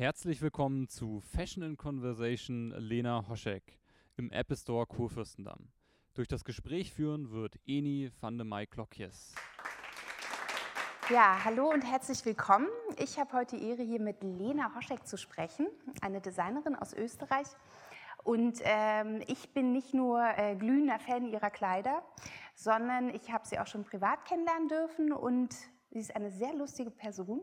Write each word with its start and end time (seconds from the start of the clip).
Herzlich 0.00 0.40
willkommen 0.40 0.88
zu 0.88 1.20
Fashion 1.20 1.62
in 1.62 1.76
Conversation 1.76 2.70
Lena 2.78 3.22
Hoschek 3.28 3.78
im 4.16 4.32
Apple 4.32 4.56
Store 4.56 4.86
Kurfürstendamm. 4.86 5.68
Durch 6.14 6.26
das 6.26 6.42
Gespräch 6.42 6.94
führen 6.94 7.30
wird 7.32 7.56
Eni 7.66 8.10
van 8.18 8.38
de 8.38 8.46
Mai 8.46 8.64
Klokjes. 8.64 9.34
Ja, 11.10 11.44
hallo 11.44 11.68
und 11.68 11.82
herzlich 11.82 12.24
willkommen. 12.24 12.66
Ich 12.96 13.18
habe 13.18 13.34
heute 13.34 13.58
die 13.58 13.68
Ehre, 13.68 13.82
hier 13.82 14.00
mit 14.00 14.22
Lena 14.22 14.74
Hoschek 14.74 15.06
zu 15.06 15.18
sprechen, 15.18 15.66
eine 16.00 16.22
Designerin 16.22 16.76
aus 16.76 16.94
Österreich. 16.94 17.48
Und 18.24 18.58
ähm, 18.62 19.22
ich 19.26 19.52
bin 19.52 19.72
nicht 19.72 19.92
nur 19.92 20.24
äh, 20.38 20.56
glühender 20.56 20.98
Fan 20.98 21.26
ihrer 21.26 21.50
Kleider, 21.50 22.02
sondern 22.54 23.10
ich 23.10 23.30
habe 23.30 23.46
sie 23.46 23.58
auch 23.58 23.66
schon 23.66 23.84
privat 23.84 24.24
kennenlernen 24.24 24.68
dürfen 24.68 25.12
und 25.12 25.54
sie 25.90 25.98
ist 25.98 26.16
eine 26.16 26.30
sehr 26.30 26.54
lustige 26.54 26.90
Person 26.90 27.42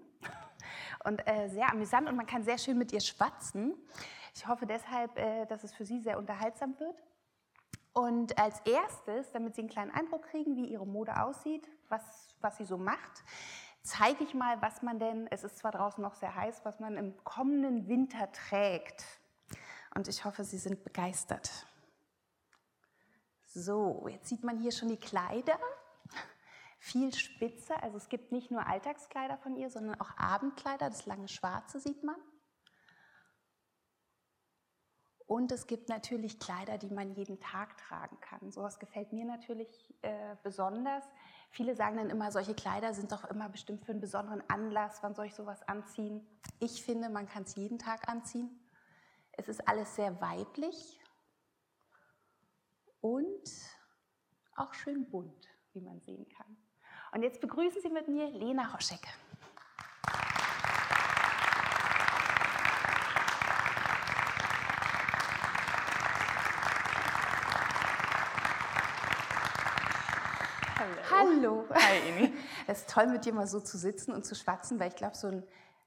und 1.04 1.26
äh, 1.28 1.48
sehr 1.50 1.72
amüsant 1.72 2.08
und 2.10 2.16
man 2.16 2.26
kann 2.26 2.44
sehr 2.44 2.58
schön 2.58 2.78
mit 2.78 2.92
ihr 2.92 3.02
schwatzen. 3.02 3.76
Ich 4.36 4.48
hoffe 4.48 4.66
deshalb, 4.66 5.18
äh, 5.18 5.46
dass 5.46 5.64
es 5.64 5.74
für 5.74 5.86
Sie 5.86 6.00
sehr 6.00 6.18
unterhaltsam 6.18 6.80
wird. 6.80 7.04
Und 7.94 8.38
als 8.38 8.60
erstes, 8.60 9.32
damit 9.32 9.56
Sie 9.56 9.62
einen 9.62 9.70
kleinen 9.70 9.92
Eindruck 9.92 10.24
kriegen, 10.24 10.56
wie 10.56 10.68
Ihre 10.68 10.86
Mode 10.86 11.20
aussieht, 11.20 11.68
was, 11.90 12.36
was 12.42 12.58
sie 12.58 12.66
so 12.66 12.78
macht, 12.78 13.24
zeige 13.82 14.24
ich 14.24 14.34
mal, 14.34 14.62
was 14.62 14.82
man 14.82 15.00
denn, 15.00 15.28
es 15.32 15.44
ist 15.44 15.58
zwar 15.58 15.72
draußen 15.72 16.02
noch 16.02 16.16
sehr 16.16 16.36
heiß, 16.36 16.62
was 16.64 16.80
man 16.80 16.98
im 16.98 17.16
kommenden 17.24 17.88
Winter 17.88 18.32
trägt. 18.32 19.04
Und 19.96 20.08
ich 20.08 20.26
hoffe, 20.26 20.44
Sie 20.44 20.58
sind 20.58 20.84
begeistert. 20.84 21.66
So, 23.46 24.08
jetzt 24.08 24.28
sieht 24.28 24.44
man 24.44 24.60
hier 24.60 24.72
schon 24.72 24.90
die 24.90 24.98
Kleider. 24.98 25.58
Viel 26.88 27.14
spitzer, 27.14 27.84
also 27.84 27.98
es 27.98 28.08
gibt 28.08 28.32
nicht 28.32 28.50
nur 28.50 28.66
Alltagskleider 28.66 29.38
von 29.40 29.58
ihr, 29.58 29.70
sondern 29.70 30.00
auch 30.00 30.18
Abendkleider, 30.18 30.90
das 30.90 31.06
lange 31.06 31.28
Schwarze 31.28 31.82
sieht 31.82 32.02
man. 32.02 32.16
Und 35.26 35.52
es 35.52 35.68
gibt 35.68 35.90
natürlich 35.90 36.40
Kleider, 36.40 36.78
die 36.78 36.90
man 36.90 37.12
jeden 37.12 37.42
Tag 37.42 37.76
tragen 37.76 38.18
kann. 38.22 38.54
Sowas 38.54 38.80
gefällt 38.80 39.12
mir 39.12 39.26
natürlich 39.26 39.94
äh, 40.02 40.38
besonders. 40.44 41.04
Viele 41.50 41.76
sagen 41.76 41.98
dann 41.98 42.10
immer, 42.10 42.32
solche 42.32 42.56
Kleider 42.56 42.94
sind 42.94 43.12
doch 43.12 43.26
immer 43.26 43.50
bestimmt 43.50 43.84
für 43.84 43.92
einen 43.92 44.00
besonderen 44.00 44.42
Anlass. 44.50 45.04
Wann 45.04 45.14
soll 45.14 45.26
ich 45.26 45.36
sowas 45.36 45.62
anziehen? 45.68 46.26
Ich 46.62 46.82
finde, 46.82 47.10
man 47.10 47.28
kann 47.28 47.44
es 47.44 47.56
jeden 47.56 47.80
Tag 47.80 48.08
anziehen. 48.08 48.66
Es 49.34 49.50
ist 49.50 49.68
alles 49.68 49.94
sehr 49.94 50.22
weiblich 50.22 51.02
und 53.02 53.52
auch 54.56 54.74
schön 54.74 55.10
bunt, 55.10 55.50
wie 55.74 55.82
man 55.82 56.00
sehen 56.00 56.26
kann. 56.30 56.58
Und 57.12 57.24
jetzt 57.24 57.40
begrüßen 57.40 57.82
Sie 57.82 57.90
mit 57.90 58.08
mir 58.08 58.28
Lena 58.30 58.74
Hoschek. 58.74 59.00
Hallo. 71.10 71.66
Hi, 71.74 71.98
Eni. 72.10 72.34
Es 72.68 72.82
ist 72.82 72.90
toll, 72.90 73.08
mit 73.08 73.26
dir 73.26 73.34
mal 73.34 73.48
so 73.48 73.60
zu 73.60 73.78
sitzen 73.78 74.12
und 74.12 74.26
zu 74.26 74.36
schwatzen, 74.36 74.80
weil 74.80 74.90
ich 74.90 74.96
glaube, 74.96 75.16
so 75.16 75.28
ein 75.28 75.44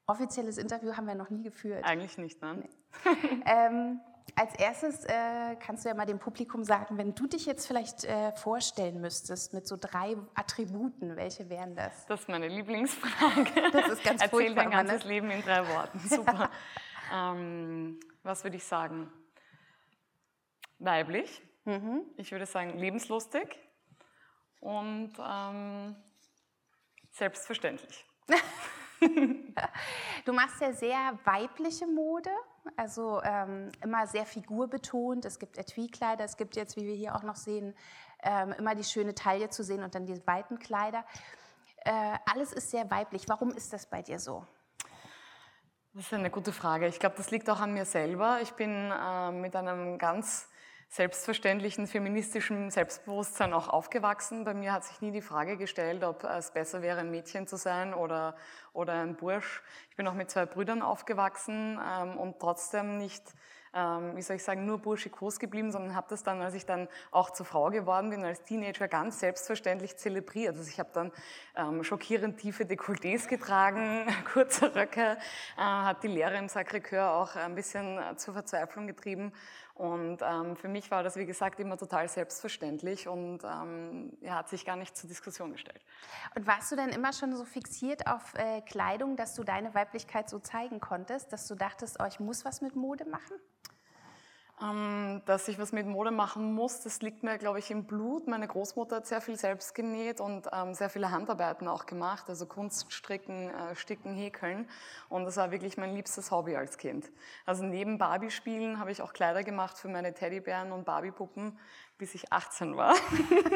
offizielles 0.07 0.59
Interview 0.59 0.97
haben 0.97 1.07
wir 1.07 1.15
noch 1.15 1.31
nie 1.31 1.43
geführt. 1.43 1.85
Eigentlich 1.85 2.19
nicht, 2.19 2.41
nein. 2.41 2.69
Nee. 3.05 3.43
ähm, 3.47 4.01
als 4.41 4.55
erstes 4.55 5.05
äh, 5.05 5.57
kannst 5.57 5.85
du 5.85 5.91
ja 5.91 5.95
mal 5.95 6.07
dem 6.07 6.19
Publikum 6.19 6.65
sagen, 6.65 6.97
wenn 6.97 7.15
du 7.15 7.27
dich 7.27 7.45
jetzt 7.45 7.67
vielleicht 7.67 8.05
äh, 8.05 8.33
vorstellen 8.33 8.99
müsstest 8.99 9.53
mit 9.53 9.69
so 9.69 9.77
drei 9.79 10.17
Attributen, 10.35 11.15
welche 11.15 11.51
wären 11.51 11.77
das? 11.77 12.07
Das 12.07 12.21
ist 12.21 12.29
meine 12.29 12.49
Lieblingsfrage. 12.49 13.71
Das 13.71 13.89
ist 13.89 14.03
ganz 14.03 14.23
Erzähl 14.23 14.55
dein 14.55 14.71
ganzes. 14.71 15.05
Leben 15.05 15.31
in 15.31 15.43
drei 15.43 15.69
Worten. 15.69 15.99
Super. 15.99 16.51
ähm, 17.13 18.01
was 18.23 18.43
würde 18.43 18.57
ich 18.57 18.65
sagen? 18.65 19.13
Weiblich. 20.79 21.43
Mhm. 21.67 22.03
Ich 22.17 22.33
würde 22.33 22.47
sagen 22.47 22.79
lebenslustig 22.79 23.59
und 24.61 25.13
ähm, 25.19 25.97
selbstverständlich. 27.11 28.07
Du 30.25 30.33
machst 30.33 30.61
ja 30.61 30.73
sehr 30.73 31.19
weibliche 31.25 31.87
Mode, 31.87 32.31
also 32.77 33.23
ähm, 33.23 33.71
immer 33.83 34.07
sehr 34.07 34.27
figurbetont. 34.27 35.25
Es 35.25 35.39
gibt 35.39 35.59
Etui-Kleider, 35.59 36.25
es 36.25 36.37
gibt 36.37 36.57
jetzt, 36.57 36.77
wie 36.77 36.87
wir 36.87 36.95
hier 36.95 37.15
auch 37.15 37.23
noch 37.23 37.37
sehen, 37.37 37.75
ähm, 38.23 38.53
immer 38.53 38.75
die 38.75 38.85
schöne 38.85 39.15
Taille 39.15 39.49
zu 39.49 39.65
sehen 39.65 39.83
und 39.83 39.95
dann 39.95 40.07
die 40.07 40.27
weiten 40.27 40.59
Kleider. 40.59 41.05
Äh, 41.85 42.19
alles 42.31 42.53
ist 42.53 42.71
sehr 42.71 42.91
weiblich. 42.91 43.29
Warum 43.29 43.51
ist 43.51 43.73
das 43.73 43.87
bei 43.87 44.03
dir 44.03 44.19
so? 44.19 44.45
Das 45.95 46.05
ist 46.05 46.13
eine 46.13 46.31
gute 46.31 46.53
Frage. 46.53 46.87
Ich 46.87 47.01
glaube, 47.01 47.17
das 47.17 47.31
liegt 47.31 47.49
auch 47.51 47.61
an 47.61 47.73
mir 47.73 47.85
selber. 47.85 48.41
Ich 48.43 48.53
bin 48.53 48.93
äh, 48.93 49.33
mit 49.33 49.57
einem 49.57 49.99
ganz 49.99 50.50
selbstverständlichen 50.91 51.87
feministischen 51.87 52.73
Selbstbewusstsein 52.73 53.53
auch 53.53 53.69
aufgewachsen. 53.69 54.45
Bei 54.45 54.55
mir 54.55 54.73
hat 54.73 54.85
sich 54.85 55.01
nie 55.01 55.13
die 55.13 55.23
Frage 55.23 55.57
gestellt, 55.57 56.03
ob 56.03 56.25
es 56.25 56.51
besser 56.51 56.83
wäre, 56.83 56.99
ein 56.99 57.13
Mädchen 57.13 57.47
zu 57.47 57.57
sein 57.57 57.95
oder, 57.95 58.35
oder 58.73 58.95
ein 58.95 59.15
Bursch. 59.15 59.63
Ich 59.91 59.97
bin 59.97 60.09
auch 60.09 60.15
mit 60.15 60.33
zwei 60.33 60.47
Brüdern 60.47 60.83
aufgewachsen 60.83 61.79
ähm, 61.81 62.17
und 62.17 62.41
trotzdem 62.41 62.99
nicht 62.99 63.23
ähm, 63.73 64.17
wie 64.17 64.23
soll 64.23 64.37
ich 64.37 64.43
sagen, 64.43 64.67
nur 64.67 64.79
burschikos 64.79 65.39
geblieben, 65.39 65.71
sondern 65.71 65.95
habe 65.95 66.09
das 66.11 66.25
dann, 66.25 66.43
als 66.43 66.55
ich 66.55 66.67
dann 66.67 66.89
auch 67.13 67.31
zur 67.31 67.47
Frau 67.47 67.71
geworden 67.71 68.11
bin, 68.11 68.25
als 68.25 68.43
Teenager 68.43 68.89
ganz 68.89 69.21
selbstverständlich 69.21 69.97
zelebriert. 69.97 70.57
Also 70.57 70.69
ich 70.69 70.81
habe 70.81 70.91
dann 70.93 71.13
ähm, 71.57 71.85
schockierend 71.85 72.39
tiefe 72.39 72.65
Dekolletés 72.65 73.29
getragen, 73.29 74.07
kurze 74.33 74.75
Röcke, 74.75 75.19
äh, 75.57 75.61
hat 75.61 76.03
die 76.03 76.09
Lehre 76.09 76.37
im 76.37 76.49
Sacré-Cœur 76.49 77.11
auch 77.11 77.37
ein 77.37 77.55
bisschen 77.55 77.99
äh, 77.99 78.17
zur 78.17 78.35
Verzweiflung 78.35 78.89
getrieben. 78.89 79.33
Und 79.81 80.19
ähm, 80.21 80.57
für 80.57 80.69
mich 80.69 80.91
war 80.91 81.03
das, 81.03 81.17
wie 81.17 81.25
gesagt, 81.25 81.59
immer 81.59 81.79
total 81.79 82.07
selbstverständlich 82.07 83.09
und 83.09 83.39
ähm, 83.45 84.13
ja, 84.21 84.35
hat 84.35 84.51
sich 84.51 84.67
gar 84.67 84.77
nicht 84.77 84.95
zur 84.95 85.09
Diskussion 85.09 85.53
gestellt. 85.53 85.81
Und 86.35 86.47
warst 86.47 86.71
du 86.71 86.77
denn 86.77 86.91
immer 86.91 87.15
schon 87.15 87.35
so 87.35 87.47
fixiert 87.47 88.07
auf 88.07 88.35
äh, 88.35 88.61
Kleidung, 88.61 89.17
dass 89.17 89.35
du 89.35 89.43
deine 89.43 89.73
Weiblichkeit 89.73 90.29
so 90.29 90.39
zeigen 90.39 90.81
konntest, 90.81 91.33
dass 91.33 91.49
du 91.49 91.55
dachtest, 91.55 91.97
oh, 91.99 92.05
ich 92.05 92.21
muss 92.21 92.45
was 92.45 92.61
mit 92.61 92.77
Mode 92.77 93.07
machen? 93.07 93.37
Ähm, 94.63 95.23
dass 95.25 95.49
ich 95.49 95.59
was 95.59 95.73
mit 95.73 95.87
Mode 95.87 96.11
machen 96.11 96.53
muss, 96.53 96.83
das 96.83 97.01
liegt 97.01 97.23
mir, 97.23 97.39
glaube 97.39 97.59
ich, 97.59 97.71
im 97.71 97.85
Blut. 97.85 98.29
Meine 98.29 98.47
Großmutter 98.47 98.97
hat 98.97 99.07
sehr 99.07 99.23
viel 99.23 99.39
selbst 99.39 99.75
genäht 99.75 100.21
und 100.21 100.49
ähm, 100.53 100.75
sehr 100.75 100.91
viele 100.91 101.11
Handarbeiten 101.11 101.67
auch 101.67 101.87
gemacht, 101.87 102.29
also 102.29 102.45
Kunststricken, 102.45 103.49
äh, 103.49 103.75
Sticken, 103.75 104.15
Häkeln. 104.15 104.69
Und 105.09 105.25
das 105.25 105.39
war 105.39 105.51
wirklich 105.51 105.79
mein 105.79 105.95
liebstes 105.95 106.31
Hobby 106.31 106.57
als 106.57 106.77
Kind. 106.77 107.11
Also 107.47 107.65
neben 107.65 107.97
Barbie-Spielen 107.97 108.79
habe 108.79 108.93
ich 108.93 109.01
auch 109.01 109.15
Kleider 109.15 109.45
gemacht 109.45 109.79
für 109.79 109.89
meine 109.89 110.13
Teddybären 110.13 110.73
und 110.73 110.85
Barbie-Puppen, 110.85 111.59
bis 112.01 112.15
ich 112.15 112.33
18 112.33 112.77
war. 112.77 112.95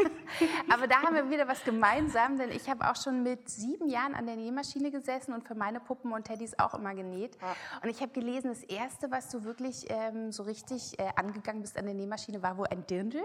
Aber 0.71 0.87
da 0.87 1.03
haben 1.03 1.15
wir 1.15 1.31
wieder 1.31 1.49
was 1.49 1.65
gemeinsam, 1.65 2.37
denn 2.39 2.51
ich 2.51 2.69
habe 2.69 2.89
auch 2.89 2.95
schon 2.95 3.23
mit 3.23 3.49
sieben 3.49 3.89
Jahren 3.89 4.15
an 4.15 4.27
der 4.27 4.37
Nähmaschine 4.37 4.91
gesessen 4.91 5.33
und 5.33 5.49
für 5.49 5.55
meine 5.55 5.81
Puppen 5.81 6.13
und 6.13 6.25
Teddys 6.25 6.57
auch 6.59 6.75
immer 6.75 6.95
genäht. 6.95 7.37
Ja. 7.41 7.57
Und 7.83 7.89
ich 7.89 8.01
habe 8.01 8.13
gelesen, 8.13 8.49
das 8.49 8.63
Erste, 8.63 9.11
was 9.11 9.31
du 9.31 9.45
wirklich 9.45 9.87
ähm, 9.89 10.31
so 10.31 10.43
richtig 10.43 10.99
äh, 10.99 11.09
angegangen 11.17 11.63
bist 11.63 11.79
an 11.79 11.87
der 11.87 11.95
Nähmaschine, 11.95 12.43
war 12.43 12.59
wohl 12.59 12.67
ein 12.67 12.87
Dirndl. 12.87 13.25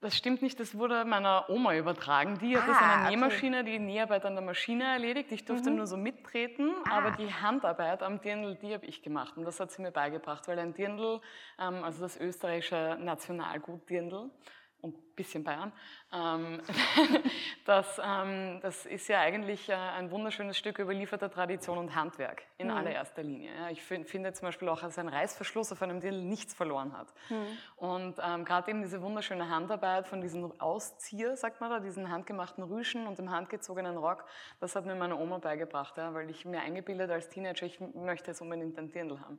Das 0.00 0.14
stimmt 0.14 0.42
nicht, 0.42 0.60
das 0.60 0.76
wurde 0.76 1.04
meiner 1.06 1.48
Oma 1.48 1.74
übertragen. 1.74 2.38
Die 2.38 2.56
hat 2.56 2.68
das 2.68 2.76
Ah, 2.76 2.80
an 2.80 2.88
der 2.88 3.06
okay. 3.06 3.16
Nähmaschine, 3.16 3.64
die 3.64 3.78
Näharbeit 3.78 4.26
an 4.26 4.34
der 4.34 4.44
Maschine 4.44 4.84
erledigt. 4.84 5.32
Ich 5.32 5.46
durfte 5.46 5.70
nur 5.70 5.86
so 5.86 5.96
mittreten, 5.96 6.70
Ah. 6.84 6.98
aber 6.98 7.12
die 7.12 7.32
Handarbeit 7.32 8.02
am 8.02 8.20
Dirndl, 8.20 8.56
die 8.56 8.74
habe 8.74 8.84
ich 8.84 9.02
gemacht. 9.02 9.36
Und 9.38 9.44
das 9.46 9.58
hat 9.58 9.70
sie 9.72 9.80
mir 9.80 9.92
beigebracht, 9.92 10.46
weil 10.48 10.58
ein 10.58 10.74
Dirndl, 10.74 11.20
ähm, 11.58 11.82
also 11.82 12.02
das 12.02 12.18
österreichische 12.18 12.98
Nationalgut 13.00 13.88
Dirndl, 13.88 14.30
und 14.82 14.94
bisschen 15.16 15.42
Bayern, 15.42 15.72
ähm, 16.12 16.60
das, 17.64 18.00
ähm, 18.02 18.60
das 18.60 18.86
ist 18.86 19.08
ja 19.08 19.20
eigentlich 19.20 19.68
äh, 19.68 19.74
ein 19.74 20.10
wunderschönes 20.10 20.56
Stück 20.56 20.78
überlieferter 20.78 21.30
Tradition 21.30 21.78
und 21.78 21.94
Handwerk 21.94 22.42
in 22.58 22.70
allererster 22.70 23.22
Linie. 23.22 23.50
Ich 23.70 23.82
find, 23.82 24.06
finde 24.06 24.32
zum 24.32 24.48
Beispiel 24.48 24.68
auch, 24.68 24.80
dass 24.80 24.98
ein 24.98 25.08
Reißverschluss 25.08 25.72
auf 25.72 25.82
einem 25.82 26.00
Dirndl 26.00 26.22
nichts 26.22 26.54
verloren 26.54 26.96
hat. 26.96 27.08
Und 27.76 28.16
ähm, 28.22 28.44
gerade 28.44 28.70
eben 28.70 28.82
diese 28.82 29.02
wunderschöne 29.02 29.48
Handarbeit 29.48 30.06
von 30.06 30.20
diesem 30.20 30.58
Auszieher, 30.60 31.36
sagt 31.36 31.60
man 31.60 31.70
da, 31.70 31.80
diesen 31.80 32.10
handgemachten 32.10 32.62
Rüschen 32.62 33.06
und 33.06 33.18
dem 33.18 33.30
handgezogenen 33.30 33.96
Rock, 33.96 34.24
das 34.60 34.76
hat 34.76 34.86
mir 34.86 34.94
meine 34.94 35.16
Oma 35.16 35.38
beigebracht, 35.38 35.96
ja, 35.96 36.14
weil 36.14 36.30
ich 36.30 36.44
mir 36.44 36.60
eingebildet 36.60 37.10
als 37.10 37.28
Teenager, 37.28 37.66
ich 37.66 37.80
möchte 37.80 38.30
jetzt 38.30 38.40
unbedingt 38.40 38.78
ein 38.78 38.90
Dirndl 38.90 39.20
haben. 39.20 39.38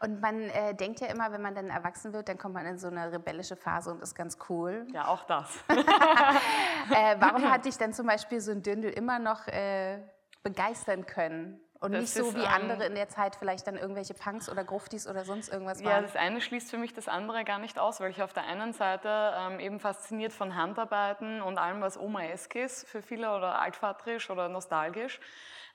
Und 0.00 0.20
man 0.20 0.40
äh, 0.42 0.74
denkt 0.74 1.00
ja 1.00 1.06
immer, 1.08 1.32
wenn 1.32 1.42
man 1.42 1.54
dann 1.54 1.70
erwachsen 1.70 2.12
wird, 2.12 2.28
dann 2.28 2.38
kommt 2.38 2.54
man 2.54 2.66
in 2.66 2.78
so 2.78 2.88
eine 2.88 3.12
rebellische 3.12 3.56
Phase 3.56 3.90
und 3.90 4.02
ist 4.02 4.14
ganz 4.14 4.38
cool. 4.48 4.86
Ja, 4.92 5.08
auch 5.12 5.24
das. 5.24 5.62
Äh, 6.90 7.16
warum 7.20 7.48
hat 7.50 7.64
dich 7.64 7.78
denn 7.78 7.92
zum 7.94 8.06
Beispiel 8.06 8.40
so 8.40 8.50
ein 8.50 8.62
Dirndl 8.62 8.90
immer 8.90 9.18
noch 9.18 9.46
äh, 9.46 9.98
begeistern 10.42 11.06
können? 11.06 11.60
Und 11.80 11.92
Das 11.92 12.00
nicht 12.00 12.14
so 12.14 12.34
wie 12.36 12.44
andere 12.46 12.84
in 12.86 12.94
der 12.94 13.08
Zeit 13.08 13.34
vielleicht 13.34 13.66
dann 13.66 13.76
irgendwelche 13.76 14.14
Punks 14.14 14.48
oder 14.48 14.62
Gruftis 14.62 15.08
oder 15.08 15.24
sonst 15.24 15.48
irgendwas 15.52 15.80
Ja, 15.80 15.90
waren. 15.90 16.02
das 16.04 16.14
eine 16.14 16.40
schließt 16.40 16.70
für 16.70 16.78
mich 16.78 16.92
das 16.92 17.08
andere 17.08 17.44
gar 17.44 17.58
nicht 17.58 17.76
aus, 17.78 18.00
weil 18.00 18.10
ich 18.12 18.22
auf 18.22 18.32
der 18.32 18.44
einen 18.44 18.72
Seite 18.72 19.32
ähm, 19.36 19.58
eben 19.58 19.80
fasziniert 19.80 20.32
von 20.32 20.54
Handarbeiten 20.54 21.42
und 21.42 21.58
allem, 21.58 21.80
was 21.80 21.98
Oma-esk 21.98 22.54
ist 22.54 22.86
für 22.88 23.02
viele 23.02 23.34
oder 23.34 23.60
altvaterisch 23.60 24.30
oder 24.30 24.48
nostalgisch. 24.48 25.18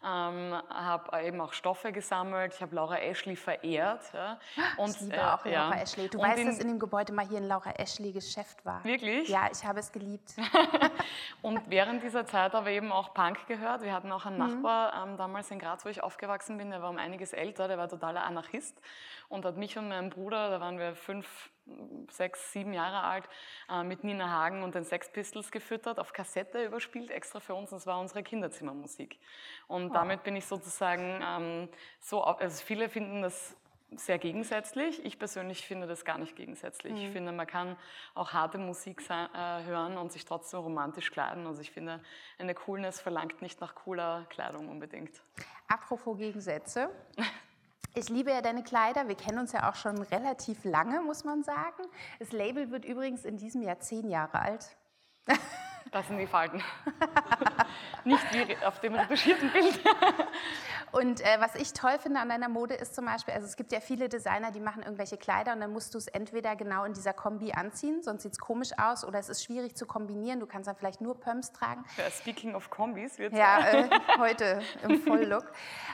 Ähm, 0.04 0.62
habe 0.70 1.24
eben 1.24 1.42
auch 1.42 1.54
Stoffe 1.54 1.92
gesammelt. 1.92 2.54
Ich 2.54 2.62
habe 2.62 2.76
Laura 2.76 2.98
Ashley 2.98 3.36
verehrt. 3.36 4.02
Ja. 4.14 4.40
Und, 4.78 4.92
ich 4.92 5.02
liebe 5.02 5.16
äh, 5.16 5.20
auch 5.20 5.46
Laura 5.46 5.50
ja. 5.50 5.82
Ashley. 5.82 6.10
Du 6.10 6.20
und 6.20 6.28
weißt, 6.28 6.40
in, 6.40 6.48
dass 6.48 6.60
in 6.60 6.68
dem 6.68 6.80
Gebäude 6.80 7.14
mal 7.14 7.26
hier 7.26 7.38
ein 7.38 7.48
Laura 7.48 7.72
Ashley 7.72 8.12
Geschäft 8.12 8.66
war. 8.66 8.84
Wirklich? 8.84 9.28
Ja, 9.30 9.50
ich 9.52 9.66
habe 9.66 9.80
es 9.80 9.92
geliebt. 9.92 10.34
und 11.42 11.62
während 11.70 12.04
dieser 12.04 12.26
Zeit 12.26 12.54
habe 12.54 12.72
ich 12.72 12.78
eben 12.78 12.92
auch 12.92 13.14
Punk 13.14 13.48
gehört. 13.48 13.82
Wir 13.82 13.94
hatten 13.94 14.12
auch 14.12 14.26
einen 14.26 14.38
mhm. 14.38 14.62
Nachbar 14.62 15.04
ähm, 15.04 15.18
damals 15.18 15.52
in 15.52 15.60
Graz, 15.60 15.84
wo 15.86 15.90
ich 15.90 16.04
aufgewachsen 16.04 16.58
bin. 16.58 16.70
Der 16.70 16.82
war 16.82 16.90
um 16.90 16.98
einiges 16.98 17.34
älter. 17.34 17.68
Der 17.68 17.78
war 17.78 17.90
totaler 17.90 18.24
Anarchist 18.24 18.80
und 19.30 19.46
hat 19.46 19.58
mich 19.58 19.78
und 19.78 19.90
meinen 19.90 20.10
Bruder, 20.10 20.50
da 20.50 20.62
waren 20.62 20.80
wir 20.80 20.96
fünf, 20.96 21.50
sechs, 22.10 22.52
sieben 22.52 22.74
Jahre 22.74 23.04
alt, 23.04 23.30
äh, 23.70 23.84
mit 23.84 24.04
Nina 24.04 24.30
Hagen 24.30 24.64
und 24.64 24.76
den 24.76 24.84
Sex 24.84 25.12
Pistols 25.12 25.52
gefüttert, 25.52 26.00
auf 26.00 26.14
Kassette 26.14 26.64
überspielt, 26.64 27.12
extra 27.12 27.40
für 27.40 27.54
uns. 27.54 27.70
Das 27.70 27.86
war 27.86 28.00
unsere 28.00 28.24
Kinderzimmermusik. 28.24 29.20
Und 29.68 29.92
oh. 29.92 29.94
damit 29.94 30.24
bin 30.24 30.36
ich 30.36 30.46
sozusagen 30.46 31.22
ähm, 31.24 31.70
so, 32.00 32.24
also 32.24 32.64
viele 32.64 32.90
finden 32.90 33.22
das 33.22 33.56
sehr 33.96 34.18
gegensätzlich. 34.18 35.04
Ich 35.06 35.18
persönlich 35.18 35.66
finde 35.66 35.88
das 35.88 36.04
gar 36.04 36.18
nicht 36.18 36.36
gegensätzlich. 36.36 36.94
Mhm. 36.94 37.00
Ich 37.00 37.10
finde, 37.10 37.32
man 37.32 37.48
kann 37.48 37.78
auch 38.16 38.34
harte 38.34 38.58
Musik 38.58 39.02
äh, 39.10 39.64
hören 39.64 39.98
und 39.98 40.12
sich 40.12 40.26
trotzdem 40.26 40.60
romantisch 40.60 41.12
kleiden. 41.12 41.48
Also 41.48 41.62
ich 41.62 41.72
finde, 41.72 42.02
eine 42.38 42.54
Coolness 42.54 43.00
verlangt 43.00 43.42
nicht 43.42 43.62
nach 43.62 43.76
cooler 43.76 44.26
Kleidung 44.30 44.68
unbedingt. 44.70 45.22
Apropos 45.68 46.18
Gegensätze. 46.18 46.90
Ich 47.94 48.10
liebe 48.10 48.32
ja 48.32 48.42
deine 48.42 48.64
Kleider. 48.64 49.08
Wir 49.08 49.16
kennen 49.16 49.40
uns 49.40 49.52
ja 49.52 49.70
auch 49.70 49.76
schon 49.76 50.02
relativ 50.02 50.64
lange, 50.64 51.02
muss 51.02 51.24
man 51.24 51.44
sagen. 51.44 51.84
Das 52.20 52.32
Label 52.32 52.72
wird 52.72 52.86
übrigens 52.86 53.26
in 53.26 53.38
diesem 53.38 53.62
Jahr 53.62 53.80
zehn 53.80 54.10
Jahre 54.10 54.40
alt. 54.40 54.78
Das 55.92 56.08
sind 56.08 56.18
die 56.18 56.28
Falten. 56.28 56.62
Nicht 58.04 58.34
wie 58.34 58.66
auf 58.66 58.80
dem 58.80 58.96
retuschierten 58.96 59.52
Bild. 59.52 59.80
Und 60.92 61.22
äh, 61.22 61.38
was 61.40 61.56
ich 61.56 61.74
toll 61.74 62.00
finde 62.00 62.20
an 62.20 62.30
deiner 62.30 62.48
Mode 62.48 62.74
ist 62.74 62.96
zum 62.96 63.06
Beispiel, 63.06 63.34
also 63.34 63.46
es 63.46 63.58
gibt 63.58 63.72
ja 63.72 63.82
viele 63.82 64.08
Designer, 64.08 64.52
die 64.52 64.62
machen 64.62 64.84
irgendwelche 64.84 65.18
Kleider 65.18 65.52
und 65.54 65.60
dann 65.60 65.74
musst 65.74 65.94
du 65.94 65.98
es 65.98 66.08
entweder 66.08 66.56
genau 66.56 66.86
in 66.86 66.94
dieser 66.94 67.12
Kombi 67.12 67.52
anziehen, 67.52 68.02
sonst 68.02 68.24
sieht 68.24 68.32
es 68.32 68.40
komisch 68.40 68.70
aus 68.78 69.04
oder 69.04 69.20
es 69.20 69.28
ist 69.28 69.44
schwierig 69.44 69.76
zu 69.76 69.86
kombinieren. 69.86 70.40
Du 70.40 70.46
kannst 70.46 70.68
dann 70.68 70.78
vielleicht 70.78 71.02
nur 71.02 71.20
Pumps 71.20 71.52
tragen. 71.52 71.84
Ja, 71.98 72.10
speaking 72.10 72.56
of 72.56 72.70
Kombis, 72.70 73.20
wird 73.20 73.34
Ja, 73.34 73.60
äh, 73.60 73.90
heute 74.18 74.62
im 74.84 75.02
Volllook. 75.02 75.46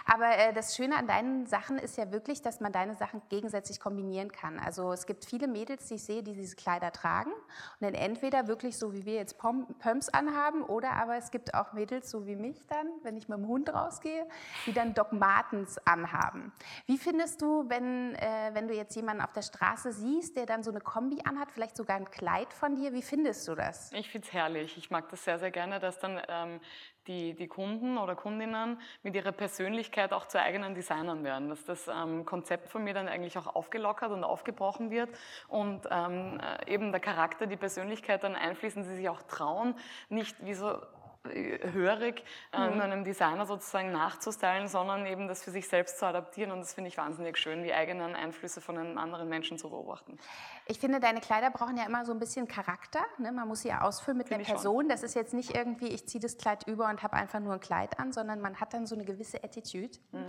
Aber 0.05 0.37
äh, 0.37 0.53
das 0.53 0.75
Schöne 0.75 0.95
an 0.95 1.07
deinen 1.07 1.47
Sachen 1.47 1.79
ist 1.79 1.97
ja 1.97 2.11
wirklich, 2.11 2.41
dass 2.41 2.59
man 2.59 2.71
deine 2.71 2.93
Sachen 2.93 3.21
gegensätzlich 3.29 3.79
kombinieren 3.79 4.31
kann. 4.31 4.59
Also 4.59 4.91
es 4.91 5.07
gibt 5.07 5.25
viele 5.25 5.47
Mädels, 5.47 5.87
die 5.87 5.95
ich 5.95 6.03
sehe, 6.03 6.21
die 6.21 6.33
diese 6.33 6.55
Kleider 6.55 6.91
tragen 6.91 7.31
und 7.31 7.81
dann 7.81 7.95
entweder 7.95 8.47
wirklich 8.47 8.77
so 8.77 8.93
wie 8.93 9.05
wir 9.05 9.15
jetzt 9.15 9.37
Pumps 9.39 10.09
anhaben 10.09 10.61
oder 10.61 10.91
aber 10.93 11.15
es 11.17 11.31
gibt 11.31 11.55
auch 11.55 11.72
Mädels 11.73 12.09
so 12.09 12.25
wie 12.25 12.35
mich 12.35 12.65
dann, 12.67 12.87
wenn 13.03 13.17
ich 13.17 13.27
mit 13.27 13.37
dem 13.37 13.47
Hund 13.47 13.73
rausgehe, 13.73 14.27
die 14.65 14.73
dann 14.73 14.93
Doc 14.93 15.13
Martens 15.13 15.77
anhaben. 15.85 16.51
Wie 16.85 16.97
findest 16.97 17.41
du, 17.41 17.69
wenn, 17.69 18.15
äh, 18.15 18.51
wenn 18.53 18.67
du 18.67 18.73
jetzt 18.73 18.95
jemanden 18.95 19.23
auf 19.23 19.33
der 19.33 19.41
Straße 19.41 19.91
siehst, 19.91 20.37
der 20.37 20.45
dann 20.45 20.63
so 20.63 20.71
eine 20.71 20.81
Kombi 20.81 21.19
anhat, 21.25 21.51
vielleicht 21.51 21.77
sogar 21.77 21.97
ein 21.97 22.09
Kleid 22.09 22.53
von 22.53 22.75
dir, 22.75 22.93
wie 22.93 23.01
findest 23.01 23.47
du 23.47 23.55
das? 23.55 23.91
Ich 23.93 24.09
finde 24.09 24.27
es 24.27 24.33
herrlich. 24.33 24.77
Ich 24.77 24.89
mag 24.91 25.09
das 25.09 25.23
sehr, 25.23 25.39
sehr 25.39 25.51
gerne, 25.51 25.79
dass 25.79 25.99
dann 25.99 26.21
ähm, 26.27 26.59
die, 27.07 27.33
die 27.33 27.47
Kunden 27.47 27.97
oder 27.97 28.15
Kundinnen 28.15 28.79
mit 29.01 29.15
ihrer 29.15 29.31
Persönlichkeit 29.31 30.13
auch 30.13 30.25
zu 30.25 30.39
eigenen 30.39 30.75
Designern 30.75 31.23
werden, 31.23 31.49
dass 31.49 31.65
das 31.65 31.87
ähm, 31.87 32.25
Konzept 32.25 32.69
von 32.69 32.83
mir 32.83 32.93
dann 32.93 33.07
eigentlich 33.07 33.37
auch 33.37 33.55
aufgelockert 33.55 34.11
und 34.11 34.23
aufgebrochen 34.23 34.91
wird 34.91 35.09
und 35.47 35.87
ähm, 35.91 36.39
äh, 36.39 36.73
eben 36.73 36.91
der 36.91 37.01
Charakter, 37.01 37.47
die 37.47 37.57
Persönlichkeit 37.57 38.23
dann 38.23 38.35
einfließen, 38.35 38.83
sie 38.83 38.95
sich 38.95 39.09
auch 39.09 39.21
trauen, 39.23 39.75
nicht 40.09 40.45
wie 40.45 40.53
so 40.53 40.77
hörig, 41.25 42.23
äh, 42.51 42.69
mhm. 42.69 42.81
einem 42.81 43.03
Designer 43.03 43.45
sozusagen 43.45 43.91
nachzustylen, 43.91 44.67
sondern 44.67 45.05
eben 45.05 45.27
das 45.27 45.43
für 45.43 45.51
sich 45.51 45.67
selbst 45.67 45.97
zu 45.97 46.05
adaptieren. 46.05 46.51
Und 46.51 46.59
das 46.59 46.73
finde 46.73 46.89
ich 46.89 46.97
wahnsinnig 46.97 47.37
schön, 47.37 47.63
die 47.63 47.73
eigenen 47.73 48.15
Einflüsse 48.15 48.59
von 48.59 48.77
einem 48.77 48.97
anderen 48.97 49.29
Menschen 49.29 49.57
zu 49.57 49.69
beobachten. 49.69 50.17
Ich 50.65 50.79
finde, 50.79 50.99
deine 50.99 51.21
Kleider 51.21 51.49
brauchen 51.49 51.77
ja 51.77 51.85
immer 51.85 52.05
so 52.05 52.11
ein 52.11 52.19
bisschen 52.19 52.47
Charakter. 52.47 52.99
Ne? 53.17 53.31
Man 53.31 53.47
muss 53.47 53.61
sie 53.61 53.69
ja 53.69 53.81
ausfüllen 53.81 54.17
mit 54.17 54.31
einer 54.31 54.43
Person. 54.43 54.89
Das 54.89 55.03
ist 55.03 55.15
jetzt 55.15 55.33
nicht 55.33 55.55
irgendwie, 55.55 55.87
ich 55.87 56.07
ziehe 56.07 56.21
das 56.21 56.37
Kleid 56.37 56.67
über 56.67 56.89
und 56.89 57.03
habe 57.03 57.13
einfach 57.13 57.39
nur 57.39 57.53
ein 57.53 57.61
Kleid 57.61 57.99
an, 57.99 58.11
sondern 58.11 58.41
man 58.41 58.59
hat 58.59 58.73
dann 58.73 58.85
so 58.85 58.95
eine 58.95 59.05
gewisse 59.05 59.43
Attitude. 59.43 59.97
Mhm. 60.11 60.25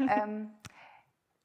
Ähm, 0.08 0.50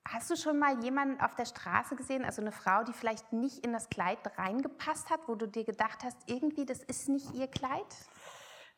Hast 0.06 0.30
du 0.30 0.36
schon 0.36 0.60
mal 0.60 0.84
jemanden 0.84 1.22
auf 1.22 1.34
der 1.36 1.46
Straße 1.46 1.96
gesehen, 1.96 2.26
also 2.26 2.42
eine 2.42 2.52
Frau, 2.52 2.84
die 2.84 2.92
vielleicht 2.92 3.32
nicht 3.32 3.66
in 3.66 3.72
das 3.72 3.90
Kleid 3.90 4.20
reingepasst 4.38 5.10
hat, 5.10 5.22
wo 5.28 5.36
du 5.36 5.48
dir 5.48 5.64
gedacht 5.64 6.04
hast, 6.04 6.18
irgendwie, 6.26 6.66
das 6.66 6.84
ist 6.84 7.08
nicht 7.08 7.34
ihr 7.34 7.48
Kleid? 7.48 7.86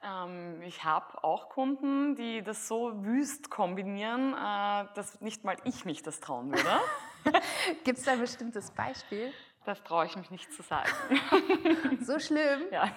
Ähm, 0.05 0.61
ich 0.61 0.83
habe 0.83 1.23
auch 1.23 1.49
Kunden, 1.49 2.15
die 2.15 2.43
das 2.43 2.67
so 2.67 3.03
wüst 3.03 3.49
kombinieren, 3.49 4.33
äh, 4.33 4.85
dass 4.93 5.19
nicht 5.21 5.43
mal 5.43 5.57
ich 5.63 5.85
mich 5.85 6.03
das 6.03 6.19
trauen 6.19 6.51
würde. 6.51 6.79
Gibt 7.83 7.97
es 7.97 8.05
da 8.05 8.11
ein 8.11 8.19
bestimmtes 8.19 8.71
Beispiel? 8.71 9.33
Das 9.65 9.83
traue 9.83 10.05
ich 10.05 10.15
mich 10.15 10.29
nicht 10.29 10.53
zu 10.53 10.61
sagen. 10.61 10.91
so 12.01 12.19
schlimm? 12.19 12.61
Ja. 12.71 12.91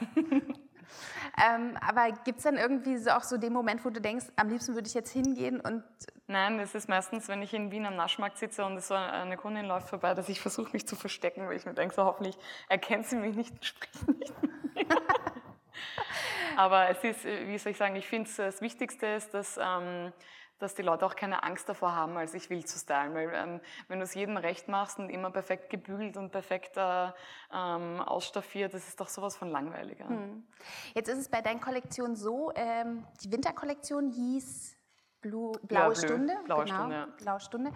Ähm, 1.37 1.77
aber 1.83 2.11
gibt 2.25 2.39
es 2.39 2.45
dann 2.45 2.57
irgendwie 2.57 2.97
so 2.97 3.11
auch 3.11 3.23
so 3.23 3.37
den 3.37 3.53
Moment, 3.53 3.85
wo 3.85 3.91
du 3.91 4.01
denkst, 4.01 4.25
am 4.37 4.49
liebsten 4.49 4.75
würde 4.75 4.89
ich 4.89 4.95
jetzt 4.95 5.13
hingehen 5.13 5.61
und. 5.61 5.85
Nein, 6.27 6.57
das 6.57 6.75
ist 6.75 6.89
meistens, 6.89 7.29
wenn 7.29 7.43
ich 7.43 7.53
in 7.53 7.71
Wien 7.71 7.85
am 7.85 7.95
Naschmarkt 7.95 8.39
sitze 8.39 8.65
und 8.65 8.83
so 8.83 8.95
eine 8.95 9.37
Kundin 9.37 9.67
läuft 9.67 9.91
vorbei, 9.91 10.15
dass 10.15 10.31
ich 10.31 10.41
versuche, 10.41 10.73
mich 10.73 10.89
zu 10.89 10.97
verstecken, 10.97 11.47
weil 11.47 11.57
ich 11.57 11.67
mir 11.67 11.75
denke, 11.75 11.95
so 11.95 12.05
hoffentlich 12.05 12.39
erkennt 12.71 13.07
sie 13.07 13.17
mich 13.17 13.37
nicht 13.37 13.53
und 13.53 13.65
spricht 13.65 14.09
nicht. 14.09 14.35
Aber 16.59 16.89
es 16.89 17.05
ist, 17.05 17.25
äh, 17.25 17.47
wie 17.47 17.57
soll 17.57 17.71
ich 17.71 17.79
sagen, 17.79 17.95
ich 17.95 18.09
finde, 18.09 18.29
das 18.37 18.61
Wichtigste 18.61 19.07
ist, 19.07 19.33
dass, 19.33 19.61
ähm, 19.63 20.13
dass 20.59 20.75
die 20.75 20.83
Leute 20.83 21.07
auch 21.07 21.15
keine 21.15 21.45
Angst 21.45 21.69
davor 21.69 21.95
haben, 21.95 22.17
als 22.17 22.33
sich 22.33 22.51
wild 22.51 22.69
zu 22.69 22.81
stylen. 22.81 23.15
Weil 23.15 23.31
ähm, 23.33 23.61
wenn 23.87 24.01
du 24.01 24.05
es 24.05 24.13
jedem 24.15 24.37
recht 24.37 24.67
machst 24.67 24.99
und 24.99 25.09
immer 25.09 25.31
perfekt 25.31 25.71
gebügelt 25.71 26.17
und 26.17 26.33
perfekt 26.33 26.77
äh, 26.77 27.13
ähm, 27.55 28.01
ausstaffiert, 28.01 28.75
das 28.75 28.89
ist 28.89 28.99
doch 28.99 29.09
sowas 29.09 29.37
von 29.37 29.51
langweiliger. 29.51 30.09
Hm. 30.09 30.49
Jetzt 30.95 31.09
ist 31.09 31.19
es 31.19 31.29
bei 31.29 31.43
deinen 31.43 31.61
Kollektionen 31.61 32.17
so, 32.17 32.51
ähm, 32.57 33.07
die 33.23 33.31
Winterkollektion 33.31 34.11
hieß 34.11 34.78
Blue, 35.21 35.53
blaue 35.63 35.89
ja, 35.89 35.95
Stunde. 35.97 36.33
Blaue 36.45 36.65
genau, 36.65 36.77
Stunde. 36.77 36.95
Ja. 36.95 37.09
Blaue 37.17 37.41
Stunde. 37.41 37.73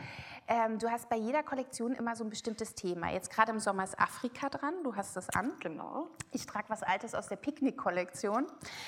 Ähm, 0.46 0.78
du 0.78 0.88
hast 0.90 1.08
bei 1.08 1.16
jeder 1.16 1.42
Kollektion 1.42 1.92
immer 1.92 2.14
so 2.14 2.22
ein 2.22 2.30
bestimmtes 2.30 2.74
Thema. 2.74 3.10
Jetzt 3.10 3.30
gerade 3.30 3.50
im 3.50 3.58
Sommer 3.58 3.82
ist 3.82 3.98
Afrika 3.98 4.48
dran, 4.48 4.74
du 4.84 4.94
hast 4.94 5.16
das 5.16 5.28
an. 5.30 5.52
Genau. 5.60 6.08
Ich 6.30 6.46
trage 6.46 6.66
was 6.68 6.84
Altes 6.84 7.14
aus 7.14 7.26
der 7.26 7.36
Picknick-Kollektion. 7.36 8.46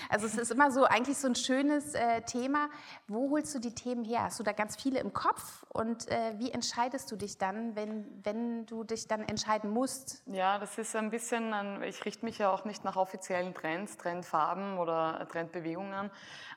Also 0.08 0.26
es 0.26 0.38
ist 0.38 0.52
immer 0.52 0.70
so 0.70 0.84
eigentlich 0.84 1.18
so 1.18 1.26
ein 1.26 1.34
schönes 1.34 1.94
äh, 1.94 2.22
Thema. 2.22 2.68
Wo 3.08 3.30
holst 3.30 3.54
du 3.56 3.58
die 3.58 3.74
Themen 3.74 4.04
her? 4.04 4.22
Hast 4.22 4.38
du 4.38 4.44
da 4.44 4.52
ganz 4.52 4.76
viele 4.76 5.00
im 5.00 5.12
Kopf? 5.12 5.64
Und 5.70 6.08
äh, 6.08 6.34
wie 6.38 6.52
entscheidest 6.52 7.10
du 7.10 7.16
dich 7.16 7.38
dann, 7.38 7.74
wenn, 7.74 8.06
wenn 8.22 8.66
du 8.66 8.84
dich 8.84 9.08
dann 9.08 9.22
entscheiden 9.22 9.70
musst? 9.70 10.22
Ja, 10.26 10.58
das 10.58 10.78
ist 10.78 10.94
ein 10.94 11.10
bisschen, 11.10 11.52
ein, 11.52 11.82
ich 11.82 12.04
richte 12.04 12.24
mich 12.24 12.38
ja 12.38 12.52
auch 12.52 12.64
nicht 12.64 12.84
nach 12.84 12.96
offiziellen 12.96 13.52
Trends, 13.52 13.96
Trendfarben 13.96 14.78
oder 14.78 15.26
Trendbewegungen, 15.28 16.10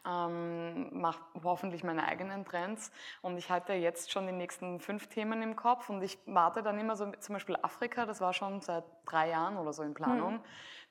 ähm, 0.07 1.01
mache 1.01 1.19
hoffentlich 1.43 1.83
meine 1.87 2.07
eigenen 2.07 2.45
Trends. 2.45 2.91
Und 3.21 3.37
ich 3.37 3.49
hatte 3.49 3.73
jetzt 3.73 4.11
schon 4.11 4.27
die 4.27 4.33
nächsten 4.33 4.79
fünf 4.79 5.07
Themen 5.07 5.41
im 5.41 5.55
Kopf 5.55 5.89
und 5.89 6.03
ich 6.03 6.19
warte 6.27 6.61
dann 6.61 6.77
immer 6.77 6.95
so, 6.95 7.11
zum 7.19 7.33
Beispiel 7.33 7.57
Afrika, 7.61 8.05
das 8.05 8.21
war 8.21 8.33
schon 8.33 8.61
seit 8.61 8.83
drei 9.05 9.29
Jahren 9.29 9.57
oder 9.57 9.73
so 9.73 9.81
in 9.81 9.95
Planung. 9.95 10.33
Hm. 10.33 10.41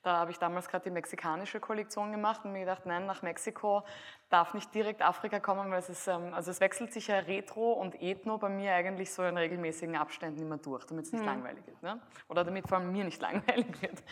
Da 0.03 0.17
habe 0.17 0.31
ich 0.31 0.39
damals 0.39 0.69
gerade 0.69 0.83
die 0.83 0.91
mexikanische 0.91 1.59
Kollektion 1.59 2.11
gemacht 2.11 2.45
und 2.45 2.53
mir 2.53 2.61
gedacht, 2.61 2.85
nein, 2.85 3.05
nach 3.05 3.23
Mexiko 3.23 3.83
darf 4.29 4.53
nicht 4.53 4.73
direkt 4.73 5.01
Afrika 5.01 5.39
kommen, 5.39 5.71
weil 5.71 5.79
es 5.79 5.89
ist, 5.89 6.07
ähm, 6.07 6.33
also 6.33 6.51
es 6.51 6.59
wechselt 6.59 6.91
sich 6.91 7.07
ja 7.07 7.19
Retro 7.19 7.73
und 7.73 8.01
Ethno 8.01 8.37
bei 8.37 8.49
mir 8.49 8.73
eigentlich 8.73 9.11
so 9.13 9.23
in 9.23 9.37
regelmäßigen 9.37 9.95
Abständen 9.95 10.41
immer 10.41 10.57
durch, 10.57 10.85
damit 10.85 11.05
es 11.05 11.13
nicht 11.13 11.21
mhm. 11.21 11.27
langweilig 11.27 11.65
wird. 11.65 11.81
Ne? 11.81 11.99
Oder 12.27 12.43
damit 12.43 12.67
vor 12.67 12.77
allem 12.77 12.91
mir 12.91 13.05
nicht 13.05 13.21
langweilig 13.21 13.81
wird. 13.81 14.03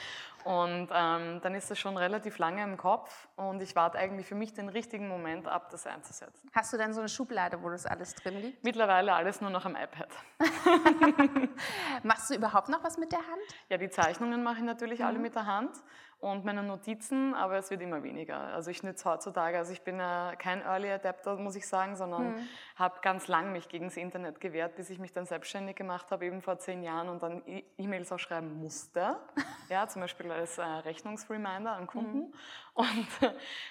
Und 0.46 0.90
ähm, 0.94 1.42
dann 1.42 1.56
ist 1.56 1.72
das 1.72 1.80
schon 1.80 1.98
relativ 1.98 2.38
lange 2.38 2.64
im 2.64 2.78
Kopf 2.78 3.28
und 3.36 3.64
ich 3.64 3.76
warte 3.76 3.98
eigentlich 3.98 4.28
für 4.28 4.36
mich 4.36 4.54
den 4.54 4.70
richtigen 4.70 5.08
Moment 5.08 5.48
ab, 5.48 5.70
das 5.72 5.88
einzusetzen. 5.88 6.52
Hast 6.54 6.72
du 6.72 6.78
dann 6.78 6.94
so 6.94 7.00
eine 7.00 7.10
Schublade, 7.10 7.64
wo 7.64 7.70
das 7.70 7.88
alles 7.88 8.14
drin 8.14 8.40
liegt? 8.40 8.64
Mittlerweile 8.64 9.14
alles 9.14 9.42
nur 9.42 9.50
noch 9.50 9.66
am 9.66 9.76
iPad. 9.76 10.08
Machst 12.04 12.30
du 12.30 12.36
überhaupt 12.36 12.70
noch 12.70 12.84
was 12.84 13.00
mit 13.00 13.12
der 13.12 13.20
Hand? 13.20 13.42
Ja, 13.70 13.78
die 13.78 13.90
Zeichnungen 13.90 14.44
mache 14.44 14.58
ich 14.58 14.64
natürlich 14.64 15.00
mhm. 15.00 15.06
alle 15.06 15.20
mit 15.20 15.34
der 15.34 15.48
Hand 15.48 15.72
und 16.26 16.44
meine 16.44 16.64
Notizen, 16.64 17.36
aber 17.36 17.58
es 17.58 17.70
wird 17.70 17.82
immer 17.82 18.02
weniger. 18.02 18.40
Also 18.40 18.72
ich 18.72 18.82
nütze 18.82 19.08
heutzutage, 19.08 19.60
also 19.60 19.72
ich 19.72 19.84
bin 19.84 20.00
äh, 20.00 20.36
kein 20.40 20.64
Early 20.64 20.90
Adapter, 20.92 21.36
muss 21.36 21.56
ich 21.56 21.68
sagen, 21.68 21.96
sondern 21.96 22.32
mhm. 22.32 22.48
habe 22.78 23.00
ganz 23.02 23.28
lang 23.28 23.52
mich 23.52 23.70
gegen 23.70 23.86
das 23.86 23.96
Internet 23.96 24.42
gewehrt, 24.42 24.76
bis 24.76 24.90
ich 24.90 24.98
mich 24.98 25.14
dann 25.14 25.28
selbstständig 25.28 25.76
gemacht 25.76 26.10
habe, 26.10 26.26
eben 26.26 26.42
vor 26.42 26.58
zehn 26.58 26.82
Jahren 26.82 27.10
und 27.10 27.22
dann 27.22 27.44
e- 27.46 27.64
E-Mails 27.78 28.12
auch 28.12 28.18
schreiben 28.18 28.60
musste, 28.60 29.18
ja, 29.70 29.88
zum 29.88 30.02
Beispiel 30.02 30.32
als 30.32 30.58
äh, 30.58 30.64
Rechnungsreminder 30.64 31.74
an 31.74 31.86
Kunden. 31.86 32.18
Mhm. 32.18 32.34
Und, 32.76 33.08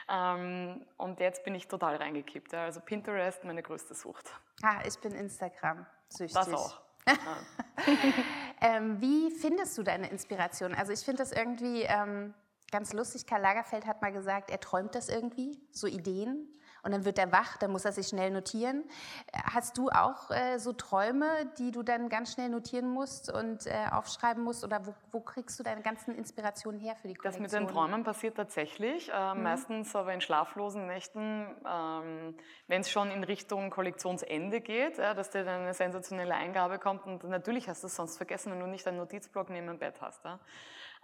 ähm, 0.09 0.87
und 0.97 1.21
jetzt 1.21 1.45
bin 1.45 1.55
ich 1.55 1.69
total 1.69 1.97
reingekippt. 1.97 2.55
Ja. 2.55 2.65
Also 2.65 2.81
Pinterest, 2.81 3.45
meine 3.45 3.63
größte 3.63 3.93
Sucht. 3.93 4.33
Ah, 4.63 4.79
ich 4.87 4.99
bin 4.99 5.13
Instagram 5.13 5.85
süchtig. 6.09 6.33
Das 6.33 6.55
auch. 6.55 6.81
ähm, 8.63 8.99
wie 9.03 9.31
findest 9.31 9.77
du 9.77 9.83
deine 9.83 10.09
Inspiration? 10.09 10.75
Also 10.75 10.93
ich 10.93 11.01
finde 11.01 11.19
das 11.19 11.33
irgendwie 11.33 11.83
ähm, 11.83 12.33
ganz 12.75 12.93
lustig. 12.93 13.25
Karl 13.25 13.41
Lagerfeld 13.41 13.87
hat 13.87 14.03
mal 14.03 14.13
gesagt, 14.13 14.51
er 14.51 14.59
träumt 14.59 14.97
das 14.97 15.09
irgendwie, 15.09 15.57
so 15.71 15.87
Ideen. 15.87 16.49
und 16.83 16.93
dann 16.93 17.05
wird 17.05 17.19
er 17.19 17.33
wach, 17.33 17.57
dann 17.57 17.71
muss 17.71 17.85
er 17.85 17.93
sich 17.93 18.09
schnell 18.09 18.31
notieren. 18.31 18.85
Hast 19.33 19.79
du 19.79 19.89
auch 19.89 20.31
äh, 20.31 20.59
so 20.59 20.73
Träume, 20.73 21.27
die 21.57 21.71
du 21.71 21.83
dann 21.83 22.09
ganz 22.09 22.33
schnell 22.33 22.49
notieren 22.51 22.91
musst 22.91 23.33
und 23.33 23.67
äh, 23.67 23.87
aufschreiben 23.91 24.43
musst? 24.43 24.65
Oder 24.65 24.85
wo, 24.85 24.95
wo, 25.13 25.21
kriegst 25.21 25.59
du 25.59 25.63
deine 25.63 25.83
ganzen 25.83 26.15
Inspirationen 26.15 26.81
her 26.81 26.97
für 26.97 27.09
die 27.09 27.15
Kollektion? 27.15 27.45
Das 27.45 27.53
mit 27.53 27.69
den 27.69 27.73
Träumen 27.73 28.03
passiert 28.03 28.37
tatsächlich, 28.37 29.11
äh, 29.11 29.35
mhm. 29.35 29.45
meistens 29.45 29.95
aber 29.95 30.13
in 30.13 30.21
schlaflosen 30.21 30.87
Nächten, 30.87 31.47
ähm, 31.67 32.37
wenn 32.67 32.81
es 32.81 32.91
schon 32.91 33.11
in 33.13 33.23
Richtung 33.23 33.71
Kollektionsende 33.71 34.61
geht, 34.61 34.99
dass 34.99 35.31
dir 35.31 35.45
dann 35.45 35.63
eine 35.63 35.75
sensationelle 35.75 36.35
Eingabe 36.35 36.79
kommt 36.79 37.07
und 37.07 37.23
natürlich 37.25 37.69
hast 37.69 37.85
du 37.85 37.87
es 37.87 37.97
sonst 37.97 38.17
vergessen, 38.17 38.53
wenn 38.53 38.61
du 38.61 38.67
nicht 38.67 38.87
einen 38.89 38.99
Notizblock 38.99 39.49
neben 39.49 39.69
dem 39.69 39.79
Bett 39.79 40.01
hast. 40.01 40.21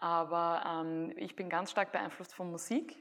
Aber 0.00 0.62
ähm, 0.66 1.12
ich 1.16 1.36
bin 1.36 1.48
ganz 1.48 1.70
stark 1.70 1.92
beeinflusst 1.92 2.34
von 2.34 2.50
Musik. 2.50 2.96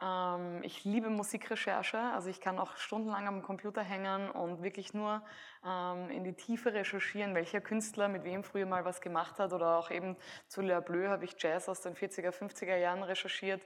Ähm, 0.00 0.62
ich 0.62 0.84
liebe 0.84 1.10
Musikrecherche, 1.10 1.98
also 1.98 2.28
ich 2.28 2.40
kann 2.40 2.58
auch 2.58 2.76
stundenlang 2.76 3.26
am 3.26 3.42
Computer 3.42 3.82
hängen 3.82 4.30
und 4.30 4.62
wirklich 4.62 4.94
nur 4.94 5.22
ähm, 5.64 6.10
in 6.10 6.22
die 6.24 6.34
Tiefe 6.34 6.72
recherchieren, 6.72 7.34
welcher 7.34 7.60
Künstler 7.60 8.08
mit 8.08 8.24
wem 8.24 8.44
früher 8.44 8.66
mal 8.66 8.84
was 8.84 9.00
gemacht 9.00 9.38
hat. 9.38 9.52
Oder 9.52 9.78
auch 9.78 9.90
eben 9.90 10.16
zu 10.46 10.60
Le 10.60 10.80
Bleu 10.80 11.08
habe 11.08 11.24
ich 11.24 11.34
Jazz 11.38 11.68
aus 11.68 11.80
den 11.80 11.94
40er, 11.94 12.30
50er 12.30 12.76
Jahren 12.76 13.02
recherchiert. 13.02 13.62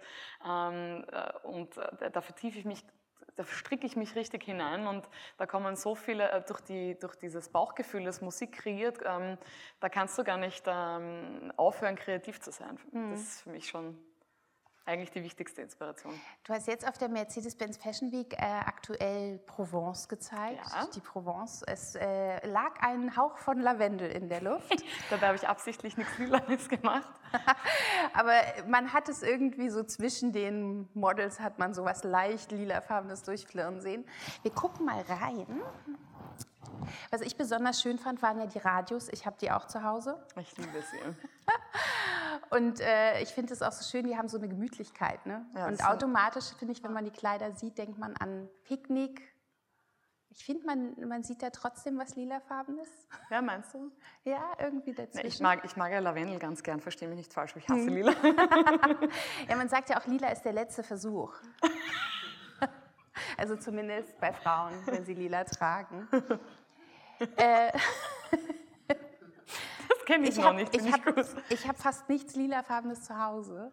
Ähm, 0.47 1.05
äh, 1.11 1.47
und 1.47 1.77
äh, 1.77 2.11
da 2.11 2.21
vertiefe 2.21 2.59
ich 2.59 2.65
mich 2.65 2.85
da 3.37 3.45
stricke 3.45 3.87
ich 3.87 3.97
mich 3.97 4.15
richtig 4.15 4.45
hinein 4.45 4.87
und 4.87 5.09
da 5.39 5.47
kommen 5.47 5.77
so 5.77 5.95
viele, 5.95 6.31
äh, 6.31 6.43
durch, 6.43 6.61
die, 6.61 6.99
durch 6.99 7.17
dieses 7.17 7.49
Bauchgefühl, 7.49 8.05
das 8.05 8.21
Musik 8.21 8.53
kreiert, 8.53 8.99
ähm, 9.05 9.39
da 9.81 9.89
kannst 9.89 10.19
du 10.19 10.25
gar 10.25 10.37
nicht 10.37 10.65
ähm, 10.67 11.53
aufhören, 11.57 11.97
kreativ 11.97 12.41
zu 12.41 12.53
sein. 12.53 12.79
Mhm. 12.93 13.11
Das 13.11 13.21
ist 13.21 13.43
für 13.43 13.51
mich 13.51 13.69
schon 13.69 13.99
eigentlich 14.85 15.11
die 15.11 15.23
wichtigste 15.23 15.63
Inspiration. 15.63 16.13
Du 16.45 16.53
hast 16.53 16.67
jetzt 16.67 16.87
auf 16.87 16.99
der 16.99 17.09
Mercedes-Benz 17.09 17.77
Fashion 17.77 18.11
Week 18.13 18.33
äh, 18.35 18.37
aktuell 18.43 19.39
Provence 19.47 20.09
gezeigt. 20.09 20.61
Ja. 20.73 20.87
Die 20.95 21.01
Provence. 21.01 21.63
Es 21.67 21.95
äh, 21.95 22.47
lag 22.47 22.81
ein 22.81 23.17
Hauch 23.17 23.37
von 23.39 23.61
Lavendel 23.61 24.11
in 24.11 24.29
der 24.29 24.43
Luft. 24.43 24.83
Dabei 25.11 25.29
habe 25.29 25.37
ich 25.37 25.49
absichtlich 25.49 25.97
nichts 25.97 26.19
Lilanes 26.19 26.69
gemacht. 26.69 27.13
Aber 28.13 28.35
man 28.67 28.93
hat 28.93 29.09
es 29.09 29.23
irgendwie 29.23 29.71
so 29.71 29.85
zwischen 29.85 30.33
den 30.33 30.89
Models 30.95 31.41
hat 31.41 31.59
man 31.59 31.75
sowas 31.75 32.05
leicht 32.05 32.53
lilafarbenes 32.53 33.23
durchflirren 33.23 33.81
sehen. 33.81 34.05
Wir 34.43 34.51
gucken 34.51 34.87
mal 34.87 35.03
rein. 35.03 35.47
Was 37.11 37.21
ich 37.21 37.37
besonders 37.37 37.81
schön 37.81 37.99
fand, 37.99 38.23
waren 38.23 38.39
ja 38.39 38.47
die 38.47 38.59
Radios. 38.59 39.09
Ich 39.09 39.27
habe 39.27 39.37
die 39.41 39.51
auch 39.51 39.67
zu 39.67 39.83
Hause. 39.83 40.23
Ich 40.41 40.57
liebe 40.57 40.83
sie. 40.83 40.99
Und 42.51 42.81
äh, 42.81 43.21
ich 43.23 43.31
finde 43.31 43.53
es 43.53 43.63
auch 43.63 43.73
so 43.73 43.85
schön, 43.85 44.07
die 44.07 44.17
haben 44.17 44.29
so 44.29 44.39
eine 44.39 44.49
Gemütlichkeit. 44.49 45.25
Ne? 45.27 45.47
Ja, 45.55 45.69
und 45.69 45.85
automatisch, 45.85 46.53
finde 46.59 46.73
ich, 46.73 46.83
wenn 46.83 46.93
man 46.93 47.05
die 47.05 47.11
Kleider 47.11 47.53
sieht, 47.53 47.79
denkt 47.79 47.99
man 47.99 48.15
an 48.17 48.49
Picknick. 48.65 49.23
Ich 50.29 50.45
finde, 50.45 50.65
man, 50.65 51.09
man 51.09 51.23
sieht 51.23 51.43
da 51.43 51.51
trotzdem 51.51 51.99
was 51.99 52.17
lilafarbenes. 52.17 52.89
Ja, 53.31 53.43
meinst 53.43 53.75
du? 53.75 53.93
Ja, 54.25 54.53
irgendwie 54.59 54.95
dazwischen. 54.95 55.27
Ich 55.27 55.41
mag, 55.41 55.63
ich 55.65 55.77
mag 55.77 55.93
ja 55.93 55.99
Lavendel 55.99 56.39
ganz 56.39 56.63
gern, 56.63 56.81
verstehe 56.81 57.09
mich 57.09 57.19
nicht 57.19 57.33
falsch, 57.33 57.55
ich 57.57 57.69
hasse 57.69 57.87
hm. 57.87 57.95
lila. 57.95 58.13
ja, 59.49 59.57
man 59.57 59.69
sagt 59.69 59.91
ja 59.91 60.01
auch, 60.01 60.07
lila 60.07 60.29
ist 60.29 60.43
der 60.43 60.55
letzte 60.55 60.83
Versuch. 60.83 61.35
also 63.37 63.57
zumindest 63.57 64.19
bei 64.21 64.33
Frauen, 64.33 64.73
wenn 64.87 65.05
sie 65.05 65.15
lila 65.15 65.45
tragen. 65.45 66.09
Äh, 67.37 67.73
kenne 70.07 70.29
ich, 70.29 70.37
ich, 70.37 70.45
noch 70.45 70.53
nicht. 70.53 70.75
Ich 70.75 70.93
habe 70.93 71.25
hab 71.69 71.79
fast 71.79 72.09
nichts 72.09 72.35
lilafarbenes 72.35 73.03
zu 73.03 73.19
Hause. 73.19 73.73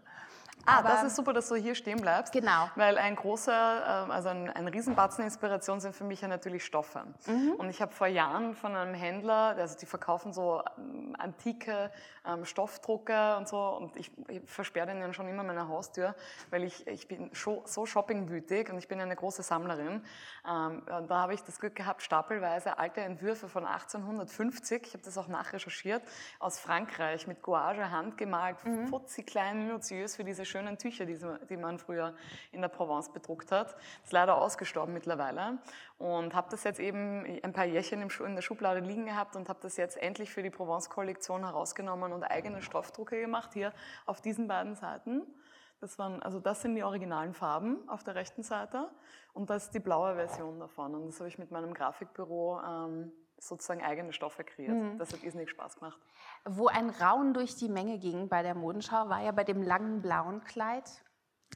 Ah, 0.65 0.83
das 0.83 1.03
ist 1.03 1.15
super, 1.15 1.33
dass 1.33 1.49
du 1.49 1.55
hier 1.55 1.75
stehen 1.75 1.99
bleibst. 1.99 2.33
Genau. 2.33 2.69
Weil 2.75 2.97
ein 2.97 3.15
großer, 3.15 4.03
ähm, 4.05 4.11
also 4.11 4.29
ein, 4.29 4.49
ein 4.49 4.67
Riesenbatzen 4.67 5.23
Inspiration 5.23 5.79
sind 5.79 5.95
für 5.95 6.03
mich 6.03 6.21
ja 6.21 6.27
natürlich 6.27 6.63
Stoffe. 6.65 7.03
Mhm. 7.25 7.53
Und 7.57 7.69
ich 7.69 7.81
habe 7.81 7.91
vor 7.91 8.07
Jahren 8.07 8.53
von 8.53 8.75
einem 8.75 8.93
Händler, 8.93 9.55
also 9.57 9.77
die 9.77 9.85
verkaufen 9.85 10.33
so 10.33 10.61
ähm, 10.77 11.15
antike 11.17 11.91
ähm, 12.25 12.45
Stoffdrucker 12.45 13.37
und 13.37 13.47
so 13.47 13.59
und 13.59 13.95
ich, 13.95 14.11
ich 14.27 14.41
versperre 14.45 14.87
denen 14.87 15.13
schon 15.13 15.27
immer 15.27 15.43
meine 15.43 15.67
Haustür, 15.67 16.15
weil 16.49 16.63
ich, 16.63 16.85
ich 16.87 17.07
bin 17.07 17.31
so 17.33 17.85
shoppingwütig 17.85 18.69
und 18.69 18.77
ich 18.77 18.87
bin 18.87 18.99
eine 18.99 19.15
große 19.15 19.43
Sammlerin. 19.43 20.03
Ähm, 20.47 20.83
da 20.85 21.21
habe 21.21 21.33
ich 21.33 21.43
das 21.43 21.59
Glück 21.59 21.75
gehabt, 21.75 22.01
stapelweise 22.01 22.77
alte 22.77 23.01
Entwürfe 23.01 23.49
von 23.49 23.65
1850, 23.65 24.83
ich 24.87 24.93
habe 24.93 25.03
das 25.03 25.17
auch 25.17 25.27
nachrecherchiert, 25.27 26.03
aus 26.39 26.59
Frankreich 26.59 27.27
mit 27.27 27.41
Gouache 27.41 27.91
handgemalt, 27.91 28.63
mhm. 28.65 28.87
futzi 28.87 29.23
klein, 29.23 29.65
minutiös 29.65 30.15
für 30.15 30.23
diese 30.23 30.45
schönen 30.49 30.77
Tücher, 30.77 31.05
die, 31.05 31.57
man 31.57 31.79
früher 31.79 32.13
in 32.51 32.61
der 32.61 32.67
Provence 32.67 33.11
bedruckt 33.11 33.51
hat. 33.51 33.75
Ist 34.03 34.11
leider 34.11 34.41
ausgestorben 34.41 34.93
mittlerweile. 34.93 35.59
Und 35.97 36.33
habe 36.33 36.47
das 36.49 36.63
jetzt 36.63 36.79
eben 36.79 37.25
ein 37.43 37.53
paar 37.53 37.65
Jährchen 37.65 38.01
in 38.01 38.35
der 38.35 38.41
Schublade 38.41 38.79
liegen 38.79 39.05
gehabt 39.05 39.35
und 39.35 39.47
habe 39.47 39.59
das 39.61 39.77
jetzt 39.77 39.97
endlich 39.97 40.31
für 40.31 40.43
die 40.43 40.49
Provence-Kollektion 40.49 41.45
herausgenommen 41.45 42.11
und 42.11 42.23
eigene 42.23 42.61
Stoffdrucke 42.61 43.19
gemacht, 43.19 43.53
hier 43.53 43.73
auf 44.05 44.21
diesen 44.21 44.47
beiden 44.47 44.75
Seiten. 44.75 45.21
Das, 45.79 45.97
waren, 45.97 46.21
also 46.21 46.39
das 46.39 46.61
sind 46.61 46.75
die 46.75 46.83
originalen 46.83 47.33
Farben 47.33 47.87
auf 47.87 48.03
der 48.03 48.15
rechten 48.15 48.43
Seite 48.43 48.89
und 49.33 49.49
das 49.49 49.65
ist 49.65 49.73
die 49.73 49.79
blaue 49.79 50.15
Version 50.15 50.59
davon. 50.59 50.93
Und 50.95 51.07
das 51.07 51.19
habe 51.19 51.29
ich 51.29 51.37
mit 51.37 51.51
meinem 51.51 51.73
Grafikbüro 51.73 52.59
ähm, 52.59 53.11
sozusagen 53.39 53.83
eigene 53.83 54.13
Stoffe 54.13 54.43
kreiert. 54.43 54.75
Mhm. 54.75 54.97
Das 54.97 55.13
hat 55.13 55.23
irrsinnig 55.23 55.49
Spaß 55.49 55.75
gemacht. 55.75 55.99
Wo 56.45 56.67
ein 56.67 56.89
Raun 56.89 57.33
durch 57.33 57.55
die 57.55 57.69
Menge 57.69 57.97
ging 57.97 58.29
bei 58.29 58.43
der 58.43 58.55
Modenschau, 58.55 59.09
war 59.09 59.21
ja 59.21 59.31
bei 59.31 59.43
dem 59.43 59.61
langen 59.61 60.01
blauen 60.01 60.43
Kleid. 60.43 61.03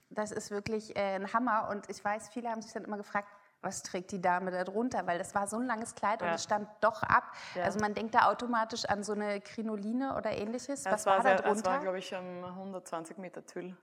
Das 0.09 0.31
ist 0.31 0.51
wirklich 0.51 0.95
äh, 0.95 1.15
ein 1.15 1.33
Hammer. 1.33 1.69
Und 1.69 1.89
ich 1.89 2.03
weiß, 2.03 2.29
viele 2.29 2.49
haben 2.49 2.61
sich 2.61 2.73
dann 2.73 2.85
immer 2.85 2.97
gefragt, 2.97 3.27
was 3.61 3.81
trägt 3.81 4.11
die 4.11 4.21
Dame 4.21 4.51
da 4.51 4.63
drunter? 4.63 5.07
Weil 5.07 5.17
das 5.17 5.33
war 5.33 5.47
so 5.47 5.57
ein 5.57 5.65
langes 5.65 5.95
Kleid 5.95 6.21
ja. 6.21 6.27
und 6.27 6.33
es 6.33 6.43
stand 6.43 6.67
doch 6.81 7.01
ab. 7.03 7.31
Ja. 7.55 7.63
Also 7.63 7.79
man 7.79 7.93
denkt 7.93 8.13
da 8.13 8.29
automatisch 8.29 8.85
an 8.85 9.03
so 9.03 9.13
eine 9.13 9.39
Krinoline 9.41 10.15
oder 10.17 10.31
ähnliches. 10.31 10.83
Ja, 10.83 10.91
was 10.91 11.05
war, 11.05 11.17
war 11.17 11.23
da 11.23 11.35
drunter? 11.35 11.59
Es 11.59 11.65
war, 11.65 11.79
glaube 11.79 11.99
ich, 11.99 12.13
120 12.13 13.17
Meter 13.17 13.45
Tüll 13.45 13.77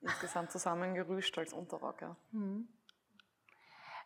insgesamt 0.00 0.50
zusammengerüscht 0.50 1.38
als 1.38 1.52
Unterrock. 1.52 2.02
Mhm. 2.32 2.68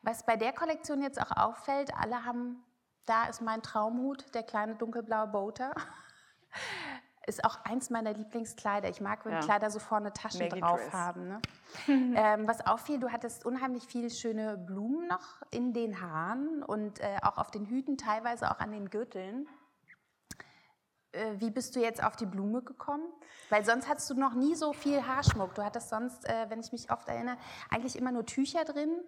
Was 0.02 0.24
bei 0.24 0.36
der 0.36 0.52
Kollektion 0.52 1.02
jetzt 1.02 1.20
auch 1.20 1.34
auffällt, 1.36 1.92
alle 1.96 2.24
haben 2.24 2.62
da 3.06 3.26
ist 3.26 3.40
mein 3.40 3.62
Traumhut, 3.62 4.34
der 4.34 4.42
kleine 4.42 4.74
dunkelblaue 4.74 5.28
Boater. 5.28 5.72
Ist 7.28 7.44
auch 7.44 7.58
eins 7.64 7.90
meiner 7.90 8.12
Lieblingskleider. 8.12 8.88
Ich 8.88 9.00
mag, 9.00 9.24
wenn 9.24 9.32
ja. 9.32 9.40
Kleider 9.40 9.68
so 9.68 9.80
vorne 9.80 10.12
Taschen 10.12 10.42
Maggie 10.42 10.60
drauf 10.60 10.80
Dress. 10.80 10.92
haben. 10.92 11.26
Ne? 11.26 11.40
ähm, 11.88 12.46
was 12.46 12.64
auffiel, 12.64 13.00
du 13.00 13.10
hattest 13.10 13.44
unheimlich 13.44 13.84
viele 13.84 14.10
schöne 14.10 14.56
Blumen 14.56 15.08
noch 15.08 15.42
in 15.50 15.72
den 15.72 16.00
Haaren 16.00 16.62
und 16.62 17.00
äh, 17.00 17.16
auch 17.22 17.36
auf 17.38 17.50
den 17.50 17.66
Hüten, 17.66 17.98
teilweise 17.98 18.48
auch 18.48 18.60
an 18.60 18.70
den 18.70 18.90
Gürteln. 18.90 19.48
Äh, 21.10 21.32
wie 21.38 21.50
bist 21.50 21.74
du 21.74 21.80
jetzt 21.80 22.00
auf 22.00 22.14
die 22.14 22.26
Blume 22.26 22.62
gekommen? 22.62 23.08
Weil 23.50 23.64
sonst 23.64 23.88
hattest 23.88 24.08
du 24.08 24.14
noch 24.14 24.34
nie 24.34 24.54
so 24.54 24.72
viel 24.72 25.04
Haarschmuck. 25.04 25.52
Du 25.56 25.64
hattest 25.64 25.88
sonst, 25.88 26.28
äh, 26.28 26.48
wenn 26.48 26.60
ich 26.60 26.70
mich 26.70 26.92
oft 26.92 27.08
erinnere, 27.08 27.38
eigentlich 27.70 27.96
immer 27.96 28.12
nur 28.12 28.24
Tücher 28.24 28.64
drin 28.64 29.00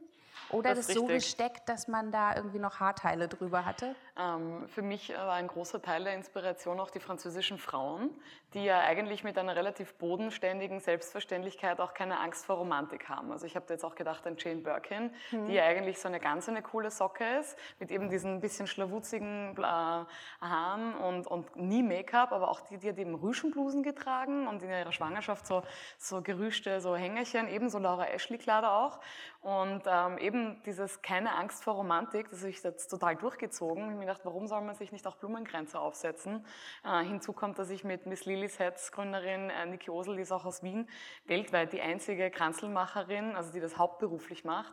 oder 0.51 0.75
das, 0.75 0.87
das 0.87 0.97
so 0.97 1.07
gesteckt, 1.07 1.69
dass 1.69 1.89
man 1.89 2.11
da 2.11 2.35
irgendwie 2.37 2.59
noch 2.59 2.81
Haarteile 2.81 3.29
drüber 3.29 3.65
hatte? 3.65 3.95
Ähm, 4.19 4.67
für 4.69 4.83
mich 4.83 5.11
war 5.11 5.33
ein 5.33 5.47
großer 5.47 5.81
Teil 5.83 6.05
der 6.05 6.15
Inspiration 6.15 6.81
auch 6.81 6.91
die 6.91 7.01
französischen 7.01 7.59
Frauen, 7.59 8.11
die 8.55 8.65
ja 8.65 8.81
eigentlich 8.81 9.25
mit 9.25 9.37
einer 9.37 9.55
relativ 9.55 9.95
bodenständigen 9.95 10.81
Selbstverständlichkeit 10.81 11.81
auch 11.81 11.93
keine 11.93 12.19
Angst 12.19 12.47
vor 12.47 12.57
Romantik 12.57 13.09
haben. 13.09 13.31
Also 13.31 13.47
ich 13.47 13.57
habe 13.57 13.67
jetzt 13.69 13.85
auch 13.85 13.95
gedacht 13.95 14.27
an 14.27 14.37
Jane 14.39 14.61
Birkin, 14.61 15.11
mhm. 15.31 15.47
die 15.47 15.55
ja 15.55 15.65
eigentlich 15.65 15.99
so 15.99 16.09
eine 16.09 16.19
ganz 16.19 16.49
eine 16.49 16.63
coole 16.63 16.91
Socke 16.91 17.25
ist, 17.41 17.59
mit 17.79 17.91
eben 17.91 18.09
diesen 18.09 18.41
bisschen 18.41 18.67
schlawutzigen 18.67 19.55
äh, 19.57 19.61
Haaren 19.61 20.95
und, 20.95 21.27
und 21.27 21.57
nie 21.57 21.83
Make-up, 21.83 22.33
aber 22.33 22.51
auch 22.51 22.61
die, 22.61 22.79
die 22.79 22.89
hat 22.89 22.99
eben 22.99 23.15
Rüschenblusen 23.15 23.83
getragen 23.83 24.49
und 24.49 24.63
in 24.63 24.71
ihrer 24.71 24.93
Schwangerschaft 24.93 25.47
so, 25.47 25.63
so 25.99 26.23
gerüschte 26.23 26.81
so 26.81 26.97
Hängerchen, 26.97 27.49
ebenso 27.49 27.79
Laura 27.79 28.07
Ashley-Kleider 28.07 28.73
auch. 28.73 29.01
Und 29.41 29.83
ähm, 29.87 30.19
eben 30.19 30.38
dieses 30.67 31.03
keine 31.03 31.35
Angst 31.35 31.65
vor 31.65 31.75
Romantik, 31.75 32.29
das 32.31 32.41
habe 32.41 32.51
ich 32.51 32.63
jetzt 32.63 32.89
total 32.89 33.17
durchgezogen. 33.17 33.85
Ich 33.85 33.89
habe 33.89 33.95
mir 33.95 34.07
gedacht, 34.07 34.21
warum 34.25 34.47
soll 34.47 34.61
man 34.63 34.75
sich 34.75 34.93
nicht 34.93 35.07
auch 35.07 35.17
Blumenkränze 35.17 35.79
aufsetzen? 35.79 36.45
Äh, 36.85 37.05
hinzu 37.05 37.33
kommt, 37.33 37.59
dass 37.59 37.71
ich 37.71 37.85
mit 37.85 38.07
Miss 38.07 38.25
Lillys 38.25 38.59
Herz 38.59 38.93
Gründerin 38.93 39.51
äh, 39.51 39.67
Niki 39.67 39.91
Osel, 39.91 40.17
die 40.17 40.23
ist 40.23 40.33
auch 40.33 40.45
aus 40.45 40.63
Wien, 40.63 40.89
weltweit 41.27 41.73
die 41.73 41.81
einzige 41.81 42.31
Kranzelmacherin, 42.31 43.37
also 43.37 43.53
die 43.53 43.61
das 43.61 43.79
hauptberuflich 43.79 44.45
macht, 44.45 44.73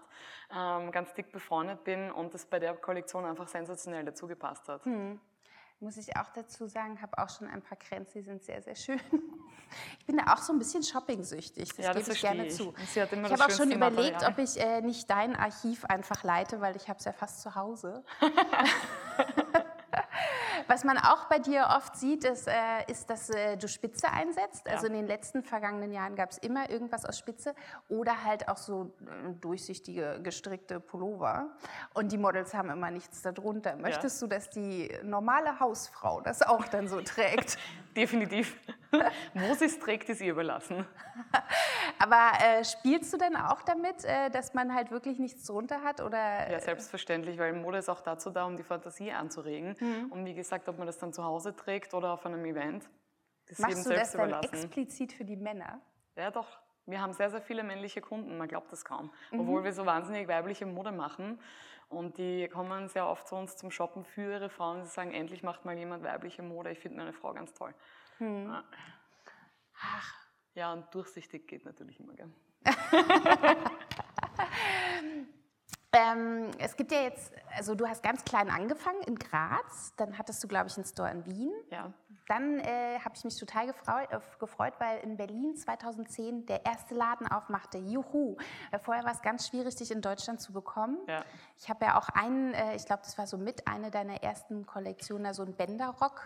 ähm, 0.56 0.92
ganz 0.92 1.14
dick 1.14 1.32
befreundet 1.32 1.84
bin 1.84 2.12
und 2.12 2.34
das 2.34 2.46
bei 2.46 2.60
der 2.60 2.74
Kollektion 2.76 3.26
einfach 3.26 3.48
sensationell 3.48 4.06
dazu 4.06 4.28
gepasst 4.28 4.68
hat. 4.68 4.86
Hm 4.86 5.20
muss 5.80 5.98
ich 5.98 6.16
auch 6.18 6.30
dazu 6.34 6.68
sagen, 6.68 7.02
habe 7.02 7.18
auch 7.18 7.30
schon 7.30 7.48
ein 7.48 7.62
paar 7.62 7.78
Kränze, 7.78 8.20
die 8.20 8.26
sind 8.26 8.44
sehr, 8.44 8.62
sehr 8.62 8.76
schön. 8.76 9.00
Ich 10.00 10.06
bin 10.06 10.18
da 10.18 10.32
auch 10.32 10.38
so 10.38 10.54
ein 10.54 10.60
bisschen 10.60 10.84
shopping-süchtig, 10.84 11.68
das, 11.70 11.78
ja, 11.78 11.92
das 11.92 12.04
gebe 12.04 12.16
ich 12.16 12.22
gerne 12.22 12.46
ich. 12.46 12.56
zu. 12.56 12.74
ich 12.82 12.98
habe 12.98 13.46
auch 13.46 13.50
schon 13.50 13.72
überlegt, 13.72 14.22
Material. 14.22 14.32
ob 14.32 14.38
ich 14.38 14.58
äh, 14.62 14.82
nicht 14.82 15.10
dein 15.10 15.36
Archiv 15.36 15.84
einfach 15.86 16.24
leite, 16.24 16.62
weil 16.62 16.76
ich 16.78 16.88
habe 16.88 17.00
es 17.00 17.06
ja 17.06 17.12
fast 17.12 17.42
zu 17.42 17.56
Hause. 17.56 18.04
Was 20.68 20.84
man 20.84 20.98
auch 20.98 21.26
bei 21.26 21.40
dir 21.40 21.68
oft 21.76 21.96
sieht, 21.96 22.24
ist, 22.24 22.48
äh, 22.48 22.54
ist 22.88 23.10
dass 23.10 23.30
äh, 23.30 23.58
du 23.58 23.68
Spitze 23.68 24.10
einsetzt. 24.12 24.68
Also 24.68 24.88
Ja. 24.88 24.94
in 24.94 24.98
den 25.00 25.08
letzten 25.08 25.44
vergangenen 25.44 25.92
Jahren 25.92 26.16
gab 26.16 26.32
es 26.32 26.38
immer 26.40 26.70
irgendwas 26.70 27.06
aus 27.06 27.18
Spitze 27.20 27.54
oder 27.88 28.24
halt 28.24 28.48
auch 28.48 28.58
so 28.58 28.94
äh, 29.02 29.34
durchsichtige 29.42 30.20
gestrickte 30.24 30.80
Pullover. 30.80 31.50
Und 31.94 32.12
die 32.12 32.18
Models 32.18 32.54
haben 32.54 32.70
immer 32.70 32.92
nichts 32.92 33.22
darunter. 33.22 33.76
Möchtest 33.76 34.22
du, 34.22 34.28
dass 34.28 34.50
die 34.50 34.92
normale 35.04 35.60
Hausfrau 35.60 36.22
das 36.22 36.42
auch 36.42 36.66
dann 36.68 36.88
so 36.88 37.02
trägt? 37.02 37.58
Definitiv. 37.96 38.58
Wo 39.34 39.54
sie 39.54 39.66
es 39.66 39.80
trägt, 39.80 40.10
ist 40.10 40.22
ihr 40.22 40.32
überlassen. 40.32 40.86
Aber 42.00 42.32
äh, 42.42 42.64
spielst 42.64 43.14
du 43.14 43.18
denn 43.18 43.36
auch 43.36 43.62
damit, 43.62 44.04
äh, 44.04 44.30
dass 44.30 44.54
man 44.54 44.74
halt 44.74 44.92
wirklich 44.92 45.20
nichts 45.20 45.46
drunter 45.46 45.84
hat? 45.84 46.02
Oder 46.02 46.52
Ja, 46.52 46.60
selbstverständlich, 46.60 47.38
weil 47.38 47.54
Mode 47.54 47.78
ist 47.78 47.90
auch 47.90 48.02
dazu 48.02 48.30
da, 48.30 48.46
um 48.46 48.58
die 48.58 48.64
Fantasie 48.64 49.12
anzuregen. 49.12 49.76
Mhm. 49.80 50.12
Und 50.12 50.26
wie 50.26 50.34
gesagt, 50.34 50.68
ob 50.70 50.78
man 50.78 50.88
das 50.88 50.98
dann 50.98 51.14
zu 51.14 51.24
Hause 51.24 51.56
trägt 51.56 51.94
oder 51.94 52.12
auf 52.12 52.26
einem 52.26 52.44
Event, 52.46 52.90
das 53.48 53.60
ist 53.60 53.60
jedem 53.60 53.74
machst 53.74 53.86
du 53.86 53.90
das 53.90 53.98
selbst 53.98 54.16
dann 54.16 54.30
überlassen. 54.30 54.54
explizit 54.56 55.14
für 55.14 55.26
die 55.26 55.38
Männer? 55.38 55.80
Ja, 56.16 56.32
doch. 56.32 56.60
Wir 56.88 57.02
haben 57.02 57.14
sehr, 57.14 57.32
sehr 57.32 57.42
viele 57.42 57.64
männliche 57.64 58.00
Kunden, 58.00 58.38
man 58.38 58.48
glaubt 58.48 58.72
das 58.72 58.86
kaum. 58.86 59.12
Mhm. 59.32 59.40
Obwohl 59.40 59.64
wir 59.64 59.74
so 59.74 59.86
wahnsinnig 59.86 60.28
weibliche 60.28 60.66
Mode 60.66 60.92
machen. 60.92 61.40
Und 61.88 62.18
die 62.18 62.48
kommen 62.48 62.90
sehr 62.90 63.08
oft 63.08 63.28
zu 63.28 63.36
uns 63.36 63.58
zum 63.58 63.72
Shoppen 63.72 64.06
für 64.06 64.34
ihre 64.34 64.50
Frauen. 64.50 64.84
Sie 64.84 64.90
sagen, 64.90 65.12
endlich 65.12 65.44
macht 65.44 65.66
mal 65.66 65.78
jemand 65.78 66.04
weibliche 66.04 66.42
Mode. 66.42 66.72
Ich 66.72 66.80
finde 66.80 66.98
meine 66.98 67.14
Frau 67.14 67.34
ganz 67.34 67.54
toll. 67.54 67.74
Hm. 68.18 68.50
Ja. 68.50 68.64
Ja, 70.56 70.74
und 70.74 70.86
durchsichtig 70.94 71.48
geht 71.48 71.66
natürlich 71.66 72.00
immer 72.00 72.14
gern. 72.14 72.34
Ähm, 75.96 76.52
es 76.58 76.76
gibt 76.76 76.92
ja 76.92 77.04
jetzt, 77.04 77.32
also 77.56 77.74
du 77.74 77.88
hast 77.88 78.04
ganz 78.04 78.26
klein 78.26 78.50
angefangen 78.50 79.02
in 79.04 79.16
Graz, 79.16 79.94
dann 79.96 80.18
hattest 80.18 80.44
du, 80.44 80.48
glaube 80.48 80.68
ich, 80.68 80.76
einen 80.76 80.86
Store 80.86 81.10
in 81.10 81.26
Wien. 81.26 81.54
Ja. 81.72 81.94
Dann 82.28 82.60
äh, 82.60 83.00
habe 83.00 83.16
ich 83.16 83.24
mich 83.24 83.38
total 83.38 83.68
gefreut, 83.68 84.12
äh, 84.12 84.20
gefreut, 84.40 84.74
weil 84.80 85.00
in 85.00 85.16
Berlin 85.16 85.56
2010 85.56 86.48
der 86.48 86.66
erste 86.66 86.96
Laden 86.96 87.28
aufmachte. 87.28 87.78
Juhu! 87.78 88.36
Weil 88.72 88.80
vorher 88.82 89.06
war 89.06 89.14
es 89.14 89.22
ganz 89.22 89.48
schwierig, 89.48 89.76
dich 89.76 89.92
in 89.92 90.02
Deutschland 90.02 90.42
zu 90.42 90.52
bekommen. 90.52 90.98
Ja. 91.08 91.24
Ich 91.58 91.70
habe 91.70 91.86
ja 91.86 91.98
auch 91.98 92.10
einen, 92.10 92.54
äh, 92.54 92.76
ich 92.76 92.86
glaube, 92.86 93.04
das 93.04 93.18
war 93.18 93.28
so 93.28 93.38
mit 93.38 93.66
eine 93.66 93.90
deiner 93.90 94.22
ersten 94.22 94.66
Kollektionen, 94.66 95.34
so 95.34 95.44
ein 95.44 95.56
Bänderrock 95.56 96.24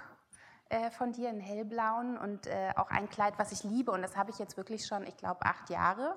äh, 0.70 0.90
von 0.92 1.12
dir, 1.12 1.30
einen 1.30 1.40
hellblauen 1.40 2.18
und 2.18 2.48
äh, 2.48 2.72
auch 2.76 2.90
ein 2.90 3.10
Kleid, 3.10 3.34
was 3.38 3.52
ich 3.52 3.64
liebe. 3.64 3.92
Und 3.92 4.02
das 4.02 4.16
habe 4.16 4.30
ich 4.32 4.40
jetzt 4.40 4.58
wirklich 4.58 4.86
schon, 4.86 5.06
ich 5.06 5.18
glaube, 5.18 5.42
acht 5.46 5.70
Jahre. 5.70 6.16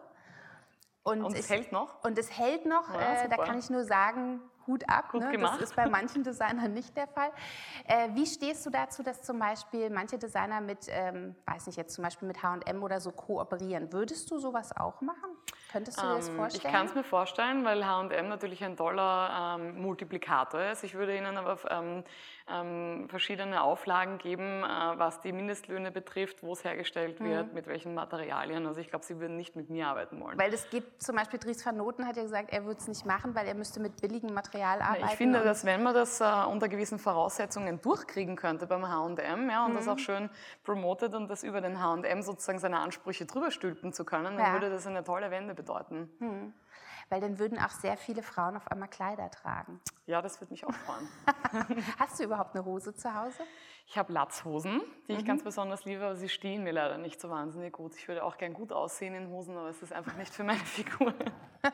Und 1.04 1.32
ich- 1.32 1.40
es 1.40 1.50
hält 1.50 1.73
noch? 1.73 2.04
und 2.04 2.16
es 2.18 2.38
hält 2.38 2.64
noch, 2.64 2.88
Ja, 2.94 3.25
äh, 3.25 3.28
da 3.28 3.37
kann 3.38 3.59
ich 3.59 3.68
nur 3.71 3.85
sagen, 3.85 4.40
Hut 4.68 4.88
ab. 4.88 5.11
Gut 5.11 5.23
ne? 5.23 5.32
gemacht. 5.32 5.54
Das 5.61 5.71
ist 5.71 5.75
bei 5.75 5.88
manchen 5.88 6.23
Designern 6.23 6.73
nicht 6.73 6.97
der 6.97 7.09
Fall. 7.09 7.30
Äh, 7.88 8.11
wie 8.12 8.25
stehst 8.26 8.64
du 8.64 8.71
dazu, 8.71 9.02
dass 9.02 9.23
zum 9.23 9.40
Beispiel 9.40 9.90
manche 9.90 10.18
Designer 10.18 10.61
mit, 10.61 10.87
ähm, 10.88 11.35
weiß 11.47 11.66
nicht 11.66 11.76
jetzt 11.76 11.94
zum 11.94 12.04
Beispiel 12.04 12.28
mit 12.28 12.40
H&M 12.44 12.80
oder 12.85 13.00
so 13.00 13.11
kooperieren? 13.11 13.92
Würdest 13.92 14.30
du 14.30 14.38
sowas 14.38 14.76
auch 14.76 15.00
machen? 15.00 15.37
Könntest 15.73 15.99
du 16.00 16.06
dir 16.06 16.14
das 16.14 16.28
Ähm, 16.28 16.37
vorstellen? 16.37 16.64
Ich 16.64 16.73
kann 16.78 16.87
es 16.87 16.94
mir 16.94 17.02
vorstellen, 17.02 17.64
weil 17.64 17.85
H&M 17.85 18.28
natürlich 18.28 18.62
ein 18.62 18.76
toller 18.76 19.56
ähm, 19.59 19.82
Multiplikator 19.82 20.61
ist. 20.66 20.85
Ich 20.85 20.94
würde 20.94 21.16
Ihnen 21.16 21.37
aber 21.37 21.59
ähm, 21.68 22.04
ähm, 22.51 23.07
verschiedene 23.09 23.63
Auflagen 23.63 24.19
geben, 24.19 24.63
äh, 24.65 24.67
was 24.99 25.21
die 25.21 25.33
Mindestlöhne 25.33 25.91
betrifft, 25.91 26.43
wo 26.43 26.53
es 26.53 26.65
hergestellt 26.65 27.21
Mhm. 27.21 27.25
wird, 27.25 27.53
mit 27.55 27.67
welchen 27.67 27.95
Materialien. 27.95 28.67
Also 28.67 28.81
ich 28.81 28.89
glaube, 28.89 29.05
Sie 29.05 29.19
würden 29.21 29.37
nicht 29.37 29.57
mit 29.57 29.71
mir 29.71 29.87
arbeiten 29.89 30.21
wollen. 30.21 30.39
Weil 30.39 30.53
es 30.53 30.69
gibt 30.71 31.03
zum 31.03 31.17
Beispiel 31.17 31.39
Dries 31.39 31.65
van 31.65 31.77
Noten 31.77 32.07
hat 32.07 32.17
ja 32.17 32.23
gesagt, 32.23 32.51
er 32.53 32.65
würde 32.65 32.81
es 32.81 32.89
nicht 32.89 33.07
machen, 33.07 33.35
weil 33.35 33.47
er 33.47 33.55
müsste 33.55 33.81
mit 33.81 34.01
billigem 34.01 34.35
Material 34.35 34.81
arbeiten. 34.83 35.05
Ich 35.07 35.17
finde, 35.17 35.43
dass 35.45 35.65
wenn 35.65 35.83
man 35.83 35.95
das 35.95 36.21
äh, 36.21 36.25
unter 36.51 36.69
gewissen 36.69 36.99
Voraussetzungen 36.99 37.81
durchkriegen 37.81 38.37
könnte 38.37 38.67
beim 38.67 38.87
H&M 38.89 39.51
ja, 39.51 39.67
und 39.67 39.75
das 39.75 39.87
Mhm. 39.87 39.93
auch 39.93 39.99
schön 39.99 40.31
promotet 40.65 41.15
und 41.15 41.29
das 41.29 41.43
über 41.43 41.61
den 41.61 41.81
H&M 41.83 42.23
sozusagen 42.23 42.59
seine 42.59 42.79
Ansprüche 42.81 43.27
drüber 43.27 43.51
stülpen 43.51 43.93
zu 43.93 44.05
können, 44.05 44.37
dann 44.37 44.47
Ja. 44.47 44.53
würde 44.53 44.71
das 44.71 44.87
eine 44.87 45.05
tolle 45.05 45.31
Wende 45.31 45.55
bedeuten. 45.55 46.11
Weil 47.12 47.21
dann 47.21 47.38
würden 47.38 47.59
auch 47.59 47.69
sehr 47.69 47.99
viele 47.99 48.23
Frauen 48.23 48.57
auf 48.57 48.66
einmal 48.69 48.88
Kleider 48.88 49.31
tragen. 49.31 49.78
Ja, 50.07 50.23
das 50.23 50.40
würde 50.40 50.50
mich 50.54 50.64
auch 50.66 50.73
freuen. 50.73 51.07
Hast 51.99 52.19
du 52.19 52.25
überhaupt 52.25 52.54
eine 52.57 52.64
Hose 52.64 52.95
zu 52.95 53.14
Hause? 53.14 53.42
Ich 53.87 53.99
habe 53.99 54.11
Latzhosen, 54.14 54.81
die 55.07 55.12
Mhm. 55.12 55.19
ich 55.19 55.25
ganz 55.26 55.45
besonders 55.45 55.85
liebe, 55.85 56.02
aber 56.02 56.16
sie 56.16 56.30
stehen 56.30 56.65
mir 56.65 56.73
leider 56.73 56.97
nicht 56.97 57.21
so 57.21 57.28
wahnsinnig 57.28 57.75
gut. 57.75 57.95
Ich 57.97 58.08
würde 58.08 58.25
auch 58.25 58.39
gern 58.39 58.54
gut 58.54 58.73
aussehen 58.73 59.15
in 59.15 59.28
Hosen, 59.28 59.58
aber 59.58 59.69
es 59.69 59.82
ist 59.82 59.93
einfach 59.93 60.17
nicht 60.17 60.32
für 60.34 60.43
meine 60.43 60.58
Figur. 60.60 61.13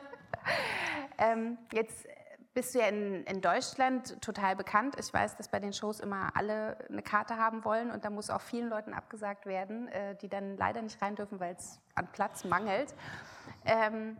Ähm, 1.21 1.57
jetzt 1.73 2.07
bist 2.53 2.73
du 2.73 2.79
ja 2.79 2.87
in, 2.87 3.23
in 3.25 3.41
Deutschland 3.41 4.21
total 4.21 4.55
bekannt. 4.55 4.95
Ich 4.97 5.13
weiß, 5.13 5.35
dass 5.35 5.49
bei 5.49 5.59
den 5.59 5.73
Shows 5.73 5.99
immer 5.99 6.29
alle 6.33 6.77
eine 6.89 7.01
Karte 7.01 7.35
haben 7.37 7.65
wollen 7.65 7.91
und 7.91 8.05
da 8.05 8.09
muss 8.09 8.29
auch 8.29 8.39
vielen 8.41 8.69
Leuten 8.69 8.93
abgesagt 8.93 9.45
werden, 9.45 9.89
äh, 9.89 10.15
die 10.15 10.29
dann 10.29 10.55
leider 10.55 10.81
nicht 10.81 11.01
rein 11.01 11.15
dürfen, 11.15 11.39
weil 11.41 11.55
es 11.55 11.79
an 11.95 12.07
Platz 12.13 12.45
mangelt. 12.45 12.93
Ähm, 13.65 14.17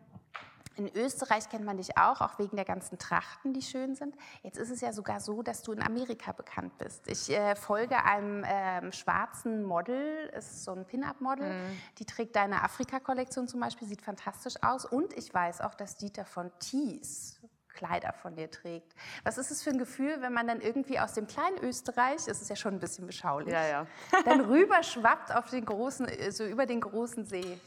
in 0.79 0.95
Österreich 0.95 1.49
kennt 1.49 1.65
man 1.65 1.75
dich 1.77 1.97
auch, 1.97 2.21
auch 2.21 2.39
wegen 2.39 2.55
der 2.55 2.63
ganzen 2.65 2.97
Trachten, 2.97 3.53
die 3.53 3.61
schön 3.61 3.95
sind. 3.95 4.15
Jetzt 4.43 4.57
ist 4.57 4.69
es 4.71 4.79
ja 4.79 4.93
sogar 4.93 5.19
so, 5.19 5.43
dass 5.43 5.61
du 5.61 5.73
in 5.73 5.81
Amerika 5.83 6.31
bekannt 6.31 6.77
bist. 6.77 7.05
Ich 7.07 7.29
äh, 7.29 7.55
folge 7.55 8.01
einem 8.05 8.45
ähm, 8.47 8.91
schwarzen 8.93 9.63
Model, 9.63 10.29
ist 10.37 10.63
so 10.63 10.71
ein 10.71 10.85
Pin-Up-Model, 10.85 11.51
die 11.97 12.05
trägt 12.05 12.35
deine 12.37 12.63
Afrika-Kollektion 12.63 13.47
zum 13.49 13.59
Beispiel, 13.59 13.87
sieht 13.89 14.01
fantastisch 14.01 14.55
aus. 14.61 14.85
Und 14.85 15.13
ich 15.17 15.33
weiß 15.33 15.59
auch, 15.61 15.73
dass 15.75 15.97
Dieter 15.97 16.23
von 16.25 16.49
Thies 16.59 17.39
Kleider 17.79 18.11
von 18.13 18.35
dir 18.35 18.51
trägt. 18.51 18.93
Was 19.23 19.37
ist 19.37 19.51
es 19.51 19.63
für 19.63 19.69
ein 19.69 19.77
Gefühl, 19.77 20.21
wenn 20.21 20.33
man 20.33 20.47
dann 20.47 20.59
irgendwie 20.59 20.99
aus 20.99 21.13
dem 21.13 21.27
kleinen 21.27 21.57
Österreich, 21.59 22.27
es 22.27 22.41
ist 22.41 22.49
ja 22.49 22.57
schon 22.57 22.73
ein 22.73 22.79
bisschen 22.79 23.07
beschaulich, 23.07 23.53
Ja, 23.53 23.65
ja. 23.65 23.87
dann 24.25 24.41
rüberschwappt 24.41 25.33
auf 25.33 25.49
den 25.49 25.65
großen, 25.65 26.07
so 26.31 26.45
über 26.45 26.65
den 26.65 26.81
großen 26.81 27.25
See? 27.25 27.57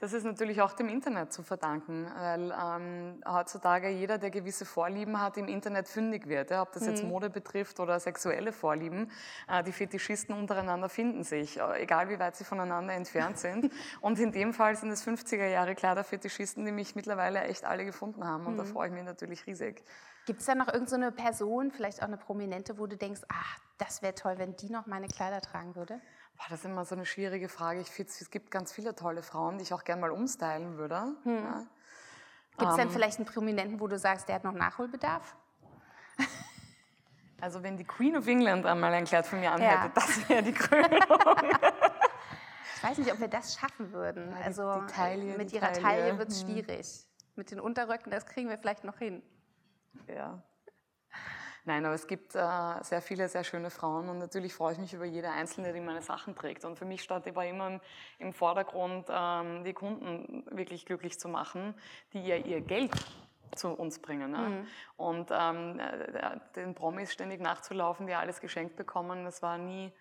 Das 0.00 0.14
ist 0.14 0.24
natürlich 0.24 0.62
auch 0.62 0.72
dem 0.72 0.88
Internet 0.88 1.30
zu 1.30 1.42
verdanken, 1.42 2.10
weil 2.16 2.54
ähm, 2.58 3.22
heutzutage 3.28 3.90
jeder, 3.90 4.16
der 4.16 4.30
gewisse 4.30 4.64
Vorlieben 4.64 5.20
hat, 5.20 5.36
im 5.36 5.46
Internet 5.46 5.88
fündig 5.88 6.26
wird. 6.26 6.50
Ja, 6.50 6.62
ob 6.62 6.72
das 6.72 6.86
jetzt 6.86 7.04
Mode 7.04 7.28
betrifft 7.28 7.80
oder 7.80 8.00
sexuelle 8.00 8.52
Vorlieben. 8.52 9.10
Äh, 9.46 9.62
die 9.62 9.72
Fetischisten 9.72 10.34
untereinander 10.34 10.88
finden 10.88 11.22
sich, 11.22 11.60
äh, 11.60 11.82
egal 11.82 12.08
wie 12.08 12.18
weit 12.18 12.34
sie 12.34 12.44
voneinander 12.44 12.94
entfernt 12.94 13.38
sind. 13.38 13.70
Und 14.00 14.18
in 14.18 14.32
dem 14.32 14.54
Fall 14.54 14.74
sind 14.74 14.90
es 14.90 15.06
50er 15.06 15.46
Jahre 15.46 15.74
Kleiderfetischisten, 15.74 16.64
die 16.64 16.72
mich 16.72 16.96
mittlerweile 16.96 17.42
echt 17.42 17.66
alle 17.66 17.84
gefunden 17.84 18.24
haben. 18.24 18.46
Und 18.46 18.56
da 18.56 18.64
freue 18.64 18.88
ich 18.88 18.94
mich 18.94 19.04
natürlich 19.04 19.46
riesig. 19.46 19.84
Gibt 20.24 20.40
es 20.40 20.46
da 20.46 20.54
noch 20.54 20.68
irgendeine 20.68 21.10
so 21.10 21.22
Person, 21.22 21.70
vielleicht 21.72 22.00
auch 22.00 22.06
eine 22.06 22.16
Prominente, 22.16 22.78
wo 22.78 22.86
du 22.86 22.96
denkst, 22.96 23.20
ach, 23.28 23.58
das 23.76 24.00
wäre 24.00 24.14
toll, 24.14 24.34
wenn 24.38 24.56
die 24.56 24.70
noch 24.70 24.86
meine 24.86 25.08
Kleider 25.08 25.42
tragen 25.42 25.76
würde? 25.76 26.00
Das 26.48 26.58
ist 26.60 26.64
immer 26.64 26.84
so 26.84 26.94
eine 26.94 27.04
schwierige 27.06 27.48
Frage. 27.48 27.80
Ich 27.80 27.88
finde, 27.90 28.10
es 28.18 28.30
gibt 28.30 28.50
ganz 28.50 28.72
viele 28.72 28.94
tolle 28.94 29.22
Frauen, 29.22 29.58
die 29.58 29.62
ich 29.64 29.72
auch 29.74 29.84
gerne 29.84 30.00
mal 30.00 30.10
umstylen 30.10 30.76
würde. 30.78 31.14
Ja. 31.24 31.66
Gibt 32.58 32.62
es 32.62 32.70
Ähm. 32.72 32.76
dann 32.78 32.90
vielleicht 32.90 33.18
einen 33.18 33.26
Prominenten, 33.26 33.78
wo 33.80 33.86
du 33.88 33.98
sagst, 33.98 34.28
der 34.28 34.36
hat 34.36 34.44
noch 34.44 34.52
Nachholbedarf? 34.54 35.36
Also 37.42 37.62
wenn 37.62 37.78
die 37.78 37.84
Queen 37.84 38.18
of 38.18 38.26
England 38.26 38.66
einmal 38.66 38.92
ein 38.92 39.06
Kleid 39.06 39.26
von 39.26 39.40
mir 39.40 39.50
anhätte, 39.50 39.72
Ja. 39.86 39.88
das 39.94 40.28
wäre 40.28 40.42
die 40.42 40.52
Krönung. 40.52 40.90
Ich 42.76 42.84
weiß 42.88 42.98
nicht, 42.98 43.12
ob 43.12 43.18
wir 43.20 43.28
das 43.28 43.54
schaffen 43.54 43.92
würden. 43.92 44.34
die- 44.36 44.42
also 44.42 44.82
Taille, 44.86 45.36
mit 45.38 45.50
ihrer 45.52 45.72
Taille, 45.72 45.82
Taille 45.82 46.18
wird 46.18 46.28
es 46.30 46.42
hm. 46.42 46.48
schwierig. 46.50 47.06
Mit 47.36 47.50
den 47.50 47.60
Unterröcken, 47.60 48.10
das 48.10 48.24
kriegen 48.26 48.48
wir 48.50 48.56
vielleicht 48.58 48.84
noch 48.84 48.98
hin. 48.98 49.22
Ja. 50.06 50.42
Nein, 51.70 51.86
aber 51.86 51.94
es 51.94 52.08
gibt 52.08 52.34
äh, 52.34 52.82
sehr 52.82 53.00
viele 53.00 53.28
sehr 53.28 53.44
schöne 53.44 53.70
Frauen 53.70 54.08
und 54.08 54.18
natürlich 54.18 54.52
freue 54.52 54.72
ich 54.72 54.80
mich 54.80 54.92
über 54.92 55.04
jede 55.04 55.30
Einzelne, 55.30 55.72
die 55.72 55.78
meine 55.78 56.02
Sachen 56.02 56.34
trägt. 56.34 56.64
Und 56.64 56.76
für 56.76 56.84
mich 56.84 57.00
stand 57.00 57.28
immer 57.28 57.44
im, 57.46 57.80
im 58.18 58.32
Vordergrund, 58.32 59.06
ähm, 59.08 59.62
die 59.62 59.72
Kunden 59.72 60.44
wirklich 60.50 60.84
glücklich 60.84 61.20
zu 61.20 61.28
machen, 61.28 61.76
die 62.12 62.26
ja 62.26 62.34
ihr 62.34 62.60
Geld 62.60 62.90
zu 63.54 63.68
uns 63.68 64.00
bringen. 64.00 64.32
Ne? 64.32 64.66
Und 64.96 65.30
ähm, 65.30 65.78
äh, 65.78 66.40
den 66.56 66.74
Promis 66.74 67.12
ständig 67.12 67.40
nachzulaufen, 67.40 68.08
die 68.08 68.14
alles 68.14 68.40
geschenkt 68.40 68.74
bekommen, 68.74 69.24
das 69.24 69.40
war 69.40 69.56
nie, 69.56 69.92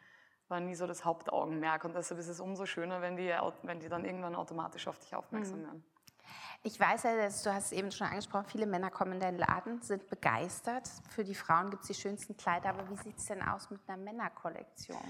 war 0.47 0.59
nie 0.59 0.73
so 0.73 0.87
das 0.87 1.05
Hauptaugenmerk. 1.05 1.85
Und 1.85 1.95
deshalb 1.95 2.19
ist 2.19 2.29
es 2.29 2.39
umso 2.39 2.65
schöner, 2.65 3.03
wenn 3.03 3.15
die, 3.15 3.31
wenn 3.61 3.79
die 3.79 3.89
dann 3.89 4.05
irgendwann 4.05 4.33
automatisch 4.33 4.87
auf 4.87 4.97
dich 4.97 5.13
aufmerksam 5.15 5.61
werden. 5.61 5.83
Ich 6.63 6.79
weiß 6.79 7.03
ja, 7.03 7.15
dass, 7.15 7.43
du 7.43 7.53
hast 7.53 7.67
es 7.67 7.71
eben 7.71 7.91
schon 7.91 8.07
angesprochen, 8.07 8.45
viele 8.47 8.65
Männer 8.65 8.89
kommen 8.89 9.13
in 9.13 9.19
deinen 9.19 9.37
Laden, 9.37 9.81
sind 9.81 10.09
begeistert. 10.09 10.89
Für 11.09 11.23
die 11.23 11.35
Frauen 11.35 11.69
gibt 11.69 11.83
es 11.83 11.87
die 11.87 11.93
schönsten 11.93 12.35
Kleider, 12.35 12.69
aber 12.69 12.89
wie 12.89 12.97
sieht 12.97 13.17
es 13.17 13.25
denn 13.25 13.41
aus 13.41 13.69
mit 13.69 13.79
einer 13.87 13.97
Männerkollektion? 13.97 15.01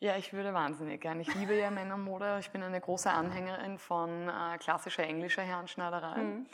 Ja, 0.00 0.16
ich 0.16 0.32
würde 0.32 0.54
wahnsinnig 0.54 1.00
gern. 1.00 1.18
Ich 1.18 1.34
liebe 1.34 1.58
ja 1.58 1.70
Männermode. 1.70 2.38
Ich 2.40 2.50
bin 2.50 2.62
eine 2.62 2.80
große 2.80 3.10
Anhängerin 3.10 3.78
von 3.78 4.28
äh, 4.28 4.58
klassischer 4.58 5.02
englischer 5.02 5.42
Herrenschneiderei. 5.42 6.44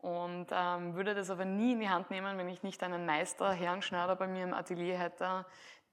Und 0.00 0.46
ähm, 0.52 0.94
würde 0.94 1.14
das 1.14 1.28
aber 1.28 1.44
nie 1.44 1.72
in 1.72 1.80
die 1.80 1.88
Hand 1.88 2.10
nehmen, 2.10 2.38
wenn 2.38 2.48
ich 2.48 2.62
nicht 2.62 2.82
einen 2.84 3.04
Meister 3.04 3.52
Herrenschneider 3.52 4.14
bei 4.14 4.28
mir 4.28 4.44
im 4.44 4.54
Atelier 4.54 4.96
hätte, 4.96 5.44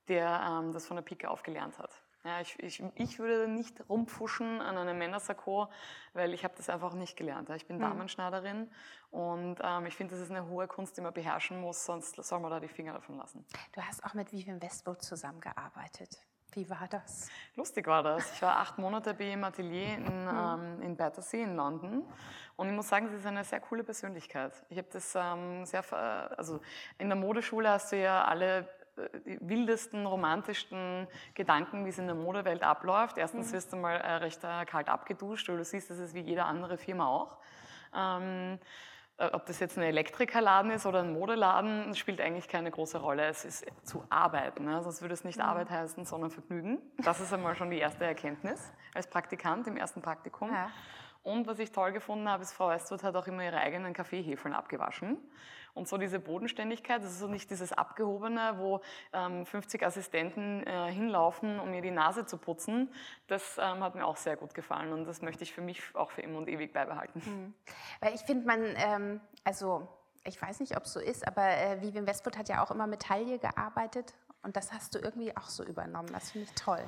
der 0.07 0.41
ähm, 0.47 0.73
das 0.73 0.85
von 0.85 0.97
der 0.97 1.01
Pike 1.01 1.29
auf 1.29 1.41
gelernt 1.41 1.79
hat. 1.79 1.89
Ja, 2.25 2.41
ich, 2.41 2.57
ich, 2.59 2.83
ich 2.95 3.19
würde 3.19 3.47
nicht 3.47 3.87
rumpfuschen 3.87 4.59
an 4.59 4.77
einem 4.77 4.97
Männersakko, 4.97 5.67
weil 6.13 6.33
ich 6.33 6.43
habe 6.43 6.55
das 6.57 6.69
einfach 6.69 6.93
nicht 6.93 7.15
gelernt. 7.15 7.51
Ich 7.51 7.67
bin 7.67 7.77
mhm. 7.77 7.81
Damenschneiderin 7.81 8.71
und 9.11 9.57
ähm, 9.61 9.85
ich 9.85 9.95
finde, 9.95 10.15
das 10.15 10.23
ist 10.23 10.31
eine 10.31 10.47
hohe 10.47 10.67
Kunst, 10.67 10.97
die 10.97 11.01
man 11.01 11.13
beherrschen 11.13 11.61
muss, 11.61 11.85
sonst 11.85 12.15
soll 12.15 12.39
man 12.39 12.49
da 12.49 12.59
die 12.59 12.67
Finger 12.67 12.93
davon 12.93 13.17
lassen. 13.17 13.45
Du 13.73 13.81
hast 13.81 14.03
auch 14.03 14.15
mit 14.15 14.33
Vivian 14.33 14.59
Westwood 14.59 15.03
zusammengearbeitet. 15.03 16.17
Wie 16.53 16.67
war 16.67 16.87
das? 16.89 17.29
Lustig 17.55 17.85
war 17.85 18.01
das. 18.01 18.31
Ich 18.31 18.41
war 18.41 18.57
acht 18.57 18.77
Monate 18.79 19.13
bei 19.13 19.25
ihrem 19.25 19.43
Atelier 19.43 19.97
in, 19.97 20.23
mhm. 20.23 20.29
ähm, 20.29 20.81
in 20.81 20.97
Battersea 20.97 21.43
in 21.43 21.55
London 21.55 22.03
und 22.55 22.67
ich 22.67 22.73
muss 22.73 22.87
sagen, 22.87 23.07
sie 23.09 23.17
ist 23.17 23.25
eine 23.27 23.43
sehr 23.43 23.59
coole 23.59 23.83
Persönlichkeit. 23.83 24.53
Ich 24.69 24.79
habe 24.79 24.87
das 24.91 25.13
ähm, 25.15 25.63
sehr, 25.65 25.83
also 26.37 26.59
in 26.97 27.09
der 27.09 27.17
Modeschule 27.17 27.69
hast 27.69 27.91
du 27.91 28.01
ja 28.01 28.23
alle 28.23 28.67
die 29.25 29.37
wildesten, 29.41 30.05
romantischsten 30.05 31.07
Gedanken, 31.33 31.85
wie 31.85 31.89
es 31.89 31.97
in 31.97 32.07
der 32.07 32.15
Modewelt 32.15 32.63
abläuft. 32.63 33.17
Erstens 33.17 33.49
mhm. 33.49 33.53
wirst 33.53 33.73
du 33.73 33.77
mal 33.77 33.95
äh, 33.95 34.13
recht 34.15 34.43
äh, 34.43 34.65
kalt 34.65 34.89
abgeduscht, 34.89 35.49
weil 35.49 35.57
du 35.57 35.65
siehst, 35.65 35.89
das 35.89 35.99
ist 35.99 36.13
wie 36.13 36.21
jede 36.21 36.45
andere 36.45 36.77
Firma 36.77 37.07
auch. 37.07 37.37
Ähm, 37.95 38.59
äh, 39.17 39.27
ob 39.27 39.45
das 39.45 39.59
jetzt 39.59 39.77
ein 39.77 39.83
Elektrikerladen 39.83 40.71
ist 40.71 40.85
oder 40.85 40.99
ein 40.99 41.13
Modeladen, 41.13 41.93
spielt 41.95 42.19
eigentlich 42.19 42.47
keine 42.47 42.71
große 42.71 42.97
Rolle. 42.97 43.25
Es 43.25 43.45
ist 43.45 43.65
zu 43.83 44.03
arbeiten. 44.09 44.65
Ne? 44.65 44.81
Sonst 44.83 45.01
würde 45.01 45.13
es 45.13 45.23
nicht 45.23 45.39
mhm. 45.39 45.45
Arbeit 45.45 45.69
heißen, 45.69 46.05
sondern 46.05 46.31
Vergnügen. 46.31 46.79
Das 46.97 47.19
ist 47.19 47.33
einmal 47.33 47.55
schon 47.55 47.69
die 47.69 47.79
erste 47.79 48.05
Erkenntnis 48.05 48.71
als 48.93 49.07
Praktikant 49.07 49.67
im 49.67 49.77
ersten 49.77 50.01
Praktikum. 50.01 50.51
Ja. 50.51 50.69
Und 51.25 51.47
was 51.47 51.57
ich 51.57 51.71
toll 51.71 51.91
gefunden 51.91 52.29
habe, 52.29 52.43
ist, 52.43 52.53
Frau 52.53 52.69
Westwood 52.69 53.01
hat 53.01 53.15
auch 53.15 53.25
immer 53.25 53.43
ihre 53.43 53.57
eigenen 53.57 53.93
Kaffeehefeln 53.93 54.53
abgewaschen. 54.53 55.17
Und 55.73 55.87
so 55.87 55.97
diese 55.97 56.19
Bodenständigkeit, 56.19 57.01
das 57.01 57.13
ist 57.13 57.19
so 57.19 57.27
nicht 57.27 57.49
dieses 57.49 57.73
Abgehobene, 57.73 58.53
wo 58.59 58.81
ähm, 59.11 59.43
50 59.43 59.83
Assistenten 59.83 60.61
äh, 60.67 60.91
hinlaufen, 60.91 61.59
um 61.59 61.71
mir 61.71 61.81
die 61.81 61.89
Nase 61.89 62.27
zu 62.27 62.37
putzen. 62.37 62.93
Das 63.25 63.57
ähm, 63.57 63.83
hat 63.83 63.95
mir 63.95 64.05
auch 64.05 64.17
sehr 64.17 64.37
gut 64.37 64.53
gefallen 64.53 64.93
und 64.93 65.05
das 65.05 65.23
möchte 65.23 65.43
ich 65.43 65.51
für 65.51 65.61
mich 65.61 65.81
auch 65.95 66.11
für 66.11 66.21
immer 66.21 66.37
und 66.37 66.47
ewig 66.47 66.71
beibehalten. 66.71 67.19
Mhm. 67.25 67.53
Weil 68.01 68.13
ich 68.13 68.21
finde, 68.21 68.45
man, 68.45 68.63
ähm, 68.77 69.19
also 69.43 69.87
ich 70.25 70.39
weiß 70.39 70.59
nicht, 70.59 70.77
ob 70.77 70.83
es 70.83 70.93
so 70.93 70.99
ist, 70.99 71.27
aber 71.27 71.41
äh, 71.41 71.81
Vivian 71.81 72.05
Westwood 72.05 72.37
hat 72.37 72.49
ja 72.49 72.63
auch 72.63 72.69
immer 72.69 72.85
mit 72.85 73.01
Taille 73.01 73.39
gearbeitet 73.39 74.13
und 74.43 74.55
das 74.55 74.71
hast 74.71 74.93
du 74.93 74.99
irgendwie 74.99 75.35
auch 75.35 75.49
so 75.49 75.63
übernommen. 75.63 76.09
Das 76.13 76.31
finde 76.31 76.47
ich 76.47 76.53
toll. 76.53 76.85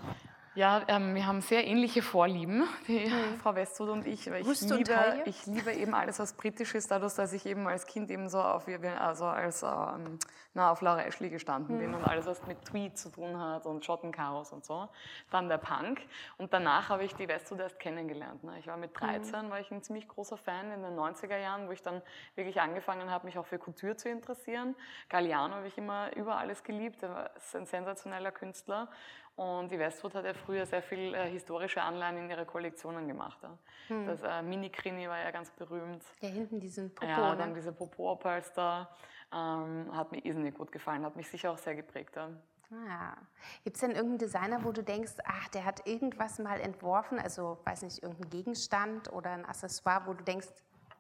Ja, 0.58 0.82
ähm, 0.88 1.14
wir 1.14 1.28
haben 1.28 1.42
sehr 1.42 1.68
ähnliche 1.68 2.02
Vorlieben, 2.02 2.68
die 2.88 3.06
mhm. 3.06 3.38
Frau 3.38 3.54
Westwood 3.54 3.90
und 3.90 4.08
ich. 4.08 4.28
Weil 4.32 4.42
ich, 4.42 4.62
liebe, 4.62 5.22
ich 5.26 5.46
liebe 5.46 5.72
eben 5.72 5.94
alles, 5.94 6.18
was 6.18 6.34
britisch 6.34 6.74
ist, 6.74 6.90
dadurch, 6.90 7.14
dass 7.14 7.32
ich 7.32 7.46
eben 7.46 7.68
als 7.68 7.86
Kind 7.86 8.10
eben 8.10 8.28
so 8.28 8.42
auf, 8.42 8.66
also 9.00 9.26
als, 9.26 9.62
ähm, 9.62 10.18
na, 10.56 10.72
auf 10.72 10.82
Laura 10.82 11.04
Ashley 11.04 11.30
gestanden 11.30 11.76
mhm. 11.76 11.80
bin 11.80 11.94
und 11.94 12.04
alles, 12.04 12.26
was 12.26 12.48
mit 12.48 12.66
Tweed 12.66 12.98
zu 12.98 13.10
tun 13.12 13.40
hat 13.40 13.68
und 13.68 13.86
Schottenchaos 13.86 14.52
und 14.52 14.66
so. 14.66 14.90
Dann 15.30 15.48
der 15.48 15.60
Punk. 15.60 16.02
Und 16.40 16.52
danach 16.52 16.90
habe 16.90 17.04
ich 17.04 17.14
die 17.14 17.28
Westwood 17.28 17.60
erst 17.60 17.80
kennengelernt. 17.80 18.44
Ne? 18.44 18.58
Ich 18.58 18.66
war 18.66 18.78
mit 18.78 19.00
13, 19.00 19.46
mhm. 19.46 19.50
war 19.52 19.60
ich 19.60 19.70
ein 19.70 19.84
ziemlich 19.84 20.08
großer 20.08 20.38
Fan 20.38 20.72
in 20.72 20.82
den 20.82 20.96
90er 20.96 21.38
Jahren, 21.38 21.68
wo 21.68 21.72
ich 21.72 21.84
dann 21.84 22.02
wirklich 22.34 22.60
angefangen 22.60 23.12
habe, 23.12 23.28
mich 23.28 23.38
auch 23.38 23.46
für 23.46 23.60
Couture 23.60 23.96
zu 23.96 24.10
interessieren. 24.10 24.76
Galliano 25.08 25.54
habe 25.54 25.68
ich 25.68 25.78
immer 25.78 26.16
über 26.16 26.40
alles 26.40 26.64
geliebt. 26.64 27.04
Er 27.04 27.30
ist 27.38 27.56
ein 27.56 27.68
sensationeller 27.68 28.32
Künstler. 28.32 28.90
Und 29.38 29.72
die 29.72 29.78
Westwood 29.78 30.16
hat 30.16 30.26
ja 30.26 30.34
früher 30.34 30.66
sehr 30.66 30.82
viel 30.82 31.14
äh, 31.14 31.30
historische 31.30 31.84
Anleihen 31.84 32.18
in 32.18 32.30
ihre 32.30 32.44
Kollektionen 32.44 33.08
gemacht. 33.08 33.38
Ja. 33.44 33.58
Hm. 33.88 34.08
Das 34.08 34.24
äh, 34.24 34.42
Mini-Krimi 34.42 35.08
war 35.08 35.20
ja 35.20 35.30
ganz 35.30 35.52
berühmt. 35.52 36.04
Ja, 36.22 36.30
hinten 36.30 36.60
diesen 36.60 36.94
Popo, 36.94 37.08
Ja, 37.08 37.36
dann 37.36 37.54
diese 37.54 37.72
Popo-Polster. 37.72 38.90
Ähm, 39.32 39.96
hat 39.96 40.12
mir 40.12 40.26
irrsinnig 40.26 40.56
gut 40.56 40.72
gefallen, 40.72 41.06
hat 41.06 41.16
mich 41.16 41.30
sicher 41.30 41.52
auch 41.52 41.58
sehr 41.60 41.76
geprägt. 41.76 42.16
Ja. 42.16 42.30
Ah. 42.72 43.16
Gibt 43.64 43.78
es 43.78 43.82
denn 43.82 43.92
irgendeinen 43.92 44.18
Designer, 44.18 44.64
wo 44.64 44.72
du 44.72 44.82
denkst, 44.82 45.14
ach, 45.24 45.48
der 45.50 45.66
hat 45.66 45.86
irgendwas 45.86 46.40
mal 46.40 46.60
entworfen, 46.60 47.20
also 47.20 47.60
weiß 47.64 47.84
nicht, 47.84 48.02
irgendein 48.02 48.32
Gegenstand 48.32 49.14
oder 49.14 49.32
ein 49.32 49.46
Accessoire, 49.46 50.08
wo 50.08 50.14
du 50.14 50.24
denkst, 50.24 50.48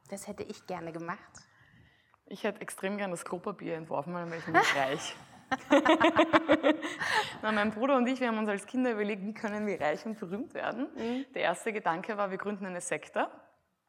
das 0.10 0.28
hätte 0.28 0.44
ich 0.44 0.68
gerne 0.68 0.92
gemacht? 0.92 1.20
Ich 2.28 2.44
hätte 2.44 2.62
extrem 2.62 2.98
gerne 2.98 3.12
das 3.12 3.26
Klopapier 3.26 3.76
entworfen, 3.76 4.14
weil 4.14 4.22
dann 4.22 4.32
wäre 4.32 4.42
ich 4.42 4.48
nämlich 4.48 4.76
reich. 4.76 5.16
Na, 7.42 7.52
mein 7.52 7.72
Bruder 7.72 7.96
und 7.98 8.08
ich, 8.08 8.20
wir 8.20 8.28
haben 8.28 8.38
uns 8.38 8.50
als 8.50 8.66
Kinder 8.66 8.92
überlegt, 8.92 9.24
wie 9.24 9.34
können 9.34 9.66
wir 9.68 9.80
reich 9.80 10.06
und 10.06 10.20
berühmt 10.20 10.54
werden. 10.54 10.88
Mhm. 10.96 11.26
Der 11.34 11.44
erste 11.44 11.72
Gedanke 11.74 12.18
war, 12.18 12.32
wir 12.32 12.38
gründen 12.38 12.66
eine 12.66 12.82
Sekte. 12.82 13.30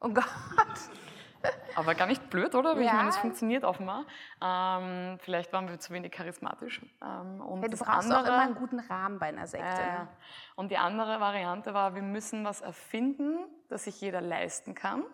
Oh 0.01 0.09
Gott. 0.09 0.25
Aber 1.77 1.95
gar 1.95 2.07
nicht 2.07 2.31
blöd, 2.31 2.55
oder? 2.55 2.75
Ja. 2.75 2.81
Ich 2.81 2.93
meine, 2.93 3.09
es 3.11 3.17
funktioniert 3.17 3.65
offenbar. 3.65 4.05
Ähm, 4.43 5.19
vielleicht 5.21 5.53
waren 5.53 5.69
wir 5.69 5.79
zu 5.79 5.93
wenig 5.93 6.11
charismatisch. 6.11 6.81
Ähm, 7.03 7.41
und 7.41 7.63
ja, 7.63 7.69
du 7.69 7.77
brauchst 7.77 8.11
andere, 8.11 8.21
auch 8.21 8.27
immer 8.27 8.41
einen 8.41 8.55
guten 8.57 8.81
Rahmen 8.81 9.19
bei 9.19 9.27
einer 9.27 9.47
Sekte. 9.47 9.81
Äh, 9.81 10.07
und 10.57 10.71
die 10.71 10.79
andere 10.79 11.21
Variante 11.21 11.75
war, 11.75 11.95
wir 11.95 12.03
müssen 12.03 12.45
was 12.45 12.61
erfinden, 12.61 13.39
das 13.69 13.85
sich 13.85 14.01
jeder 14.01 14.21
leisten 14.21 14.75
kann 14.75 15.05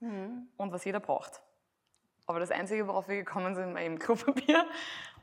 mhm. 0.00 0.48
und 0.56 0.72
was 0.72 0.84
jeder 0.84 1.00
braucht. 1.00 1.40
Aber 2.26 2.40
das 2.40 2.50
Einzige, 2.50 2.86
worauf 2.88 3.08
wir 3.08 3.16
gekommen 3.16 3.54
sind, 3.54 3.74
war 3.74 3.82
eben 3.82 3.98
Klopapier. 3.98 4.64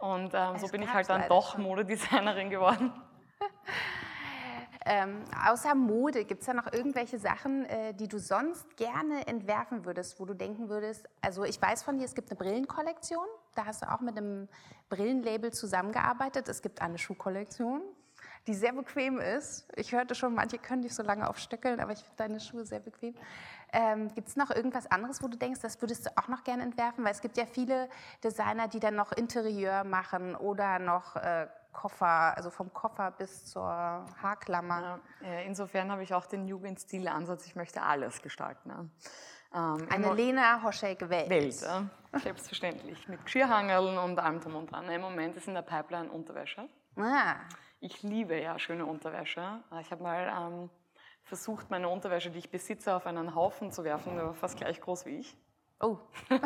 Und 0.01 0.33
ähm, 0.33 0.57
so 0.57 0.67
bin 0.67 0.81
ich 0.81 0.91
halt 0.91 1.09
dann 1.09 1.27
doch 1.29 1.53
schon. 1.53 1.63
Modedesignerin 1.63 2.49
geworden. 2.49 2.91
Ähm, 4.83 5.23
außer 5.47 5.75
Mode, 5.75 6.25
gibt 6.25 6.41
es 6.41 6.47
da 6.47 6.55
noch 6.55 6.73
irgendwelche 6.73 7.19
Sachen, 7.19 7.65
äh, 7.65 7.93
die 7.93 8.07
du 8.07 8.17
sonst 8.17 8.77
gerne 8.77 9.27
entwerfen 9.27 9.85
würdest, 9.85 10.19
wo 10.19 10.25
du 10.25 10.33
denken 10.33 10.69
würdest, 10.69 11.07
also 11.21 11.43
ich 11.43 11.61
weiß 11.61 11.83
von 11.83 11.99
dir, 11.99 12.05
es 12.05 12.15
gibt 12.15 12.31
eine 12.31 12.37
Brillenkollektion, 12.39 13.25
da 13.53 13.65
hast 13.65 13.83
du 13.83 13.91
auch 13.91 14.01
mit 14.01 14.17
einem 14.17 14.47
Brillenlabel 14.89 15.53
zusammengearbeitet. 15.53 16.49
Es 16.49 16.63
gibt 16.63 16.81
eine 16.81 16.97
Schuhkollektion, 16.97 17.83
die 18.47 18.55
sehr 18.55 18.73
bequem 18.73 19.19
ist. 19.19 19.67
Ich 19.75 19.91
hörte 19.91 20.15
schon, 20.15 20.33
manche 20.33 20.57
können 20.57 20.81
nicht 20.81 20.95
so 20.95 21.03
lange 21.03 21.29
aufstöckeln, 21.29 21.79
aber 21.79 21.91
ich 21.91 21.99
finde 21.99 22.17
deine 22.17 22.39
Schuhe 22.39 22.65
sehr 22.65 22.79
bequem. 22.79 23.13
Ähm, 23.73 24.13
Gibt 24.13 24.27
es 24.27 24.35
noch 24.35 24.51
irgendwas 24.51 24.89
anderes, 24.91 25.23
wo 25.23 25.27
du 25.27 25.37
denkst, 25.37 25.61
das 25.61 25.81
würdest 25.81 26.05
du 26.05 26.09
auch 26.17 26.27
noch 26.27 26.43
gerne 26.43 26.63
entwerfen? 26.63 27.03
Weil 27.03 27.11
es 27.11 27.21
gibt 27.21 27.37
ja 27.37 27.45
viele 27.45 27.89
Designer, 28.23 28.67
die 28.67 28.79
dann 28.79 28.95
noch 28.95 29.11
Interieur 29.11 29.83
machen 29.83 30.35
oder 30.35 30.79
noch 30.79 31.15
äh, 31.15 31.47
Koffer, 31.71 32.35
also 32.35 32.49
vom 32.49 32.73
Koffer 32.73 33.11
bis 33.11 33.45
zur 33.45 33.63
Haarklammer. 33.63 34.99
Ja, 35.21 35.39
insofern 35.39 35.91
habe 35.91 36.03
ich 36.03 36.13
auch 36.13 36.25
den 36.25 36.47
Jugendstil-Ansatz, 36.47 37.45
ich 37.45 37.55
möchte 37.55 37.81
alles 37.81 38.21
gestalten. 38.21 38.69
Ja. 38.69 38.85
Ähm, 39.53 39.87
Eine 39.89 40.13
Lena 40.13 40.61
Hoschek 40.63 41.09
Welt. 41.09 41.29
Welt, 41.29 41.61
ja. 41.61 41.85
selbstverständlich. 42.19 43.07
Mit 43.07 43.23
Geschirrhangeln 43.23 43.97
und 43.97 44.19
allem 44.19 44.39
drum 44.39 44.55
und 44.55 44.71
dran. 44.71 44.89
Im 44.89 45.01
Moment 45.01 45.35
ist 45.35 45.47
in 45.47 45.53
der 45.53 45.61
Pipeline 45.61 46.09
Unterwäsche. 46.09 46.67
Ah. 46.97 47.35
Ich 47.79 48.03
liebe 48.03 48.39
ja 48.39 48.59
schöne 48.59 48.85
Unterwäsche. 48.85 49.59
Ich 49.81 49.91
habe 49.91 50.03
mal 50.03 50.31
ähm, 50.37 50.69
versucht, 51.23 51.69
meine 51.69 51.89
Unterwäsche, 51.89 52.29
die 52.29 52.39
ich 52.39 52.49
besitze, 52.49 52.95
auf 52.95 53.05
einen 53.05 53.35
Haufen 53.35 53.71
zu 53.71 53.83
werfen. 53.83 54.15
Der 54.15 54.25
war 54.25 54.33
fast 54.33 54.57
gleich 54.57 54.81
groß 54.81 55.05
wie 55.05 55.19
ich. 55.19 55.37
Oh. 55.81 55.97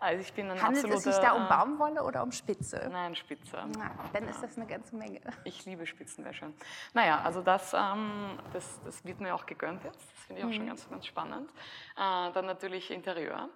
also 0.00 0.20
ich 0.20 0.32
bin 0.32 0.50
ein 0.50 0.62
Handelt 0.62 0.84
absoluter, 0.84 0.96
es 0.96 1.04
sich 1.04 1.16
da 1.18 1.32
um 1.32 1.48
Baumwolle 1.48 2.04
oder 2.04 2.22
um 2.22 2.32
Spitze? 2.32 2.88
Nein, 2.92 3.14
Spitze. 3.14 3.64
Na, 3.78 3.90
dann 4.12 4.28
ist 4.28 4.42
das 4.42 4.56
eine 4.56 4.66
ganze 4.66 4.94
Menge. 4.94 5.20
Ich 5.44 5.64
liebe 5.64 5.86
Spitzenwäsche. 5.86 6.52
Naja, 6.92 7.22
also 7.22 7.40
das, 7.40 7.72
ähm, 7.72 8.38
das, 8.52 8.80
das 8.84 9.04
wird 9.04 9.20
mir 9.20 9.34
auch 9.34 9.46
gegönnt 9.46 9.84
jetzt. 9.84 10.00
Das 10.00 10.24
finde 10.26 10.40
ich 10.40 10.44
auch 10.44 10.50
mhm. 10.50 10.54
schon 10.54 10.66
ganz, 10.66 10.90
ganz 10.90 11.06
spannend. 11.06 11.50
Äh, 11.96 12.32
dann 12.32 12.46
natürlich 12.46 12.90
Interieur. 12.90 13.48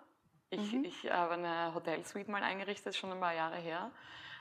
Ich, 0.48 0.72
mhm. 0.72 0.84
ich 0.84 1.10
habe 1.10 1.34
eine 1.34 1.74
Hotelsuite 1.74 2.30
mal 2.30 2.42
eingerichtet, 2.42 2.96
schon 2.96 3.12
ein 3.12 3.20
paar 3.20 3.34
Jahre 3.34 3.56
her. 3.56 3.90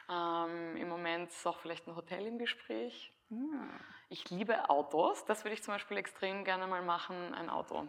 Ähm, 0.10 0.78
Im 0.78 0.88
Moment 0.88 1.32
ist 1.32 1.46
auch 1.46 1.58
vielleicht 1.60 1.88
ein 1.88 1.96
Hotel 1.96 2.26
im 2.28 2.38
Gespräch. 2.38 3.14
Mhm. 3.30 3.70
Ich 4.14 4.30
liebe 4.30 4.70
Autos. 4.70 5.26
Das 5.26 5.44
würde 5.44 5.56
ich 5.56 5.64
zum 5.64 5.74
Beispiel 5.74 5.98
extrem 5.98 6.44
gerne 6.44 6.68
mal 6.68 6.84
machen, 6.84 7.34
ein 7.34 7.50
Auto. 7.50 7.88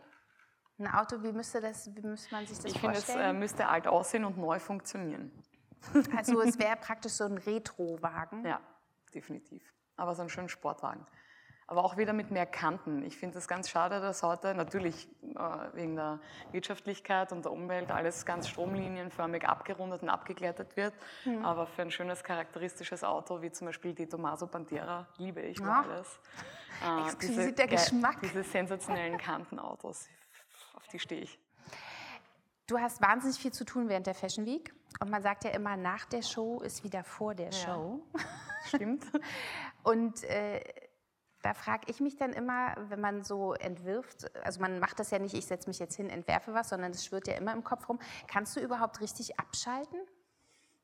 Ein 0.79 0.87
Auto, 0.87 1.23
wie 1.23 1.33
müsste, 1.33 1.61
das, 1.61 1.95
wie 1.95 2.01
müsste 2.01 2.35
man 2.35 2.47
sich 2.47 2.57
das 2.57 2.65
ich 2.65 2.81
vorstellen? 2.81 2.99
Ich 2.99 3.05
finde, 3.05 3.23
es 3.25 3.29
äh, 3.29 3.33
müsste 3.35 3.69
alt 3.69 3.87
aussehen 3.87 4.25
und 4.25 4.39
neu 4.39 4.59
funktionieren. 4.59 5.31
Also 6.17 6.41
es 6.41 6.59
wäre 6.59 6.77
praktisch 6.77 7.13
so 7.13 7.25
ein 7.25 7.37
Retro-Wagen? 7.37 8.43
Ja, 8.47 8.59
definitiv. 9.13 9.63
Aber 9.97 10.15
so 10.15 10.23
ein 10.23 10.31
schöner 10.31 10.49
Sportwagen 10.49 11.07
aber 11.75 11.85
auch 11.85 11.97
wieder 11.97 12.13
mit 12.13 12.31
mehr 12.31 12.47
Kanten. 12.47 13.03
Ich 13.03 13.17
finde 13.17 13.39
es 13.39 13.49
ganz 13.49 13.69
schade, 13.69 14.01
dass 14.01 14.23
heute 14.23 14.55
natürlich 14.55 15.09
äh, 15.35 15.39
wegen 15.73 15.97
der 15.97 16.21
Wirtschaftlichkeit 16.53 17.33
und 17.33 17.45
der 17.45 17.51
Umwelt 17.51 17.91
alles 17.91 18.25
ganz 18.25 18.49
stromlinienförmig 18.49 19.45
abgerundet 19.45 20.03
und 20.03 20.09
abgeglättet 20.09 20.77
wird. 20.77 20.95
Mhm. 21.25 21.45
Aber 21.45 21.67
für 21.67 21.83
ein 21.83 21.91
schönes, 21.91 22.23
charakteristisches 22.23 23.03
Auto 23.03 23.43
wie 23.43 23.51
zum 23.51 23.67
Beispiel 23.67 23.93
die 23.93 24.07
Tommaso 24.07 24.47
Pantera 24.47 25.09
liebe 25.17 25.41
ich 25.41 25.59
ja. 25.59 25.83
alles. 25.83 26.21
Äh, 26.85 27.09
Exquisit 27.09 27.59
der 27.59 27.67
Geschmack. 27.67 28.21
Diese 28.23 28.45
sensationellen 28.45 29.19
Kantenautos, 29.19 30.07
auf 30.75 30.87
die 30.87 31.01
stehe 31.01 31.23
ich. 31.23 31.41
Du 32.69 32.79
hast 32.79 33.03
wahnsinnig 33.03 33.37
viel 33.37 33.53
zu 33.53 33.65
tun 33.65 33.89
während 33.89 34.07
der 34.07 34.15
Fashion 34.15 34.47
Week. 34.47 34.73
Und 35.01 35.11
man 35.11 35.23
sagt 35.23 35.43
ja 35.43 35.51
immer, 35.51 35.77
nach 35.77 36.05
der 36.05 36.23
Show 36.23 36.61
ist 36.61 36.85
wieder 36.85 37.03
vor 37.03 37.35
der 37.35 37.51
Show. 37.51 38.01
stimmt. 38.69 39.05
und 39.83 40.23
äh, 40.25 40.61
da 41.45 41.53
frage 41.53 41.83
ich 41.89 42.01
mich 42.01 42.17
dann 42.17 42.33
immer, 42.33 42.75
wenn 42.89 43.01
man 43.01 43.23
so 43.23 43.53
entwirft, 43.53 44.35
also 44.45 44.61
man 44.63 44.79
macht 44.79 44.99
das 44.99 45.11
ja 45.11 45.19
nicht, 45.19 45.35
ich 45.35 45.45
setze 45.45 45.69
mich 45.69 45.79
jetzt 45.79 45.95
hin, 45.95 46.09
entwerfe 46.09 46.55
was, 46.55 46.71
sondern 46.71 46.91
es 46.93 47.05
schwirrt 47.05 47.29
ja 47.29 47.35
immer 47.35 47.53
im 47.53 47.63
Kopf 47.63 47.87
rum. 47.89 47.99
Kannst 48.27 48.57
du 48.57 48.61
überhaupt 48.61 49.03
richtig 49.03 49.39
abschalten? 49.39 49.99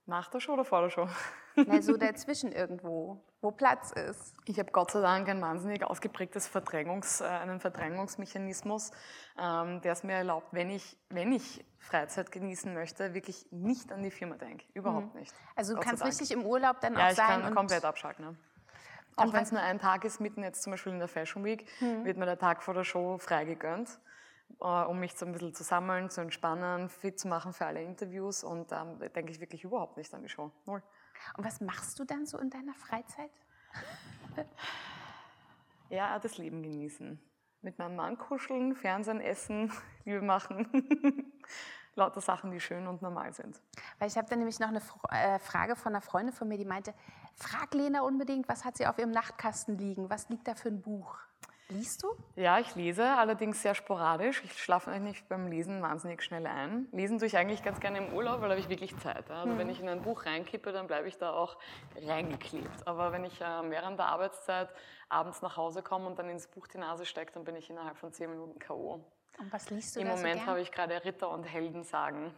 Nach 0.05 0.29
der 0.29 0.40
Show 0.40 0.53
oder 0.53 0.64
vor 0.64 0.83
der 0.83 0.90
Show? 0.90 1.09
Na, 1.55 1.81
so 1.81 1.96
dazwischen 1.96 2.53
irgendwo, 2.53 3.25
wo 3.40 3.53
Platz 3.53 3.92
ist. 3.92 4.35
Ich 4.44 4.59
habe 4.59 4.70
Gott 4.70 4.90
sei 4.90 5.01
Dank 5.01 5.29
ein 5.31 5.40
wahnsinnig 5.40 5.83
ausgeprägtes 5.85 6.46
Verdrängungs, 6.46 7.23
äh, 7.23 7.25
einen 7.25 7.59
Verdrängungsmechanismus, 7.61 8.90
ähm, 9.38 9.81
der 9.81 9.92
es 9.92 10.03
mir 10.03 10.14
erlaubt, 10.14 10.49
wenn 10.53 10.68
ich, 10.68 10.99
wenn 11.09 11.33
ich 11.33 11.64
Freizeit 11.79 12.33
genießen 12.33 12.75
möchte, 12.75 13.14
wirklich 13.14 13.46
nicht 13.51 13.92
an 13.92 14.03
die 14.03 14.11
Firma 14.11 14.37
denke. 14.37 14.66
Überhaupt 14.75 15.14
nicht. 15.14 15.35
Also 15.57 15.73
du 15.73 15.79
Gott 15.79 15.87
kannst 15.88 16.05
richtig 16.05 16.33
im 16.33 16.44
Urlaub 16.44 16.81
dann 16.81 16.94
Ja, 16.94 17.07
auch 17.07 17.11
ich 17.11 17.16
sein. 17.16 17.27
kann 17.29 17.44
und 17.44 17.55
komplett 17.55 17.85
abschalten. 17.85 18.25
Ja. 18.25 18.35
Auch 19.20 19.33
wenn 19.33 19.42
es 19.42 19.52
nur 19.52 19.61
ein 19.61 19.78
Tag 19.78 20.04
ist, 20.04 20.20
mitten 20.20 20.42
jetzt 20.42 20.62
zum 20.62 20.72
Beispiel 20.72 20.92
in 20.92 20.98
der 20.98 21.09
Fashion 21.09 21.44
Week, 21.44 21.66
wird 21.80 22.16
mir 22.16 22.26
der 22.26 22.38
Tag 22.38 22.62
vor 22.62 22.74
der 22.74 22.85
Show 22.85 23.18
frei 23.18 23.44
gegönnt, 23.44 23.98
äh, 24.61 24.64
um 24.64 24.98
mich 24.98 25.14
so 25.14 25.26
ein 25.26 25.33
bisschen 25.33 25.54
zu 25.54 25.62
sammeln, 25.62 26.11
zu 26.11 26.20
entspannen, 26.20 26.88
fit 26.88 27.18
zu 27.18 27.28
machen 27.28 27.52
für 27.52 27.66
alle 27.66 27.83
Interviews. 27.83 28.44
Und 28.44 28.72
ähm, 28.72 28.98
da 28.98 29.09
denke 29.09 29.33
ich 29.33 29.40
wirklich 29.40 29.64
überhaupt 29.64 29.96
nicht 29.96 30.12
an 30.14 30.22
die 30.22 30.28
Show. 30.28 30.50
Null. 30.66 30.83
Und 31.37 31.44
was 31.44 31.61
machst 31.61 31.98
du 31.98 32.04
dann 32.04 32.26
so 32.26 32.38
in 32.38 32.50
deiner 32.50 32.74
Freizeit? 32.74 33.30
Ja, 35.90 36.20
das 36.20 36.38
Leben 36.38 36.62
genießen. 36.62 37.20
Mit 37.62 37.78
meinem 37.78 37.96
Mann 37.96 38.16
kuscheln, 38.16 38.74
Fernsehen, 38.74 39.20
essen, 39.20 39.72
Liebe 40.04 40.22
machen. 40.22 40.68
Lauter 41.96 42.20
Sachen, 42.20 42.52
die 42.52 42.61
schön 42.61 42.87
und 42.87 43.02
normal 43.02 43.35
sind. 43.35 43.61
Weil 43.98 44.09
ich 44.09 44.16
habe 44.16 44.28
da 44.28 44.37
nämlich 44.37 44.61
noch 44.61 44.68
eine 44.68 44.80
äh, 45.11 45.38
Frage 45.40 45.74
von 45.74 45.92
einer 45.92 46.00
Freundin 46.00 46.33
von 46.33 46.46
mir, 46.46 46.56
die 46.56 46.64
meinte, 46.64 46.94
frag 47.35 47.75
Lena 47.75 48.03
unbedingt, 48.03 48.49
was 48.49 48.64
hat 48.64 48.77
sie 48.77 48.87
auf 48.87 48.99
ihrem 48.99 49.11
Nachtkasten 49.11 49.79
liegen? 49.79 50.11
Was 50.11 50.29
liegt 50.29 50.49
da 50.49 50.55
für 50.55 50.69
ein 50.69 50.81
Buch? 50.83 51.16
Liest 51.71 52.03
du? 52.03 52.09
Ja, 52.35 52.59
ich 52.59 52.75
lese, 52.75 53.07
allerdings 53.16 53.62
sehr 53.62 53.77
sporadisch. 53.77 54.43
Ich 54.45 54.61
schlafe 54.61 54.90
eigentlich 54.90 55.25
beim 55.29 55.47
Lesen 55.47 55.81
wahnsinnig 55.83 56.23
schnell 56.23 56.47
ein. 56.47 56.88
Lesen 56.90 57.19
tue 57.19 57.29
ich 57.29 57.37
eigentlich 57.37 57.62
ganz 57.62 57.79
gerne 57.79 57.99
im 57.99 58.12
Urlaub, 58.12 58.40
weil 58.40 58.49
da 58.49 58.55
habe 58.55 58.61
ich 58.61 58.69
wirklich 58.69 58.97
Zeit. 58.99 59.31
Also 59.31 59.57
wenn 59.57 59.69
ich 59.69 59.81
in 59.81 59.88
ein 59.88 60.03
Buch 60.03 60.27
reinkippe, 60.27 60.73
dann 60.73 60.88
bleibe 60.88 61.07
ich 61.07 61.16
da 61.19 61.33
auch 61.33 61.59
reingeklebt. 61.97 62.87
Aber 62.87 63.12
wenn 63.12 63.25
ich 63.25 63.40
äh, 63.40 63.71
während 63.71 64.01
der 64.01 64.07
Arbeitszeit 64.07 64.69
abends 65.09 65.43
nach 65.43 65.57
Hause 65.57 65.83
komme 65.83 66.07
und 66.09 66.19
dann 66.19 66.29
ins 66.29 66.49
Buch 66.49 66.66
die 66.66 66.79
Nase 66.79 67.07
steckt, 67.07 67.37
dann 67.37 67.45
bin 67.45 67.55
ich 67.55 67.71
innerhalb 67.71 67.97
von 67.99 68.12
zehn 68.12 68.31
Minuten 68.31 68.59
K.O. 68.59 69.05
Und 69.38 69.53
was 69.53 69.71
liest 69.71 69.95
du 69.95 70.01
Im 70.01 70.09
da 70.09 70.16
Moment 70.16 70.40
so 70.40 70.47
habe 70.47 70.61
ich 70.61 70.73
gerade 70.73 71.05
Ritter 71.05 71.31
und 71.31 71.45
Helden 71.45 71.85
sagen. 71.85 72.35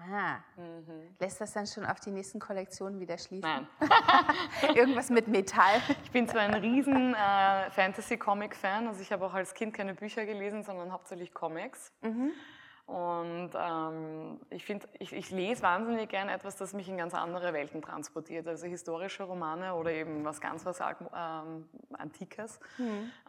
Ah, 0.00 0.36
Mhm. 0.56 1.14
lässt 1.18 1.40
das 1.40 1.52
dann 1.52 1.66
schon 1.66 1.84
auf 1.84 1.98
die 2.00 2.10
nächsten 2.10 2.38
Kollektionen 2.38 3.00
wieder 3.00 3.18
schließen? 3.18 3.48
Nein. 3.50 3.66
Irgendwas 4.76 5.10
mit 5.10 5.26
Metall. 5.28 5.80
Ich 6.04 6.10
bin 6.12 6.28
zwar 6.28 6.42
ein 6.42 6.54
riesen 6.54 7.14
äh, 7.14 7.70
Fantasy-Comic-Fan, 7.70 8.86
also 8.86 9.00
ich 9.02 9.10
habe 9.12 9.26
auch 9.26 9.34
als 9.34 9.54
Kind 9.54 9.74
keine 9.74 9.94
Bücher 9.94 10.24
gelesen, 10.24 10.62
sondern 10.62 10.92
hauptsächlich 10.92 11.34
Comics. 11.34 11.92
Und 12.86 13.50
ähm, 13.54 14.40
ich 14.48 14.64
finde, 14.64 14.88
ich, 14.98 15.12
ich 15.12 15.30
lese 15.30 15.62
wahnsinnig 15.62 16.08
gern 16.08 16.30
etwas, 16.30 16.56
das 16.56 16.72
mich 16.72 16.88
in 16.88 16.96
ganz 16.96 17.12
andere 17.12 17.52
Welten 17.52 17.82
transportiert. 17.82 18.48
Also 18.48 18.66
historische 18.66 19.24
Romane 19.24 19.74
oder 19.74 19.90
eben 19.90 20.24
was 20.24 20.40
ganz 20.40 20.64
was 20.64 20.80
ähm, 20.80 21.68
Antikes, 21.92 22.58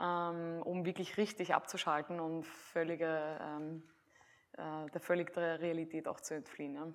ähm, 0.01 0.62
um 0.63 0.86
wirklich 0.86 1.17
richtig 1.17 1.53
abzuschalten 1.53 2.21
und 2.21 2.45
völlige, 2.45 3.38
ähm, 3.41 3.84
äh, 3.84 3.98
der 4.93 5.00
völlig 5.02 5.34
der 5.34 5.60
Realität 5.60 6.08
auch 6.08 6.19
zu 6.22 6.36
entfliehen. 6.36 6.76
Ja. 6.76 6.86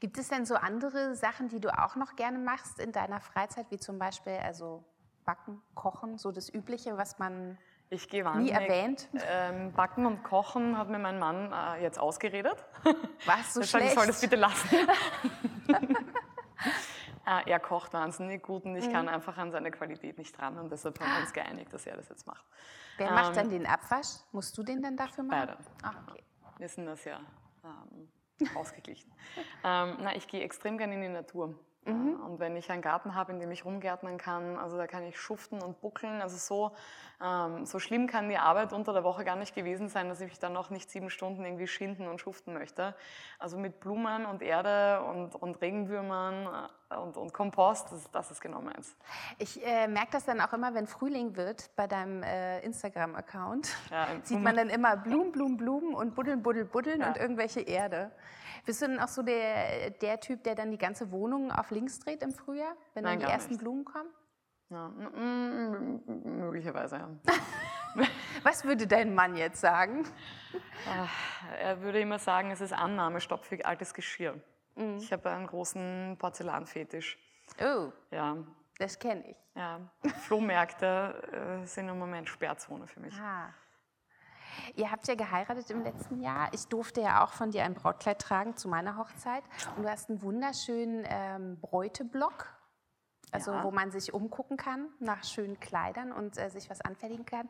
Gibt 0.00 0.18
es 0.18 0.28
denn 0.28 0.44
so 0.46 0.54
andere 0.54 1.14
Sachen, 1.16 1.48
die 1.48 1.60
du 1.60 1.68
auch 1.76 1.96
noch 1.96 2.14
gerne 2.16 2.38
machst 2.38 2.78
in 2.80 2.92
deiner 2.92 3.20
Freizeit, 3.20 3.66
wie 3.70 3.78
zum 3.78 3.98
Beispiel 3.98 4.34
also 4.42 4.84
Backen, 5.24 5.60
Kochen, 5.74 6.16
so 6.18 6.30
das 6.32 6.52
Übliche, 6.52 6.96
was 6.96 7.18
man 7.18 7.58
Ich 7.90 8.08
gehe 8.08 8.22
nie 8.22 8.26
wahnsinnig. 8.26 8.52
erwähnt? 8.54 9.08
Ähm, 9.28 9.72
Backen 9.72 10.06
und 10.06 10.22
Kochen 10.22 10.78
hat 10.78 10.88
mir 10.88 10.98
mein 10.98 11.18
Mann 11.18 11.52
äh, 11.52 11.82
jetzt 11.82 11.98
ausgeredet. 11.98 12.64
Was 13.26 13.54
so 13.54 13.62
sagt, 13.62 13.84
ich 13.84 13.90
soll 13.94 14.06
das 14.06 14.18
schlecht? 14.18 14.20
bitte 14.30 14.36
lassen. 14.36 14.68
äh, 17.26 17.50
er 17.50 17.60
kocht 17.60 17.92
wahnsinnig 17.92 18.42
gut 18.42 18.64
und 18.64 18.76
ich 18.76 18.86
Mhm. 18.88 18.92
kann 18.92 19.08
einfach 19.08 19.36
an 19.38 19.50
seine 19.50 19.70
Qualität 19.70 20.18
nicht 20.18 20.38
ran 20.40 20.58
und 20.58 20.70
deshalb 20.72 20.98
haben 21.00 21.10
wir 21.12 21.20
uns 21.20 21.32
geeinigt, 21.34 21.72
dass 21.72 21.86
er 21.86 21.96
das 21.96 22.08
jetzt 22.08 22.26
macht. 22.26 22.44
Wer 22.96 23.10
macht 23.10 23.30
Ähm, 23.30 23.34
dann 23.34 23.50
den 23.50 23.66
Abwasch? 23.66 24.18
Musst 24.32 24.56
du 24.56 24.62
den 24.62 24.82
dann 24.82 24.96
dafür 24.96 25.24
machen? 25.24 25.46
Beide. 25.46 25.58
Ah, 25.82 25.92
okay. 26.08 26.22
Wir 26.58 26.68
sind 26.68 26.86
das 26.86 27.04
ja 27.04 27.20
ähm, 27.64 28.08
ausgeglichen. 28.54 29.10
ähm, 29.64 29.96
na, 30.00 30.16
ich 30.16 30.26
gehe 30.28 30.42
extrem 30.42 30.78
gerne 30.78 30.94
in 30.94 31.02
die 31.02 31.08
Natur. 31.08 31.54
Mhm. 31.88 32.20
Und 32.20 32.38
wenn 32.40 32.56
ich 32.56 32.70
einen 32.70 32.82
Garten 32.82 33.14
habe, 33.14 33.32
in 33.32 33.40
dem 33.40 33.50
ich 33.50 33.64
rumgärtnern 33.64 34.18
kann, 34.18 34.56
also 34.58 34.76
da 34.76 34.86
kann 34.86 35.02
ich 35.04 35.18
schuften 35.18 35.62
und 35.62 35.80
buckeln. 35.80 36.20
Also 36.20 36.36
so, 36.36 36.72
ähm, 37.24 37.64
so 37.66 37.78
schlimm 37.78 38.06
kann 38.06 38.28
die 38.28 38.38
Arbeit 38.38 38.72
unter 38.72 38.92
der 38.92 39.04
Woche 39.04 39.24
gar 39.24 39.36
nicht 39.36 39.54
gewesen 39.54 39.88
sein, 39.88 40.08
dass 40.08 40.20
ich 40.20 40.28
mich 40.28 40.38
dann 40.38 40.52
noch 40.52 40.70
nicht 40.70 40.90
sieben 40.90 41.10
Stunden 41.10 41.44
irgendwie 41.44 41.66
schinden 41.66 42.06
und 42.08 42.20
schuften 42.20 42.52
möchte. 42.52 42.94
Also 43.38 43.58
mit 43.58 43.80
Blumen 43.80 44.26
und 44.26 44.42
Erde 44.42 45.02
und, 45.04 45.34
und 45.34 45.60
Regenwürmern 45.60 46.68
äh, 46.90 46.96
und, 46.96 47.16
und 47.16 47.32
Kompost, 47.32 47.92
das, 47.92 48.10
das 48.10 48.30
ist 48.30 48.40
genau 48.40 48.60
meins. 48.60 48.96
Ich 49.38 49.64
äh, 49.64 49.88
merke 49.88 50.12
das 50.12 50.24
dann 50.24 50.40
auch 50.40 50.52
immer, 50.52 50.74
wenn 50.74 50.86
Frühling 50.86 51.36
wird 51.36 51.70
bei 51.76 51.86
deinem 51.86 52.22
äh, 52.22 52.60
Instagram-Account. 52.60 53.68
Ja, 53.90 54.06
Sieht 54.22 54.40
man 54.40 54.56
dann 54.56 54.70
immer 54.70 54.96
Blumen, 54.96 55.32
Blumen, 55.32 55.56
Blumen 55.56 55.94
und 55.94 56.14
Buddeln, 56.14 56.42
Buddel, 56.42 56.64
Buddeln 56.64 57.00
Ja. 57.00 57.08
und 57.08 57.16
irgendwelche 57.16 57.60
Erde. 57.60 58.10
Bist 58.68 58.82
du 58.82 58.86
dann 58.86 59.00
auch 59.00 59.08
so 59.08 59.22
der, 59.22 59.88
der 59.88 60.20
Typ, 60.20 60.44
der 60.44 60.54
dann 60.54 60.70
die 60.70 60.76
ganze 60.76 61.10
Wohnung 61.10 61.50
auf 61.50 61.70
links 61.70 62.00
dreht 62.00 62.22
im 62.22 62.32
Frühjahr, 62.34 62.76
wenn 62.92 63.04
Nein, 63.04 63.18
dann 63.18 63.26
die 63.26 63.32
ersten 63.32 63.52
nicht. 63.54 63.62
Blumen 63.62 63.82
kommen? 63.86 64.10
Ja, 64.68 64.90
möglicherweise, 66.26 66.96
ja. 66.96 67.08
Was 68.42 68.66
würde 68.66 68.86
dein 68.86 69.14
Mann 69.14 69.36
jetzt 69.36 69.62
sagen? 69.62 70.06
Er 71.58 71.80
würde 71.80 71.98
immer 71.98 72.18
sagen, 72.18 72.50
es 72.50 72.60
ist 72.60 72.74
Annahmestopp 72.74 73.46
für 73.46 73.64
altes 73.64 73.94
Geschirr. 73.94 74.38
Mhm. 74.76 74.98
Ich 74.98 75.10
habe 75.14 75.30
einen 75.30 75.46
großen 75.46 76.16
Porzellanfetisch. 76.18 77.16
Oh, 77.62 77.90
Ja, 78.10 78.36
das 78.78 78.98
kenne 78.98 79.30
ich. 79.30 79.36
ja. 79.56 79.80
Flohmärkte 80.26 81.62
äh, 81.62 81.66
sind 81.66 81.88
im 81.88 81.98
Moment 81.98 82.28
Sperrzone 82.28 82.86
für 82.86 83.00
mich. 83.00 83.18
Ah. 83.18 83.48
Ihr 84.76 84.90
habt 84.90 85.06
ja 85.08 85.14
geheiratet 85.14 85.70
im 85.70 85.82
letzten 85.82 86.20
Jahr. 86.20 86.48
Ich 86.52 86.66
durfte 86.66 87.00
ja 87.00 87.24
auch 87.24 87.32
von 87.32 87.50
dir 87.50 87.64
ein 87.64 87.74
Brautkleid 87.74 88.18
tragen 88.20 88.56
zu 88.56 88.68
meiner 88.68 88.96
Hochzeit. 88.96 89.42
Und 89.76 89.84
du 89.84 89.88
hast 89.90 90.08
einen 90.10 90.22
wunderschönen 90.22 91.04
ähm, 91.08 91.58
Bräuteblock, 91.60 92.46
also 93.32 93.52
Ja. 93.52 93.62
wo 93.64 93.70
man 93.70 93.90
sich 93.90 94.14
umgucken 94.14 94.56
kann 94.56 94.88
nach 95.00 95.22
schönen 95.24 95.60
Kleidern 95.60 96.12
und 96.12 96.38
äh, 96.38 96.48
sich 96.50 96.70
was 96.70 96.80
anfertigen 96.80 97.26
kann, 97.26 97.48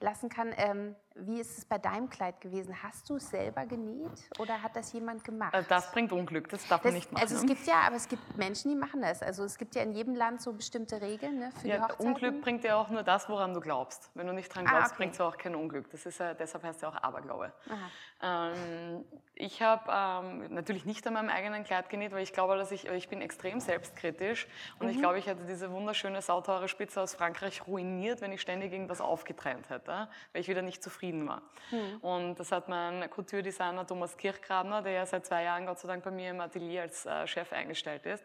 lassen 0.00 0.28
kann. 0.28 0.52
Ähm, 0.56 0.96
wie 1.14 1.40
ist 1.40 1.58
es 1.58 1.64
bei 1.64 1.78
deinem 1.78 2.08
Kleid 2.08 2.40
gewesen? 2.40 2.74
Hast 2.82 3.08
du 3.10 3.16
es 3.16 3.28
selber 3.30 3.66
genäht 3.66 4.10
oder 4.38 4.62
hat 4.62 4.74
das 4.76 4.92
jemand 4.92 5.24
gemacht? 5.24 5.54
Äh, 5.54 5.62
Das 5.68 5.90
bringt 5.92 6.12
Unglück, 6.12 6.48
das 6.48 6.66
darf 6.68 6.82
man 6.84 6.92
Das- 6.92 7.00
nicht 7.02 7.12
machen. 7.12 7.22
also 7.22 7.36
es 7.36 7.46
gibt 7.46 7.66
ja, 7.66 7.80
aber 7.86 7.96
es 7.96 8.08
gibt 8.08 8.36
Menschen, 8.36 8.70
die 8.70 8.76
machen 8.76 9.02
das. 9.02 9.22
Also 9.22 9.44
es 9.44 9.58
gibt 9.58 9.74
ja 9.74 9.82
in 9.82 9.92
jedem 9.92 10.14
Land 10.14 10.40
so 10.42 10.52
bestimmte 10.52 11.00
Regeln 11.00 11.38
ne, 11.38 11.50
für 11.52 11.62
die 11.64 11.68
ja, 11.68 11.82
Hochzeiten. 11.82 12.06
Unglück 12.06 12.40
bringt 12.42 12.64
ja 12.64 12.76
auch 12.76 12.88
nur 12.88 13.02
das, 13.02 13.28
woran 13.28 13.52
du 13.54 13.60
glaubst. 13.60 14.10
Wenn 14.14 14.26
du 14.26 14.32
nicht 14.32 14.48
dran 14.54 14.66
Ah, 14.66 14.70
glaubst, 14.70 14.92
okay. 14.92 14.96
bringt 14.98 15.14
es 15.14 15.20
auch 15.20 15.36
kein 15.36 15.54
Unglück. 15.54 15.90
Das 15.90 16.06
ist, 16.06 16.18
ja- 16.18 16.34
deshalb 16.34 16.64
heißt 16.64 16.76
es 16.76 16.82
ja 16.82 16.88
auch 16.88 17.02
Aberglaube. 17.02 17.52
Ähm, 18.22 19.04
ich 19.34 19.60
habe 19.62 19.90
ähm, 19.92 20.54
natürlich 20.54 20.84
nicht 20.84 21.06
an 21.06 21.14
meinem 21.14 21.28
eigenen 21.28 21.64
Kleid 21.64 21.88
genäht, 21.90 22.12
weil 22.12 22.22
ich 22.22 22.32
glaube, 22.32 22.56
dass 22.56 22.70
ich, 22.70 22.86
ich 22.86 23.08
bin 23.08 23.20
extrem 23.20 23.58
selbstkritisch 23.60 24.46
und 24.78 24.86
Mhm. 24.86 24.92
ich 24.92 24.98
glaube, 24.98 25.18
ich 25.18 25.26
hätte 25.26 25.44
diese 25.44 25.70
wunderschöne 25.72 26.22
sauteure 26.22 26.68
Spitze 26.68 27.00
aus 27.00 27.14
Frankreich 27.14 27.66
ruiniert, 27.66 28.20
wenn 28.20 28.30
ich 28.32 28.40
ständig 28.40 28.72
irgendwas 28.72 29.00
aufgetrennt 29.00 29.68
hätte, 29.70 30.08
weil 30.32 30.40
ich 30.40 30.48
wieder 30.48 30.62
nicht 30.62 30.82
zufrieden 30.82 31.01
war. 31.02 31.42
Mhm. 31.70 31.98
Und 32.00 32.34
das 32.40 32.52
hat 32.52 32.68
mein 32.68 33.08
Couture-Designer 33.10 33.86
Thomas 33.86 34.16
Kirchgrabner, 34.16 34.82
der 34.82 34.92
ja 34.92 35.06
seit 35.06 35.26
zwei 35.26 35.42
Jahren 35.42 35.66
Gott 35.66 35.78
sei 35.78 35.88
Dank 35.88 36.04
bei 36.04 36.10
mir 36.10 36.30
im 36.30 36.40
Atelier 36.40 36.82
als 36.82 37.04
äh, 37.04 37.26
Chef 37.26 37.52
eingestellt 37.52 38.06
ist, 38.06 38.24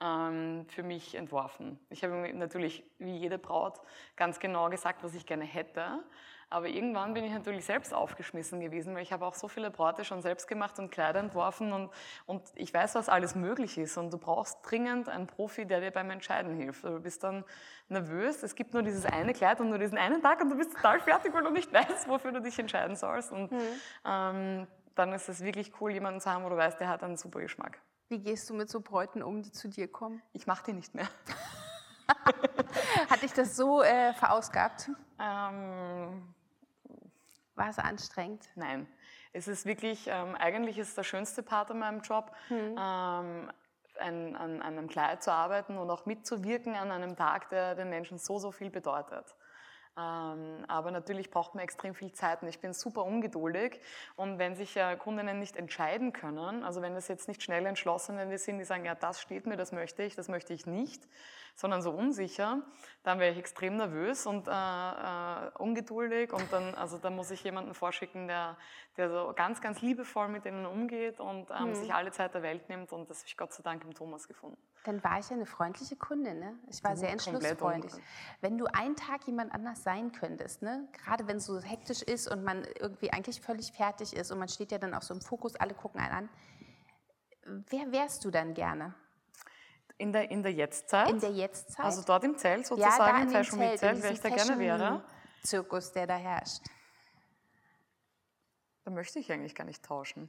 ähm, 0.00 0.66
für 0.68 0.82
mich 0.82 1.14
entworfen. 1.14 1.78
Ich 1.90 2.02
habe 2.02 2.28
ihm 2.28 2.38
natürlich, 2.38 2.82
wie 2.98 3.16
jede 3.16 3.38
Braut, 3.38 3.80
ganz 4.16 4.40
genau 4.40 4.68
gesagt, 4.68 5.04
was 5.04 5.14
ich 5.14 5.26
gerne 5.26 5.44
hätte. 5.44 6.02
Aber 6.48 6.68
irgendwann 6.68 7.12
bin 7.12 7.24
ich 7.24 7.32
natürlich 7.32 7.64
selbst 7.64 7.92
aufgeschmissen 7.92 8.60
gewesen, 8.60 8.94
weil 8.94 9.02
ich 9.02 9.12
habe 9.12 9.26
auch 9.26 9.34
so 9.34 9.48
viele 9.48 9.70
Braute 9.70 10.04
schon 10.04 10.22
selbst 10.22 10.46
gemacht 10.46 10.78
und 10.78 10.92
Kleider 10.92 11.18
entworfen 11.18 11.72
und, 11.72 11.90
und 12.24 12.42
ich 12.54 12.72
weiß, 12.72 12.94
was 12.94 13.08
alles 13.08 13.34
möglich 13.34 13.76
ist. 13.78 13.96
Und 13.96 14.12
du 14.12 14.18
brauchst 14.18 14.58
dringend 14.62 15.08
einen 15.08 15.26
Profi, 15.26 15.66
der 15.66 15.80
dir 15.80 15.90
beim 15.90 16.08
Entscheiden 16.10 16.54
hilft. 16.54 16.84
Du 16.84 17.00
bist 17.00 17.24
dann 17.24 17.44
nervös, 17.88 18.44
es 18.44 18.54
gibt 18.54 18.74
nur 18.74 18.84
dieses 18.84 19.04
eine 19.06 19.32
Kleid 19.32 19.60
und 19.60 19.70
nur 19.70 19.78
diesen 19.78 19.98
einen 19.98 20.22
Tag 20.22 20.40
und 20.40 20.50
du 20.50 20.56
bist 20.56 20.72
total 20.72 21.00
fertig, 21.00 21.34
weil 21.34 21.42
du 21.42 21.50
nicht 21.50 21.72
weißt, 21.72 22.08
wofür 22.08 22.30
du 22.30 22.40
dich 22.40 22.56
entscheiden 22.60 22.94
sollst. 22.94 23.32
Und 23.32 23.50
ähm, 24.04 24.68
dann 24.94 25.12
ist 25.12 25.28
es 25.28 25.42
wirklich 25.42 25.72
cool, 25.80 25.90
jemanden 25.90 26.20
zu 26.20 26.30
haben, 26.30 26.44
wo 26.44 26.48
du 26.48 26.56
weißt, 26.56 26.78
der 26.78 26.88
hat 26.88 27.02
einen 27.02 27.16
super 27.16 27.40
Geschmack. 27.40 27.80
Wie 28.08 28.20
gehst 28.20 28.48
du 28.48 28.54
mit 28.54 28.70
so 28.70 28.80
Bräuten 28.80 29.20
um, 29.20 29.42
die 29.42 29.50
zu 29.50 29.68
dir 29.68 29.88
kommen? 29.88 30.22
Ich 30.32 30.46
mache 30.46 30.62
die 30.66 30.72
nicht 30.74 30.94
mehr. 30.94 31.08
Hat 33.10 33.22
dich 33.22 33.32
das 33.32 33.56
so 33.56 33.82
äh, 33.82 34.12
verausgabt? 34.14 34.90
Ähm, 35.18 36.34
War 37.56 37.70
es 37.70 37.78
anstrengend? 37.78 38.48
Nein, 38.54 38.86
es 39.32 39.48
ist 39.48 39.66
wirklich, 39.66 40.06
ähm, 40.06 40.34
eigentlich 40.36 40.78
ist 40.78 40.96
der 40.96 41.02
schönste 41.02 41.42
Part 41.42 41.70
an 41.70 41.78
meinem 41.78 42.00
Job, 42.02 42.30
ähm, 42.50 42.76
an, 42.76 43.50
an, 43.98 44.36
an 44.36 44.62
einem 44.62 44.88
Kleid 44.88 45.22
zu 45.22 45.32
arbeiten 45.32 45.78
und 45.78 45.90
auch 45.90 46.06
mitzuwirken 46.06 46.74
an 46.74 46.90
einem 46.90 47.16
Tag, 47.16 47.48
der 47.48 47.74
den 47.74 47.88
Menschen 47.88 48.18
so, 48.18 48.38
so 48.38 48.52
viel 48.52 48.70
bedeutet. 48.70 49.34
Ähm, 49.98 50.64
aber 50.68 50.90
natürlich 50.90 51.30
braucht 51.30 51.54
man 51.54 51.64
extrem 51.64 51.94
viel 51.94 52.12
Zeit 52.12 52.42
und 52.42 52.48
ich 52.48 52.60
bin 52.60 52.72
super 52.72 53.04
ungeduldig. 53.04 53.80
Und 54.16 54.38
wenn 54.38 54.54
sich 54.54 54.78
Kundinnen 54.98 55.38
nicht 55.38 55.56
entscheiden 55.56 56.12
können, 56.12 56.64
also 56.64 56.82
wenn 56.82 56.94
es 56.96 57.08
jetzt 57.08 57.28
nicht 57.28 57.42
schnell 57.42 57.64
entschlossene 57.66 58.36
sind, 58.38 58.58
die 58.58 58.64
sagen, 58.64 58.84
ja, 58.84 58.94
das 58.94 59.20
steht 59.20 59.46
mir, 59.46 59.56
das 59.56 59.72
möchte 59.72 60.02
ich, 60.02 60.14
das 60.14 60.28
möchte 60.28 60.52
ich 60.52 60.66
nicht, 60.66 61.06
sondern 61.56 61.80
so 61.80 61.90
unsicher, 61.90 62.60
dann 63.02 63.18
wäre 63.18 63.32
ich 63.32 63.38
extrem 63.38 63.76
nervös 63.76 64.26
und 64.26 64.46
äh, 64.46 64.50
äh, 64.50 65.50
ungeduldig 65.58 66.32
und 66.32 66.52
dann, 66.52 66.74
also 66.74 66.98
da 66.98 67.08
muss 67.08 67.30
ich 67.30 67.42
jemanden 67.44 67.72
vorschicken, 67.72 68.28
der, 68.28 68.58
der 68.98 69.10
so 69.10 69.32
ganz, 69.34 69.62
ganz 69.62 69.80
liebevoll 69.80 70.28
mit 70.28 70.44
denen 70.44 70.66
umgeht 70.66 71.18
und 71.18 71.50
ähm, 71.50 71.68
mhm. 71.68 71.74
sich 71.74 71.94
alle 71.94 72.12
Zeit 72.12 72.34
der 72.34 72.42
Welt 72.42 72.68
nimmt 72.68 72.92
und 72.92 73.08
das 73.08 73.20
habe 73.20 73.28
ich 73.28 73.36
Gott 73.38 73.54
sei 73.54 73.62
Dank 73.62 73.82
im 73.84 73.94
Thomas 73.94 74.28
gefunden. 74.28 74.58
Dann 74.84 75.02
war 75.02 75.18
ich 75.18 75.30
ja 75.30 75.36
eine 75.36 75.46
freundliche 75.46 75.96
Kundin, 75.96 76.38
ne? 76.38 76.58
Ich 76.68 76.84
war 76.84 76.96
sehr 76.96 77.10
entschlussfreudig. 77.10 77.92
Wenn 78.40 78.58
du 78.58 78.66
einen 78.66 78.94
Tag 78.94 79.26
jemand 79.26 79.52
anders 79.52 79.82
sein 79.86 80.10
könntest, 80.10 80.62
ne? 80.62 80.88
gerade 80.92 81.28
wenn 81.28 81.36
es 81.36 81.46
so 81.46 81.60
hektisch 81.60 82.02
ist 82.02 82.26
und 82.26 82.42
man 82.42 82.64
irgendwie 82.80 83.12
eigentlich 83.12 83.40
völlig 83.40 83.70
fertig 83.70 84.16
ist 84.16 84.32
und 84.32 84.38
man 84.40 84.48
steht 84.48 84.72
ja 84.72 84.78
dann 84.78 84.92
auch 84.94 85.02
so 85.02 85.14
im 85.14 85.20
Fokus, 85.20 85.54
alle 85.54 85.74
gucken 85.74 86.00
einen 86.00 86.12
an, 86.12 86.28
wer 87.70 87.92
wärst 87.92 88.24
du 88.24 88.32
dann 88.32 88.52
gerne? 88.52 88.94
In 89.96 90.12
der, 90.12 90.28
in 90.28 90.42
der 90.42 90.52
Jetztzeit? 90.52 91.08
In 91.08 91.20
der 91.20 91.30
Jetztzeit. 91.30 91.86
Also 91.86 92.02
dort 92.02 92.24
im 92.24 92.36
Zelt 92.36 92.66
sozusagen, 92.66 93.16
ja, 93.16 93.22
im 93.22 93.30
Fashion 93.30 93.60
Week 93.60 93.78
Zelt, 93.78 94.02
wer 94.02 94.10
ich 94.10 94.20
da 94.20 94.28
gerne 94.28 94.58
wäre. 94.58 95.04
Zirkus, 95.44 95.92
der 95.92 96.08
da 96.08 96.16
herrscht. 96.16 96.62
Da 98.84 98.90
möchte 98.90 99.20
ich 99.20 99.30
eigentlich 99.30 99.54
gar 99.54 99.64
nicht 99.64 99.84
tauschen. 99.84 100.28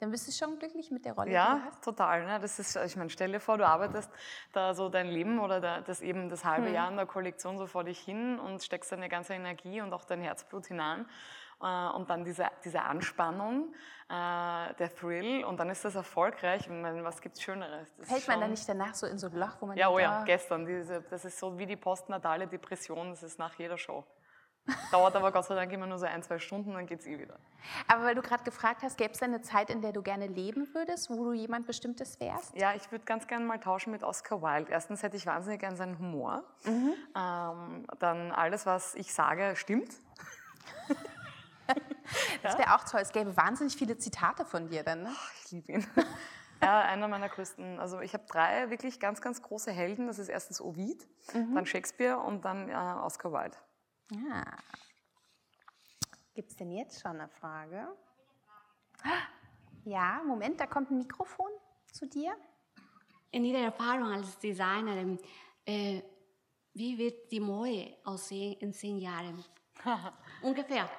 Dann 0.00 0.10
bist 0.10 0.26
du 0.26 0.32
schon 0.32 0.58
glücklich 0.58 0.90
mit 0.90 1.04
der 1.04 1.12
Rolle, 1.12 1.30
ja, 1.30 1.60
total. 1.84 2.24
Ne? 2.24 2.40
Das 2.40 2.58
ist, 2.58 2.74
ich 2.74 2.96
meine, 2.96 3.10
stell 3.10 3.32
dir 3.32 3.40
vor, 3.40 3.58
du 3.58 3.66
arbeitest 3.66 4.10
da 4.52 4.72
so 4.72 4.88
dein 4.88 5.08
Leben 5.08 5.38
oder 5.38 5.82
das 5.82 6.00
eben 6.00 6.30
das 6.30 6.42
halbe 6.46 6.68
hm. 6.68 6.74
Jahr 6.74 6.90
in 6.90 6.96
der 6.96 7.04
Kollektion 7.04 7.58
so 7.58 7.66
vor 7.66 7.84
dich 7.84 8.00
hin 8.00 8.38
und 8.38 8.62
steckst 8.62 8.90
deine 8.92 9.10
ganze 9.10 9.34
Energie 9.34 9.82
und 9.82 9.92
auch 9.92 10.04
dein 10.04 10.22
Herzblut 10.22 10.66
hinein. 10.66 11.04
Äh, 11.62 11.88
und 11.90 12.08
dann 12.08 12.24
diese, 12.24 12.46
diese 12.64 12.80
Anspannung, 12.80 13.74
äh, 14.08 14.74
der 14.74 14.94
Thrill 14.98 15.44
und 15.44 15.60
dann 15.60 15.68
ist 15.68 15.84
das 15.84 15.94
erfolgreich. 15.94 16.62
Ich 16.62 16.68
meine, 16.70 17.04
was 17.04 17.20
gibt 17.20 17.36
es 17.36 17.42
Schöneres? 17.42 17.94
Das 17.98 18.08
Fällt 18.08 18.26
man 18.26 18.40
dann 18.40 18.50
nicht 18.50 18.66
danach 18.66 18.94
so 18.94 19.06
in 19.06 19.18
so 19.18 19.26
ein 19.26 19.36
Loch, 19.36 19.56
wo 19.60 19.66
man 19.66 19.76
Ja, 19.76 19.90
oh 19.90 19.98
ja, 19.98 20.24
gestern. 20.24 20.64
Diese, 20.64 21.02
das 21.02 21.26
ist 21.26 21.38
so 21.38 21.58
wie 21.58 21.66
die 21.66 21.76
postnatale 21.76 22.46
Depression, 22.46 23.10
das 23.10 23.22
ist 23.22 23.38
nach 23.38 23.54
jeder 23.58 23.76
Show. 23.76 24.02
Dauert 24.90 25.16
aber 25.16 25.32
Gott 25.32 25.44
sei 25.46 25.54
Dank 25.54 25.72
immer 25.72 25.86
nur 25.86 25.98
so 25.98 26.06
ein, 26.06 26.22
zwei 26.22 26.38
Stunden, 26.38 26.72
dann 26.72 26.86
geht 26.86 27.00
es 27.00 27.06
eh 27.06 27.18
wieder. 27.18 27.38
Aber 27.88 28.04
weil 28.04 28.14
du 28.14 28.22
gerade 28.22 28.44
gefragt 28.44 28.82
hast, 28.82 28.96
gäbe 28.96 29.12
es 29.12 29.22
eine 29.22 29.40
Zeit, 29.42 29.70
in 29.70 29.82
der 29.82 29.92
du 29.92 30.02
gerne 30.02 30.26
leben 30.26 30.68
würdest, 30.74 31.10
wo 31.10 31.24
du 31.24 31.32
jemand 31.32 31.66
Bestimmtes 31.66 32.20
wärst? 32.20 32.54
Ja, 32.56 32.74
ich 32.74 32.90
würde 32.90 33.04
ganz 33.04 33.26
gerne 33.26 33.44
mal 33.44 33.58
tauschen 33.58 33.90
mit 33.90 34.02
Oscar 34.02 34.42
Wilde. 34.42 34.70
Erstens 34.70 35.02
hätte 35.02 35.16
ich 35.16 35.26
wahnsinnig 35.26 35.60
gerne 35.60 35.76
seinen 35.76 35.98
Humor. 35.98 36.44
Mhm. 36.64 36.94
Ähm, 37.16 37.86
dann 37.98 38.32
alles, 38.32 38.66
was 38.66 38.94
ich 38.94 39.12
sage, 39.12 39.54
stimmt. 39.56 39.94
das 42.42 42.58
wäre 42.58 42.74
auch 42.74 42.84
toll. 42.84 43.00
Es 43.00 43.12
gäbe 43.12 43.36
wahnsinnig 43.36 43.76
viele 43.76 43.98
Zitate 43.98 44.44
von 44.44 44.68
dir 44.68 44.82
dann. 44.82 45.02
Ne? 45.02 45.10
Ach, 45.12 45.32
ich 45.44 45.52
liebe 45.52 45.72
ihn. 45.72 45.86
Ja, 46.62 46.80
einer 46.80 47.08
meiner 47.08 47.30
größten. 47.30 47.78
Also 47.78 48.00
ich 48.00 48.12
habe 48.12 48.24
drei 48.28 48.68
wirklich 48.68 49.00
ganz, 49.00 49.22
ganz 49.22 49.40
große 49.40 49.72
Helden. 49.72 50.08
Das 50.08 50.18
ist 50.18 50.28
erstens 50.28 50.60
Ovid, 50.60 51.08
mhm. 51.32 51.54
dann 51.54 51.64
Shakespeare 51.64 52.18
und 52.18 52.44
dann 52.44 52.68
äh, 52.68 52.74
Oscar 52.74 53.32
Wilde. 53.32 53.56
Ja. 54.10 54.44
Gibt 56.34 56.50
es 56.50 56.56
denn 56.56 56.70
jetzt 56.70 57.00
schon 57.00 57.12
eine 57.12 57.28
Frage? 57.28 57.96
Ja, 59.84 60.22
Moment, 60.26 60.60
da 60.60 60.66
kommt 60.66 60.90
ein 60.90 60.98
Mikrofon 60.98 61.50
zu 61.92 62.06
dir. 62.06 62.34
In 63.30 63.44
Ihrer 63.44 63.60
Erfahrung 63.60 64.12
als 64.12 64.38
Designerin, 64.38 65.18
äh, 65.64 66.02
wie 66.74 66.98
wird 66.98 67.30
die 67.30 67.40
Mode 67.40 67.96
aussehen 68.04 68.58
in 68.60 68.72
zehn 68.72 68.98
Jahren? 68.98 69.44
Ungefähr. 70.42 70.90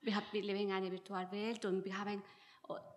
Wir, 0.00 0.14
haben, 0.14 0.26
wir 0.32 0.42
leben 0.42 0.60
in 0.60 0.72
einer 0.72 0.90
Virtualwelt 0.90 1.64
und 1.64 1.84
wir 1.84 1.98
haben 1.98 2.22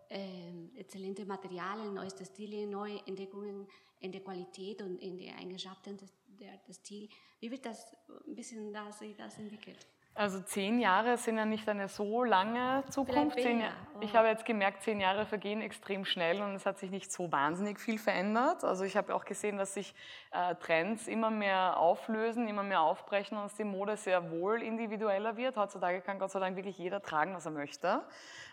äh, 0.09 0.79
exzellente 0.79 1.25
Materialien, 1.25 1.93
neueste 1.93 2.25
Stile, 2.25 2.67
neue 2.67 2.99
Entdeckungen 3.05 3.67
in 3.99 4.11
der 4.11 4.21
Qualität 4.21 4.81
und 4.81 4.97
in 4.97 5.17
den 5.17 5.35
Eigenschaften 5.35 5.97
des, 5.97 6.11
der, 6.39 6.57
des 6.67 6.77
Stils. 6.77 7.11
Wie 7.39 7.51
wird 7.51 7.65
das 7.65 7.95
ein 8.27 8.35
bisschen 8.35 8.73
da 8.73 8.91
sich 8.91 9.15
das 9.15 9.37
entwickelt? 9.37 9.87
Also 10.19 10.41
zehn 10.41 10.79
Jahre 10.79 11.15
sind 11.15 11.37
ja 11.37 11.45
nicht 11.45 11.69
eine 11.69 11.87
so 11.87 12.25
lange 12.25 12.83
Zukunft. 12.89 13.39
Zehn, 13.39 13.63
ich 14.01 14.15
habe 14.17 14.27
jetzt 14.27 14.43
gemerkt, 14.43 14.83
zehn 14.83 14.99
Jahre 14.99 15.25
vergehen 15.25 15.61
extrem 15.61 16.03
schnell 16.03 16.41
und 16.41 16.55
es 16.55 16.65
hat 16.65 16.77
sich 16.77 16.91
nicht 16.91 17.09
so 17.09 17.31
wahnsinnig 17.31 17.79
viel 17.79 17.97
verändert. 17.97 18.65
Also 18.65 18.83
ich 18.83 18.97
habe 18.97 19.15
auch 19.15 19.23
gesehen, 19.23 19.57
dass 19.57 19.75
sich 19.75 19.95
äh, 20.31 20.55
Trends 20.55 21.07
immer 21.07 21.29
mehr 21.29 21.77
auflösen, 21.77 22.49
immer 22.49 22.63
mehr 22.63 22.81
aufbrechen 22.81 23.37
und 23.37 23.45
dass 23.45 23.55
die 23.55 23.63
Mode 23.63 23.95
sehr 23.95 24.29
wohl 24.29 24.61
individueller 24.61 25.37
wird. 25.37 25.55
Heutzutage 25.55 26.01
kann 26.01 26.19
Gott 26.19 26.31
sei 26.31 26.41
Dank 26.41 26.57
wirklich 26.57 26.77
jeder 26.77 27.01
tragen, 27.01 27.33
was 27.33 27.45
er 27.45 27.51
möchte. 27.51 28.03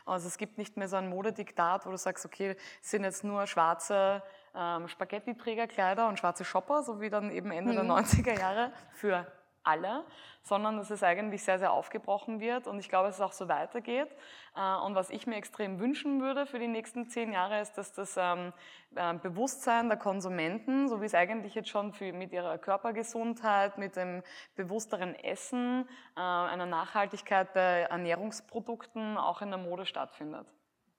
Also 0.04 0.28
es 0.28 0.38
gibt 0.38 0.58
nicht 0.58 0.76
mehr 0.76 0.88
so 0.88 0.94
ein 0.94 1.08
Modediktat, 1.08 1.84
wo 1.84 1.90
du 1.90 1.98
sagst, 1.98 2.24
okay, 2.24 2.54
es 2.80 2.90
sind 2.92 3.02
jetzt 3.02 3.24
nur 3.24 3.44
schwarze 3.48 4.22
ähm, 4.56 4.88
Spaghetti-Trägerkleider 4.88 6.08
und 6.08 6.18
schwarze 6.18 6.44
Shopper, 6.44 6.82
so 6.82 7.00
wie 7.00 7.10
dann 7.10 7.30
eben 7.30 7.50
Ende 7.50 7.72
mhm. 7.72 7.76
der 7.76 7.84
90er 7.84 8.38
Jahre 8.38 8.72
für 8.92 9.26
alle, 9.66 10.04
sondern 10.42 10.76
dass 10.76 10.90
es 10.90 11.02
eigentlich 11.02 11.42
sehr, 11.42 11.58
sehr 11.58 11.72
aufgebrochen 11.72 12.40
wird 12.40 12.66
und 12.66 12.78
ich 12.78 12.88
glaube, 12.88 13.08
dass 13.08 13.16
es 13.16 13.20
auch 13.20 13.32
so 13.32 13.48
weitergeht. 13.48 14.08
Äh, 14.56 14.76
und 14.84 14.94
was 14.94 15.10
ich 15.10 15.26
mir 15.26 15.36
extrem 15.36 15.80
wünschen 15.80 16.20
würde 16.20 16.46
für 16.46 16.58
die 16.58 16.68
nächsten 16.68 17.08
zehn 17.08 17.32
Jahre 17.32 17.60
ist, 17.60 17.76
dass 17.76 17.92
das 17.92 18.16
ähm, 18.16 18.52
äh, 18.94 19.14
Bewusstsein 19.14 19.88
der 19.88 19.98
Konsumenten, 19.98 20.88
so 20.88 21.00
wie 21.00 21.06
es 21.06 21.14
eigentlich 21.14 21.54
jetzt 21.54 21.68
schon 21.68 21.92
für, 21.92 22.12
mit 22.12 22.32
ihrer 22.32 22.58
Körpergesundheit, 22.58 23.76
mit 23.76 23.96
dem 23.96 24.22
bewussteren 24.54 25.14
Essen, 25.16 25.88
äh, 26.16 26.20
einer 26.20 26.66
Nachhaltigkeit 26.66 27.52
bei 27.52 27.82
Ernährungsprodukten 27.82 29.18
auch 29.18 29.42
in 29.42 29.50
der 29.50 29.58
Mode 29.58 29.84
stattfindet. 29.84 30.46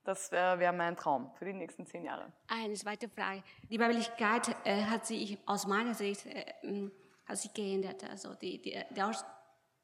Das 0.08 0.32
wäre 0.32 0.58
wär 0.58 0.72
mein 0.72 0.96
Traum 0.96 1.30
für 1.34 1.44
die 1.44 1.52
nächsten 1.52 1.86
zehn 1.86 2.06
Jahre. 2.06 2.32
Eine 2.48 2.76
zweite 2.76 3.10
Frage. 3.10 3.44
Die 3.70 3.78
Weiblichkeit 3.78 4.56
äh, 4.64 4.84
hat 4.84 5.06
sich 5.06 5.38
aus 5.46 5.68
meiner 5.68 5.94
Sicht 5.94 6.26
äh, 6.28 6.90
hat 7.26 7.38
sich 7.38 7.54
geändert. 7.54 8.06
Also 8.06 8.34
die, 8.36 8.62
die, 8.62 8.72
der, 8.72 9.12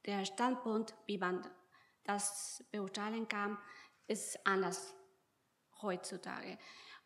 der 0.05 0.23
Standpunkt, 0.23 0.95
wie 1.07 1.17
man 1.17 1.45
das 2.05 2.63
beurteilen 2.71 3.27
kann, 3.27 3.57
ist 4.07 4.39
anders 4.47 4.95
heutzutage. 5.81 6.57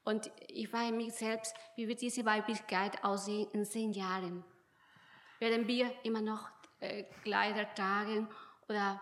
Und 0.03 0.29
ich 0.47 0.69
frage 0.69 0.95
mich 0.95 1.11
selbst, 1.13 1.55
wie 1.75 1.87
wird 1.87 2.01
diese 2.01 2.23
Weiblichkeit 2.23 3.03
aussehen 3.03 3.49
in 3.51 3.65
zehn 3.65 3.93
Jahren? 3.93 4.45
Werden 5.39 5.67
wir 5.67 5.91
immer 6.03 6.21
noch 6.21 6.51
äh, 6.81 7.05
Kleider 7.23 7.73
tragen 7.73 8.29
oder 8.69 9.01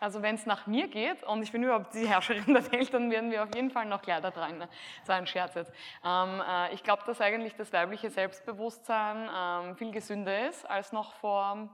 also 0.00 0.22
wenn 0.22 0.34
es 0.34 0.46
nach 0.46 0.66
mir 0.66 0.88
geht 0.88 1.22
und 1.22 1.42
ich 1.42 1.52
bin 1.52 1.62
überhaupt 1.62 1.94
die 1.94 2.06
Herrscherin 2.06 2.44
der 2.54 2.70
Welt, 2.72 2.92
dann 2.92 3.10
werden 3.10 3.30
wir 3.30 3.42
auf 3.42 3.54
jeden 3.54 3.70
Fall 3.70 3.86
noch 3.86 4.02
Kleider 4.02 4.32
tragen. 4.32 4.62
War 5.06 5.16
ein 5.16 5.26
Scherz 5.26 5.54
jetzt. 5.54 5.72
Ähm, 6.04 6.42
äh, 6.46 6.74
ich 6.74 6.82
glaube, 6.82 7.02
dass 7.06 7.20
eigentlich 7.20 7.54
das 7.54 7.72
weibliche 7.72 8.10
Selbstbewusstsein 8.10 9.28
ähm, 9.34 9.76
viel 9.76 9.92
gesünder 9.92 10.48
ist 10.48 10.68
als 10.68 10.92
noch 10.92 11.14
vor 11.14 11.68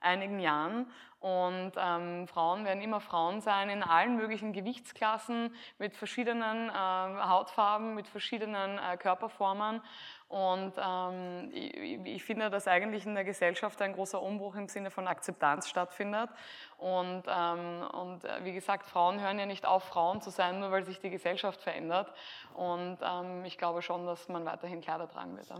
einigen 0.00 0.38
Jahren. 0.38 0.86
Und 1.18 1.72
ähm, 1.76 2.28
Frauen 2.28 2.64
werden 2.64 2.82
immer 2.82 3.00
Frauen 3.00 3.40
sein 3.40 3.68
in 3.68 3.82
allen 3.82 4.16
möglichen 4.16 4.52
Gewichtsklassen, 4.52 5.52
mit 5.78 5.96
verschiedenen 5.96 6.68
äh, 6.68 6.72
Hautfarben, 6.72 7.94
mit 7.94 8.06
verschiedenen 8.06 8.78
äh, 8.78 8.96
Körperformen. 8.96 9.80
Und 10.28 10.72
ähm, 10.76 11.50
ich, 11.52 12.04
ich, 12.04 12.24
finde, 12.24 12.50
dass 12.50 12.66
eigentlich 12.66 13.06
in 13.06 13.14
der 13.14 13.24
Gesellschaft 13.24 13.80
ein 13.80 13.92
großer 13.92 14.20
Umbruch 14.20 14.56
im 14.56 14.68
Sinne 14.68 14.90
von 14.90 15.06
Akzeptanz 15.06 15.68
stattfindet. 15.68 16.30
Und, 16.78 17.22
ähm, 17.28 17.86
und 17.92 18.24
äh, 18.24 18.44
wie 18.44 18.52
gesagt, 18.52 18.86
Frauen 18.86 19.20
hören 19.20 19.38
ja 19.38 19.46
nicht 19.46 19.64
auf, 19.64 19.84
Frauen 19.84 20.20
zu 20.20 20.30
sein, 20.30 20.58
nur 20.58 20.72
weil 20.72 20.84
sich 20.84 20.98
die 20.98 21.10
Gesellschaft 21.10 21.62
verändert. 21.62 22.12
Und 22.54 22.98
ähm, 23.02 23.44
ich 23.44 23.56
glaube 23.56 23.82
schon, 23.82 24.04
dass 24.04 24.28
man 24.28 24.44
weiterhin 24.44 24.80
Kleider 24.80 25.08
tragen 25.08 25.36
wird. 25.36 25.52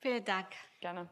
Vielen 0.00 0.24
Dank. 0.24 0.46
Gerne. 0.80 1.08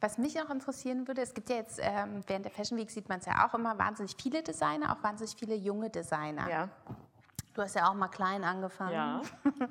Was 0.00 0.18
mich 0.18 0.34
noch 0.34 0.50
interessieren 0.50 1.06
würde, 1.08 1.22
es 1.22 1.34
gibt 1.34 1.48
ja 1.48 1.56
jetzt 1.56 1.80
ähm, 1.82 2.22
während 2.26 2.44
der 2.44 2.52
Fashion 2.52 2.78
Week 2.78 2.90
sieht 2.90 3.08
man 3.08 3.18
es 3.18 3.26
ja 3.26 3.46
auch 3.46 3.54
immer 3.54 3.78
wahnsinnig 3.78 4.16
viele 4.20 4.42
Designer, 4.42 4.96
auch 4.96 5.02
wahnsinnig 5.02 5.34
viele 5.36 5.54
junge 5.54 5.90
Designer. 5.90 6.48
Ja. 6.48 6.68
Du 7.54 7.62
hast 7.62 7.74
ja 7.74 7.88
auch 7.88 7.94
mal 7.94 8.08
klein 8.08 8.44
angefangen. 8.44 8.92
Ja. 8.92 9.22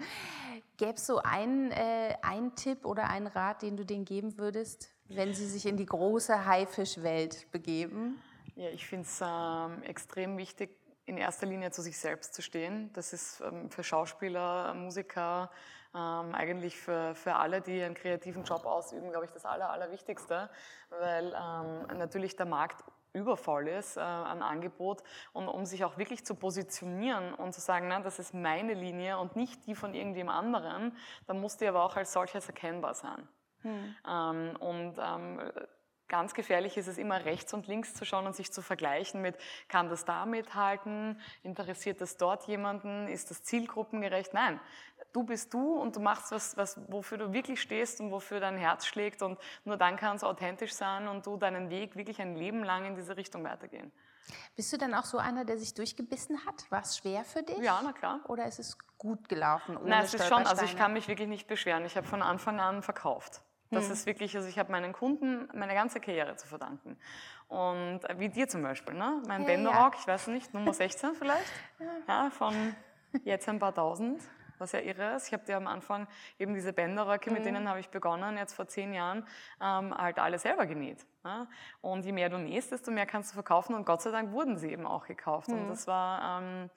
Gäbe 0.78 0.94
es 0.94 1.08
so 1.08 1.18
einen, 1.18 1.72
äh, 1.72 2.16
einen 2.22 2.56
Tipp 2.56 2.86
oder 2.86 3.10
einen 3.10 3.28
Rat, 3.28 3.64
den 3.64 3.78
du 3.78 3.84
denen 3.84 4.06
geben 4.06 4.38
würdest, 4.38 4.92
wenn 5.10 5.34
sie 5.34 5.48
sich 5.48 5.66
in 5.66 5.76
die 5.76 5.86
große 5.86 6.46
Haifischwelt 6.46 7.52
begeben? 7.52 8.22
Ja, 8.56 8.70
ich 8.70 8.86
finde 8.88 9.08
es 9.08 9.20
ähm, 9.22 9.82
extrem 9.84 10.38
wichtig, 10.38 10.78
in 11.06 11.18
erster 11.18 11.48
Linie 11.48 11.72
zu 11.72 11.82
sich 11.82 11.98
selbst 11.98 12.34
zu 12.34 12.42
stehen. 12.42 12.92
Das 12.94 13.14
ist 13.14 13.42
ähm, 13.42 13.72
für 13.72 13.84
Schauspieler, 13.84 14.74
Musiker, 14.74 15.50
ähm, 15.96 16.36
eigentlich 16.36 16.78
für, 16.78 17.16
für 17.16 17.36
alle, 17.36 17.62
die 17.62 17.82
einen 17.82 17.96
kreativen 17.96 18.44
Job 18.44 18.66
ausüben, 18.66 19.10
glaube 19.10 19.26
ich, 19.26 19.32
das 19.32 19.46
Aller, 19.46 19.70
Allerwichtigste, 19.70 20.50
weil 20.90 21.28
ähm, 21.28 21.98
natürlich 21.98 22.36
der 22.36 22.46
Markt 22.46 22.84
übervoll 23.14 23.68
ist 23.68 23.98
äh, 23.98 24.02
an 24.02 24.42
Angebot 24.42 25.04
und 25.34 25.48
um 25.48 25.66
sich 25.66 25.84
auch 25.84 25.98
wirklich 25.98 26.26
zu 26.26 26.36
positionieren 26.36 27.34
und 27.34 27.54
zu 27.54 27.62
sagen, 27.62 27.88
na, 27.88 28.00
das 28.00 28.20
ist 28.20 28.34
meine 28.34 28.74
Linie 28.74 29.18
und 29.18 29.36
nicht 29.36 29.66
die 29.66 29.76
von 29.76 29.94
irgendjemand 29.94 30.38
anderen, 30.38 30.96
dann 31.26 31.40
muss 31.40 31.58
die 31.58 31.68
aber 31.68 31.84
auch 31.84 31.96
als 31.96 32.14
solches 32.14 32.48
erkennbar 32.48 32.94
sein. 32.94 33.28
Hm. 33.62 33.96
Ähm, 34.08 34.56
und 34.60 34.98
ähm, 35.00 35.52
ganz 36.08 36.34
gefährlich 36.34 36.78
ist 36.78 36.88
es 36.88 36.98
immer 36.98 37.26
rechts 37.26 37.54
und 37.54 37.68
links 37.68 37.94
zu 37.94 38.06
schauen 38.06 38.26
und 38.26 38.36
sich 38.36 38.52
zu 38.52 38.62
vergleichen 38.62 39.22
mit, 39.22 39.38
kann 39.68 39.90
das 39.90 40.06
da 40.06 40.26
mithalten, 40.26 41.20
interessiert 41.44 42.02
das 42.02 42.18
dort 42.18 42.48
jemanden, 42.48 43.08
ist 43.08 43.30
das 43.30 43.44
zielgruppengerecht? 43.44 44.34
Nein, 44.34 44.60
du 45.18 45.24
bist 45.24 45.52
du 45.52 45.74
und 45.74 45.96
du 45.96 46.00
machst 46.00 46.32
was, 46.32 46.56
was, 46.58 46.80
wofür 46.88 47.18
du 47.18 47.34
wirklich 47.34 47.60
stehst 47.60 48.00
und 48.00 48.12
wofür 48.12 48.40
dein 48.40 48.56
Herz 48.56 48.86
schlägt 48.86 49.24
und 49.24 49.40
nur 49.66 49.76
dann 49.76 49.98
kann 49.98 50.16
es 50.16 50.24
authentisch 50.24 50.74
sein 50.74 51.08
und 51.08 51.26
du 51.26 51.38
deinen 51.38 51.72
Weg 51.72 51.96
wirklich 51.96 52.22
ein 52.22 52.36
Leben 52.36 52.64
lang 52.64 52.86
in 52.86 52.94
diese 52.94 53.18
Richtung 53.18 53.44
weitergehen. 53.44 53.92
Bist 54.56 54.72
du 54.72 54.78
dann 54.78 54.94
auch 54.94 55.06
so 55.06 55.18
einer, 55.18 55.44
der 55.44 55.58
sich 55.58 55.74
durchgebissen 55.74 56.46
hat? 56.46 56.70
War 56.70 56.82
es 56.82 56.98
schwer 56.98 57.24
für 57.24 57.42
dich? 57.42 57.58
Ja, 57.58 57.82
na 57.84 57.94
klar. 57.94 58.20
Oder 58.28 58.46
ist 58.46 58.60
es 58.60 58.78
gut 59.00 59.28
gelaufen? 59.28 59.76
Ohne 59.76 59.90
Nein, 59.90 60.04
es 60.04 60.14
ist 60.14 60.28
schon, 60.28 60.46
also 60.46 60.66
ich 60.66 60.78
kann 60.78 60.94
mich 60.94 61.08
wirklich 61.08 61.28
nicht 61.28 61.48
beschweren. 61.48 61.84
Ich 61.86 61.98
habe 61.98 62.06
von 62.06 62.22
Anfang 62.22 62.60
an 62.60 62.84
verkauft. 62.84 63.42
Das 63.72 63.86
hm. 63.86 63.94
ist 63.94 64.06
wirklich, 64.06 64.36
also 64.36 64.48
ich 64.48 64.60
habe 64.60 64.72
meinen 64.72 64.94
Kunden 64.94 65.50
meine 65.54 65.74
ganze 65.74 66.00
Karriere 66.00 66.36
zu 66.36 66.46
verdanken. 66.46 66.96
Und 67.48 68.02
wie 68.18 68.30
dir 68.30 68.48
zum 68.48 68.62
Beispiel, 68.62 68.94
ne? 68.94 69.24
mein 69.28 69.42
ja, 69.42 69.48
Bänderrock, 69.48 69.96
ja. 69.96 70.00
ich 70.00 70.08
weiß 70.08 70.28
nicht, 70.28 70.54
Nummer 70.54 70.74
16 70.74 71.16
vielleicht, 71.16 71.52
ja, 72.08 72.30
von 72.30 72.76
jetzt 73.24 73.50
ein 73.50 73.58
paar 73.58 73.74
tausend 73.74 74.22
was 74.60 74.72
ja 74.72 74.80
irre 74.80 75.16
ist. 75.16 75.28
Ich 75.28 75.34
habe 75.34 75.46
dir 75.46 75.58
am 75.58 75.68
Anfang 75.68 76.08
eben 76.40 76.54
diese 76.54 76.74
Bänderröcke, 76.74 77.30
mhm. 77.30 77.36
mit 77.38 77.46
denen 77.46 77.70
habe 77.70 77.80
ich 77.80 77.90
begonnen, 77.90 78.38
jetzt 78.38 78.54
vor 78.54 78.68
zehn 78.68 78.94
Jahren, 78.94 79.26
ähm, 79.62 79.96
halt 79.96 80.20
alle 80.20 80.40
selber 80.40 80.66
genäht. 80.66 81.06
Ja? 81.24 81.48
Und 81.82 82.06
je 82.06 82.12
mehr 82.12 82.30
du 82.30 82.38
nähst, 82.38 82.72
desto 82.72 82.92
mehr 82.92 83.06
kannst 83.06 83.32
du 83.32 83.34
verkaufen 83.36 83.76
und 83.76 83.86
Gott 83.86 84.02
sei 84.02 84.12
Dank 84.12 84.32
wurden 84.32 84.58
sie 84.58 84.72
eben 84.72 84.86
auch 84.86 85.06
gekauft. 85.06 85.50
Mhm. 85.50 85.62
Und 85.62 85.70
das 85.70 85.88
war... 85.88 86.42
Ähm, 86.42 86.70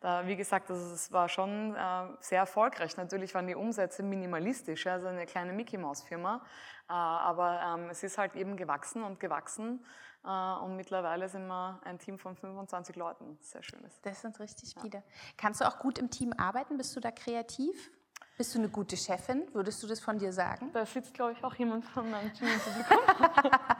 da, 0.00 0.26
wie 0.26 0.36
gesagt, 0.36 0.70
also 0.70 0.92
es 0.92 1.12
war 1.12 1.30
schon 1.30 1.74
äh, 1.74 2.06
sehr 2.20 2.40
erfolgreich. 2.40 2.98
Natürlich 2.98 3.34
waren 3.34 3.46
die 3.46 3.54
Umsätze 3.54 4.02
minimalistisch, 4.02 4.86
also 4.86 5.06
eine 5.06 5.24
kleine 5.24 5.54
Mickey 5.54 5.78
Maus 5.78 6.02
Firma, 6.02 6.42
äh, 6.90 6.92
aber 6.92 7.62
ähm, 7.64 7.88
es 7.88 8.02
ist 8.02 8.18
halt 8.18 8.36
eben 8.36 8.58
gewachsen 8.58 9.02
und 9.02 9.18
gewachsen 9.18 9.82
und 10.24 10.76
mittlerweile 10.76 11.28
sind 11.28 11.46
wir 11.46 11.80
ein 11.84 11.98
Team 11.98 12.18
von 12.18 12.34
25 12.34 12.96
Leuten. 12.96 13.38
Sehr 13.40 13.62
schön 13.62 13.82
ist. 13.84 14.04
Das 14.06 14.22
sind 14.22 14.38
richtig 14.40 14.74
viele. 14.80 15.02
Kannst 15.36 15.60
du 15.60 15.66
auch 15.66 15.78
gut 15.78 15.98
im 15.98 16.10
Team 16.10 16.32
arbeiten? 16.36 16.76
Bist 16.76 16.96
du 16.96 17.00
da 17.00 17.10
kreativ? 17.10 17.90
Bist 18.36 18.52
du 18.52 18.58
eine 18.58 18.68
gute 18.68 18.96
Chefin? 18.96 19.44
Würdest 19.52 19.80
du 19.82 19.86
das 19.86 20.00
von 20.00 20.18
dir 20.18 20.32
sagen? 20.32 20.70
Da 20.72 20.84
sitzt, 20.84 21.14
glaube 21.14 21.32
ich, 21.32 21.44
auch 21.44 21.54
jemand 21.54 21.84
von 21.84 22.10
meinem 22.10 22.32
Team 22.34 22.48
im 22.48 22.58
Publikum. 22.58 22.98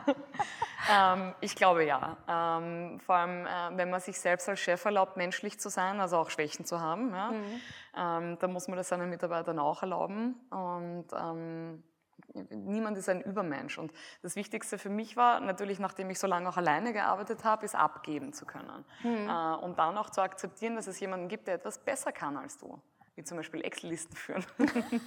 ähm, 0.93 1.35
ich 1.41 1.57
glaube 1.57 1.85
ja. 1.85 2.17
Ähm, 2.29 3.01
vor 3.01 3.17
allem, 3.17 3.47
äh, 3.47 3.77
wenn 3.77 3.91
man 3.91 4.01
sich 4.01 4.21
selbst 4.21 4.49
als 4.49 4.61
Chef 4.61 4.85
erlaubt, 4.85 5.17
menschlich 5.17 5.59
zu 5.59 5.71
sein, 5.71 5.99
also 5.99 6.19
auch 6.19 6.31
Schwächen 6.31 6.65
zu 6.65 6.81
haben, 6.81 7.11
ja, 7.11 7.33
mhm. 7.33 7.61
ähm, 7.97 8.39
dann 8.39 8.53
muss 8.53 8.69
man 8.69 8.77
das 8.77 8.89
seinen 8.89 9.11
Mitarbeitern 9.11 9.59
auch 9.59 9.83
erlauben. 9.83 10.37
Und 10.51 11.07
ähm, 11.19 11.83
niemand 12.51 12.99
ist 12.99 13.09
ein 13.09 13.21
Übermensch. 13.21 13.79
Und 13.79 13.93
das 14.23 14.37
Wichtigste 14.37 14.79
für 14.79 14.91
mich 14.91 15.17
war 15.17 15.41
natürlich, 15.41 15.79
nachdem 15.79 16.11
ich 16.11 16.19
so 16.19 16.27
lange 16.27 16.49
auch 16.49 16.57
alleine 16.57 16.93
gearbeitet 16.93 17.45
habe, 17.45 17.65
ist 17.65 17.75
abgeben 17.75 18.33
zu 18.33 18.47
können. 18.47 18.85
Mhm. 19.03 19.29
Äh, 19.29 19.55
und 19.65 19.79
dann 19.79 19.97
auch 19.99 20.11
zu 20.11 20.21
akzeptieren, 20.21 20.77
dass 20.77 20.87
es 20.87 21.01
jemanden 21.01 21.29
gibt, 21.29 21.47
der 21.47 21.55
etwas 21.55 21.79
besser 21.79 22.13
kann 22.13 22.37
als 22.37 22.59
du 22.59 22.81
wie 23.17 23.23
zum 23.23 23.37
Beispiel 23.37 23.65
Excel-Listen 23.65 24.17
führen. 24.17 24.45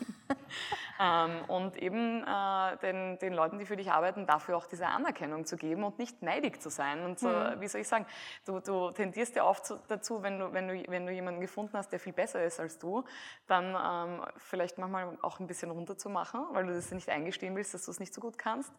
ähm, 0.99 1.43
und 1.47 1.77
eben 1.77 2.23
äh, 2.23 2.77
den, 2.77 3.17
den 3.19 3.33
Leuten, 3.33 3.59
die 3.59 3.65
für 3.65 3.75
dich 3.75 3.91
arbeiten, 3.91 4.25
dafür 4.25 4.57
auch 4.57 4.67
diese 4.67 4.87
Anerkennung 4.87 5.45
zu 5.45 5.57
geben 5.57 5.83
und 5.83 5.99
nicht 5.99 6.21
neidig 6.21 6.61
zu 6.61 6.69
sein. 6.69 7.03
Und 7.03 7.19
so, 7.19 7.29
mhm. 7.29 7.59
wie 7.59 7.67
soll 7.67 7.81
ich 7.81 7.87
sagen, 7.87 8.05
du, 8.45 8.59
du 8.59 8.91
tendierst 8.91 9.35
ja 9.35 9.45
oft 9.45 9.65
zu, 9.65 9.79
dazu, 9.87 10.23
wenn 10.23 10.39
du, 10.39 10.53
wenn, 10.53 10.67
du, 10.67 10.83
wenn 10.87 11.05
du 11.05 11.11
jemanden 11.11 11.41
gefunden 11.41 11.77
hast, 11.77 11.91
der 11.91 11.99
viel 11.99 12.13
besser 12.13 12.43
ist 12.43 12.59
als 12.59 12.79
du, 12.79 13.03
dann 13.47 13.75
ähm, 13.75 14.25
vielleicht 14.37 14.77
manchmal 14.77 15.17
auch 15.21 15.39
ein 15.39 15.47
bisschen 15.47 15.71
runterzumachen, 15.71 16.41
weil 16.51 16.65
du 16.65 16.73
das 16.73 16.91
nicht 16.91 17.09
eingestehen 17.09 17.55
willst, 17.55 17.73
dass 17.73 17.85
du 17.85 17.91
es 17.91 17.99
nicht 17.99 18.13
so 18.13 18.21
gut 18.21 18.37
kannst. 18.37 18.71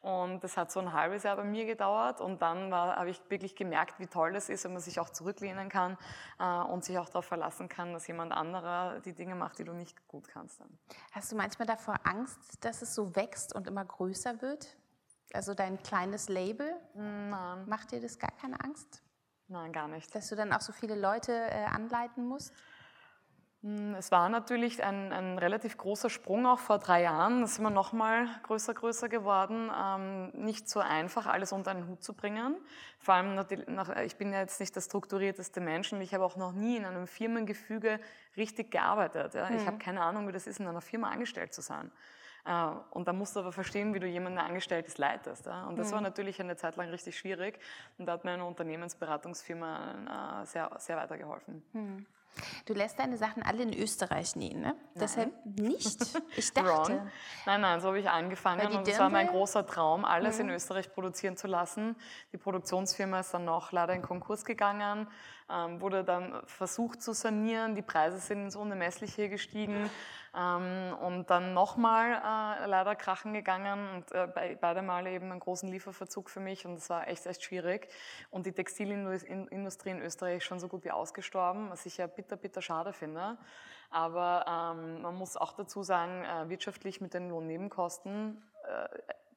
Und 0.00 0.44
das 0.44 0.56
hat 0.56 0.70
so 0.70 0.78
ein 0.78 0.92
halbes 0.92 1.24
Jahr 1.24 1.36
bei 1.36 1.44
mir 1.44 1.66
gedauert 1.66 2.20
und 2.20 2.40
dann 2.40 2.72
habe 2.72 3.10
ich 3.10 3.20
wirklich 3.28 3.56
gemerkt, 3.56 3.98
wie 3.98 4.06
toll 4.06 4.32
das 4.32 4.48
ist, 4.48 4.64
wenn 4.64 4.72
man 4.72 4.80
sich 4.80 5.00
auch 5.00 5.10
zurücklehnen 5.10 5.68
kann 5.68 5.98
äh, 6.38 6.44
und 6.44 6.84
sich 6.84 6.98
auch 6.98 7.08
darauf 7.08 7.24
verlassen 7.24 7.68
kann, 7.68 7.92
dass 7.92 8.06
jemand 8.06 8.32
anderer 8.32 9.00
die 9.00 9.12
Dinge 9.12 9.34
macht, 9.34 9.58
die 9.58 9.64
du 9.64 9.72
nicht 9.72 10.06
gut 10.06 10.28
kannst. 10.28 10.60
Dann. 10.60 10.78
Hast 11.12 11.32
du 11.32 11.36
manchmal 11.36 11.66
davor 11.66 11.96
Angst, 12.04 12.38
dass 12.60 12.82
es 12.82 12.94
so 12.94 13.14
wächst 13.16 13.54
und 13.54 13.66
immer 13.66 13.84
größer 13.84 14.42
wird? 14.42 14.76
Also 15.32 15.54
dein 15.54 15.82
kleines 15.82 16.28
Label? 16.28 16.74
Nein. 16.94 17.68
Macht 17.68 17.92
dir 17.92 18.00
das 18.00 18.18
gar 18.18 18.30
keine 18.32 18.62
Angst? 18.62 19.02
Nein, 19.48 19.72
gar 19.72 19.88
nicht. 19.88 20.14
Dass 20.14 20.28
du 20.28 20.36
dann 20.36 20.52
auch 20.52 20.60
so 20.60 20.72
viele 20.72 20.94
Leute 20.94 21.32
äh, 21.32 21.64
anleiten 21.64 22.26
musst? 22.26 22.52
Hm, 23.62 23.96
es 23.96 24.12
war 24.12 24.28
natürlich 24.28 24.84
ein, 24.84 25.12
ein, 25.12 25.36
relativ 25.36 25.76
großer 25.76 26.10
Sprung 26.10 26.46
auch 26.46 26.60
vor 26.60 26.78
drei 26.78 27.02
Jahren. 27.02 27.40
Da 27.40 27.46
sind 27.48 27.64
wir 27.64 27.70
nochmal 27.70 28.28
größer, 28.44 28.72
größer 28.72 29.08
geworden. 29.08 29.70
Ähm, 29.76 30.30
nicht 30.44 30.68
so 30.68 30.78
einfach, 30.78 31.26
alles 31.26 31.52
unter 31.52 31.72
einen 31.72 31.88
Hut 31.88 32.02
zu 32.02 32.14
bringen. 32.14 32.56
Vor 33.00 33.14
allem, 33.14 33.34
nach, 33.34 33.96
ich 34.04 34.16
bin 34.16 34.32
ja 34.32 34.40
jetzt 34.40 34.60
nicht 34.60 34.76
der 34.76 34.80
strukturierteste 34.80 35.60
Mensch 35.60 35.92
und 35.92 36.00
ich 36.00 36.14
habe 36.14 36.24
auch 36.24 36.36
noch 36.36 36.52
nie 36.52 36.76
in 36.76 36.84
einem 36.84 37.08
Firmengefüge 37.08 37.98
richtig 38.36 38.70
gearbeitet. 38.70 39.34
Ja. 39.34 39.48
Mhm. 39.48 39.56
Ich 39.56 39.60
hm. 39.62 39.66
habe 39.66 39.78
keine 39.78 40.02
Ahnung, 40.02 40.28
wie 40.28 40.32
das 40.32 40.46
ist, 40.46 40.60
in 40.60 40.66
einer 40.68 40.80
Firma 40.80 41.10
angestellt 41.10 41.52
zu 41.52 41.60
sein. 41.60 41.90
Äh, 42.44 42.70
und 42.90 43.08
da 43.08 43.12
musst 43.12 43.34
du 43.34 43.40
aber 43.40 43.50
verstehen, 43.50 43.92
wie 43.92 43.98
du 43.98 44.06
jemanden 44.06 44.38
Angestelltes 44.38 44.98
leitest. 44.98 45.46
Ja. 45.46 45.66
Und 45.66 45.76
das 45.76 45.88
mhm. 45.88 45.94
war 45.94 46.00
natürlich 46.02 46.40
eine 46.40 46.54
Zeit 46.54 46.76
lang 46.76 46.90
richtig 46.90 47.18
schwierig. 47.18 47.58
Und 47.98 48.06
da 48.06 48.12
hat 48.12 48.24
mir 48.24 48.30
eine 48.30 48.44
Unternehmensberatungsfirma 48.44 50.42
äh, 50.42 50.46
sehr, 50.46 50.70
sehr 50.78 50.96
weitergeholfen. 50.96 51.64
Mhm. 51.72 52.06
Du 52.66 52.74
lässt 52.74 52.98
deine 52.98 53.16
Sachen 53.16 53.42
alle 53.42 53.62
in 53.62 53.72
Österreich 53.72 54.36
nähen, 54.36 54.60
ne? 54.60 54.68
Nein. 54.68 54.78
Deshalb 54.94 55.32
nicht. 55.44 55.98
Ich 56.36 56.52
dachte. 56.52 56.68
Wrong. 56.68 57.10
Nein, 57.46 57.60
nein, 57.60 57.80
so 57.80 57.88
habe 57.88 57.98
ich 57.98 58.08
angefangen 58.08 58.76
und 58.76 58.86
das 58.86 58.98
war 58.98 59.10
mein 59.10 59.26
großer 59.26 59.66
Traum, 59.66 60.04
alles 60.04 60.36
mhm. 60.36 60.48
in 60.48 60.50
Österreich 60.50 60.92
produzieren 60.92 61.36
zu 61.36 61.46
lassen. 61.46 61.96
Die 62.32 62.36
Produktionsfirma 62.36 63.20
ist 63.20 63.34
dann 63.34 63.44
noch 63.44 63.72
leider 63.72 63.94
in 63.94 64.02
Konkurs 64.02 64.44
gegangen 64.44 65.08
ähm, 65.50 65.80
wurde 65.80 66.04
dann 66.04 66.42
versucht 66.46 67.02
zu 67.02 67.12
sanieren, 67.12 67.74
die 67.74 67.82
Preise 67.82 68.18
sind 68.18 68.44
ins 68.44 68.56
Unermessliche 68.56 69.28
gestiegen 69.28 69.90
ähm, 70.36 70.94
und 71.00 71.30
dann 71.30 71.54
nochmal 71.54 72.12
äh, 72.12 72.66
leider 72.66 72.94
krachen 72.94 73.32
gegangen 73.32 73.88
und 73.94 74.12
äh, 74.12 74.26
bei, 74.26 74.58
beide 74.60 74.82
Male 74.82 75.10
eben 75.10 75.30
einen 75.30 75.40
großen 75.40 75.68
Lieferverzug 75.68 76.30
für 76.30 76.40
mich 76.40 76.66
und 76.66 76.76
das 76.76 76.90
war 76.90 77.08
echt, 77.08 77.26
echt 77.26 77.42
schwierig 77.42 77.88
und 78.30 78.46
die 78.46 78.52
Textilindustrie 78.52 79.90
in 79.90 80.02
Österreich 80.02 80.38
ist 80.38 80.44
schon 80.44 80.60
so 80.60 80.68
gut 80.68 80.84
wie 80.84 80.90
ausgestorben, 80.90 81.70
was 81.70 81.86
ich 81.86 81.96
ja 81.96 82.06
bitter, 82.06 82.36
bitter 82.36 82.62
schade 82.62 82.92
finde. 82.92 83.38
Aber 83.90 84.44
ähm, 84.46 85.00
man 85.02 85.14
muss 85.14 85.36
auch 85.36 85.52
dazu 85.52 85.82
sagen, 85.82 86.24
äh, 86.24 86.48
wirtschaftlich 86.50 87.00
mit 87.00 87.14
den 87.14 87.30
Lohnnebenkosten 87.30 88.42
äh, 88.64 88.88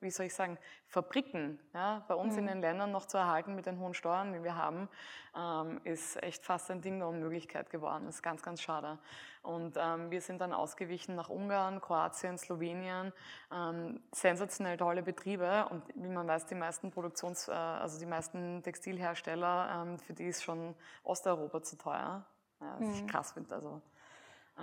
wie 0.01 0.11
soll 0.11 0.25
ich 0.25 0.33
sagen, 0.33 0.57
Fabriken 0.87 1.59
ja, 1.73 2.03
bei 2.07 2.15
uns 2.15 2.33
mhm. 2.33 2.39
in 2.39 2.47
den 2.47 2.61
Ländern 2.61 2.91
noch 2.91 3.05
zu 3.05 3.17
erhalten 3.17 3.55
mit 3.55 3.65
den 3.65 3.79
hohen 3.79 3.93
Steuern, 3.93 4.33
die 4.33 4.43
wir 4.43 4.55
haben, 4.55 4.89
ähm, 5.35 5.79
ist 5.83 6.21
echt 6.21 6.43
fast 6.43 6.69
ein 6.71 6.81
Ding 6.81 6.99
der 6.99 7.07
Unmöglichkeit 7.07 7.69
geworden. 7.69 8.05
Das 8.05 8.15
ist 8.15 8.21
ganz, 8.21 8.41
ganz 8.41 8.61
schade. 8.61 8.97
Und 9.43 9.77
ähm, 9.77 10.11
wir 10.11 10.21
sind 10.21 10.41
dann 10.41 10.53
ausgewichen 10.53 11.15
nach 11.15 11.29
Ungarn, 11.29 11.81
Kroatien, 11.81 12.37
Slowenien. 12.37 13.13
Ähm, 13.51 14.01
sensationell 14.11 14.77
tolle 14.77 15.03
Betriebe 15.03 15.67
und 15.69 15.83
wie 15.95 16.09
man 16.09 16.27
weiß, 16.27 16.45
die 16.45 16.55
meisten 16.55 16.91
Produktions-, 16.91 17.47
äh, 17.47 17.51
also 17.51 17.99
die 17.99 18.05
meisten 18.05 18.61
Textilhersteller, 18.63 19.83
ähm, 19.83 19.99
für 19.99 20.13
die 20.13 20.25
ist 20.25 20.43
schon 20.43 20.75
Osteuropa 21.03 21.61
zu 21.63 21.77
teuer. 21.77 22.25
Ja, 22.59 22.75
was 22.79 22.87
mhm. 22.87 22.93
ich 22.93 23.07
krass 23.07 23.31
finde. 23.31 23.55
Also 23.55 23.81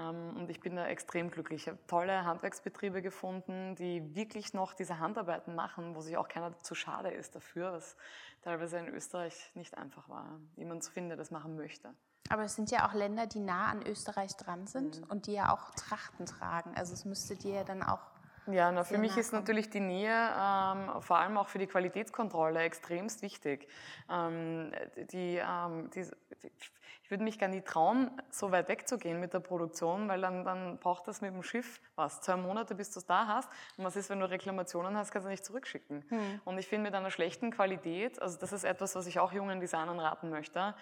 und 0.07 0.49
ich 0.49 0.61
bin 0.61 0.77
da 0.77 0.87
extrem 0.87 1.31
glücklich. 1.31 1.63
Ich 1.63 1.69
habe 1.69 1.79
tolle 1.87 2.25
Handwerksbetriebe 2.25 3.03
gefunden, 3.03 3.75
die 3.75 4.15
wirklich 4.15 4.55
noch 4.55 4.75
diese 4.75 4.99
Handarbeiten 4.99 5.55
machen, 5.55 5.97
wo 5.97 6.01
sich 6.01 6.17
auch 6.17 6.29
keiner 6.29 6.57
zu 6.61 6.75
schade 6.75 7.11
ist 7.11 7.35
dafür, 7.35 7.73
was 7.73 7.97
teilweise 8.43 8.79
in 8.79 8.89
Österreich 8.89 9.51
nicht 9.55 9.77
einfach 9.77 10.09
war. 10.09 10.39
Jemand 10.57 10.85
zu 10.85 10.93
finden, 10.93 11.11
der 11.11 11.19
das 11.19 11.31
machen 11.31 11.57
möchte. 11.57 11.93
Aber 12.29 12.45
es 12.45 12.55
sind 12.55 12.71
ja 12.71 12.89
auch 12.89 12.95
Länder, 12.95 13.27
die 13.27 13.41
nah 13.41 13.67
an 13.67 13.85
Österreich 13.87 14.37
dran 14.37 14.67
sind 14.67 15.01
mhm. 15.01 15.07
und 15.11 15.27
die 15.27 15.33
ja 15.33 15.53
auch 15.53 15.71
Trachten 15.73 16.27
tragen. 16.27 16.75
Also 16.77 16.93
es 16.93 17.05
müsste 17.05 17.37
dir 17.37 17.55
ja 17.55 17.65
dann 17.65 17.83
auch 17.83 18.01
ja, 18.51 18.73
na, 18.73 18.85
für 18.85 18.99
mich 18.99 19.17
ist 19.17 19.33
natürlich 19.33 19.71
die 19.71 19.81
Nähe 19.81 20.11
ähm, 20.11 21.01
vor 21.01 21.19
allem 21.19 21.37
auch 21.37 21.49
für 21.49 21.59
die 21.59 21.67
Qualitätskontrolle 21.67 22.61
extremst 22.61 23.23
wichtig. 23.23 23.69
Ähm, 24.11 24.73
die, 25.13 25.37
ähm, 25.37 25.91
die, 25.95 26.01
ich 26.01 27.11
würde 27.11 27.25
mich 27.25 27.39
gar 27.39 27.49
nicht 27.49 27.67
trauen, 27.67 28.11
so 28.31 28.53
weit 28.53 28.69
wegzugehen 28.69 29.19
mit 29.19 29.33
der 29.33 29.41
Produktion, 29.41 30.09
weil 30.09 30.21
dann, 30.21 30.45
dann 30.45 30.79
braucht 30.79 31.09
das 31.09 31.23
mit 31.23 31.33
dem 31.33 31.43
Schiff 31.43 31.81
was, 31.97 32.21
zwei 32.21 32.37
Monate, 32.37 32.75
bis 32.75 32.91
du 32.91 33.01
es 33.01 33.07
da 33.07 33.27
hast. 33.27 33.49
Und 33.79 33.85
was 33.85 33.97
ist, 33.97 34.11
wenn 34.11 34.21
du 34.21 34.29
Reklamationen 34.29 34.95
hast, 34.95 35.11
kannst 35.11 35.25
du 35.25 35.31
nicht 35.31 35.45
zurückschicken. 35.45 36.05
Hm. 36.09 36.41
Und 36.45 36.59
ich 36.59 36.67
finde 36.67 36.85
mit 36.85 36.95
einer 36.95 37.11
schlechten 37.11 37.51
Qualität, 37.51 38.21
also 38.21 38.39
das 38.39 38.53
ist 38.53 38.65
etwas, 38.65 38.95
was 38.95 39.07
ich 39.07 39.21
auch 39.21 39.33
jungen 39.33 39.59
Designern 39.59 39.99
raten 39.99 40.29
möchte, 40.29 40.75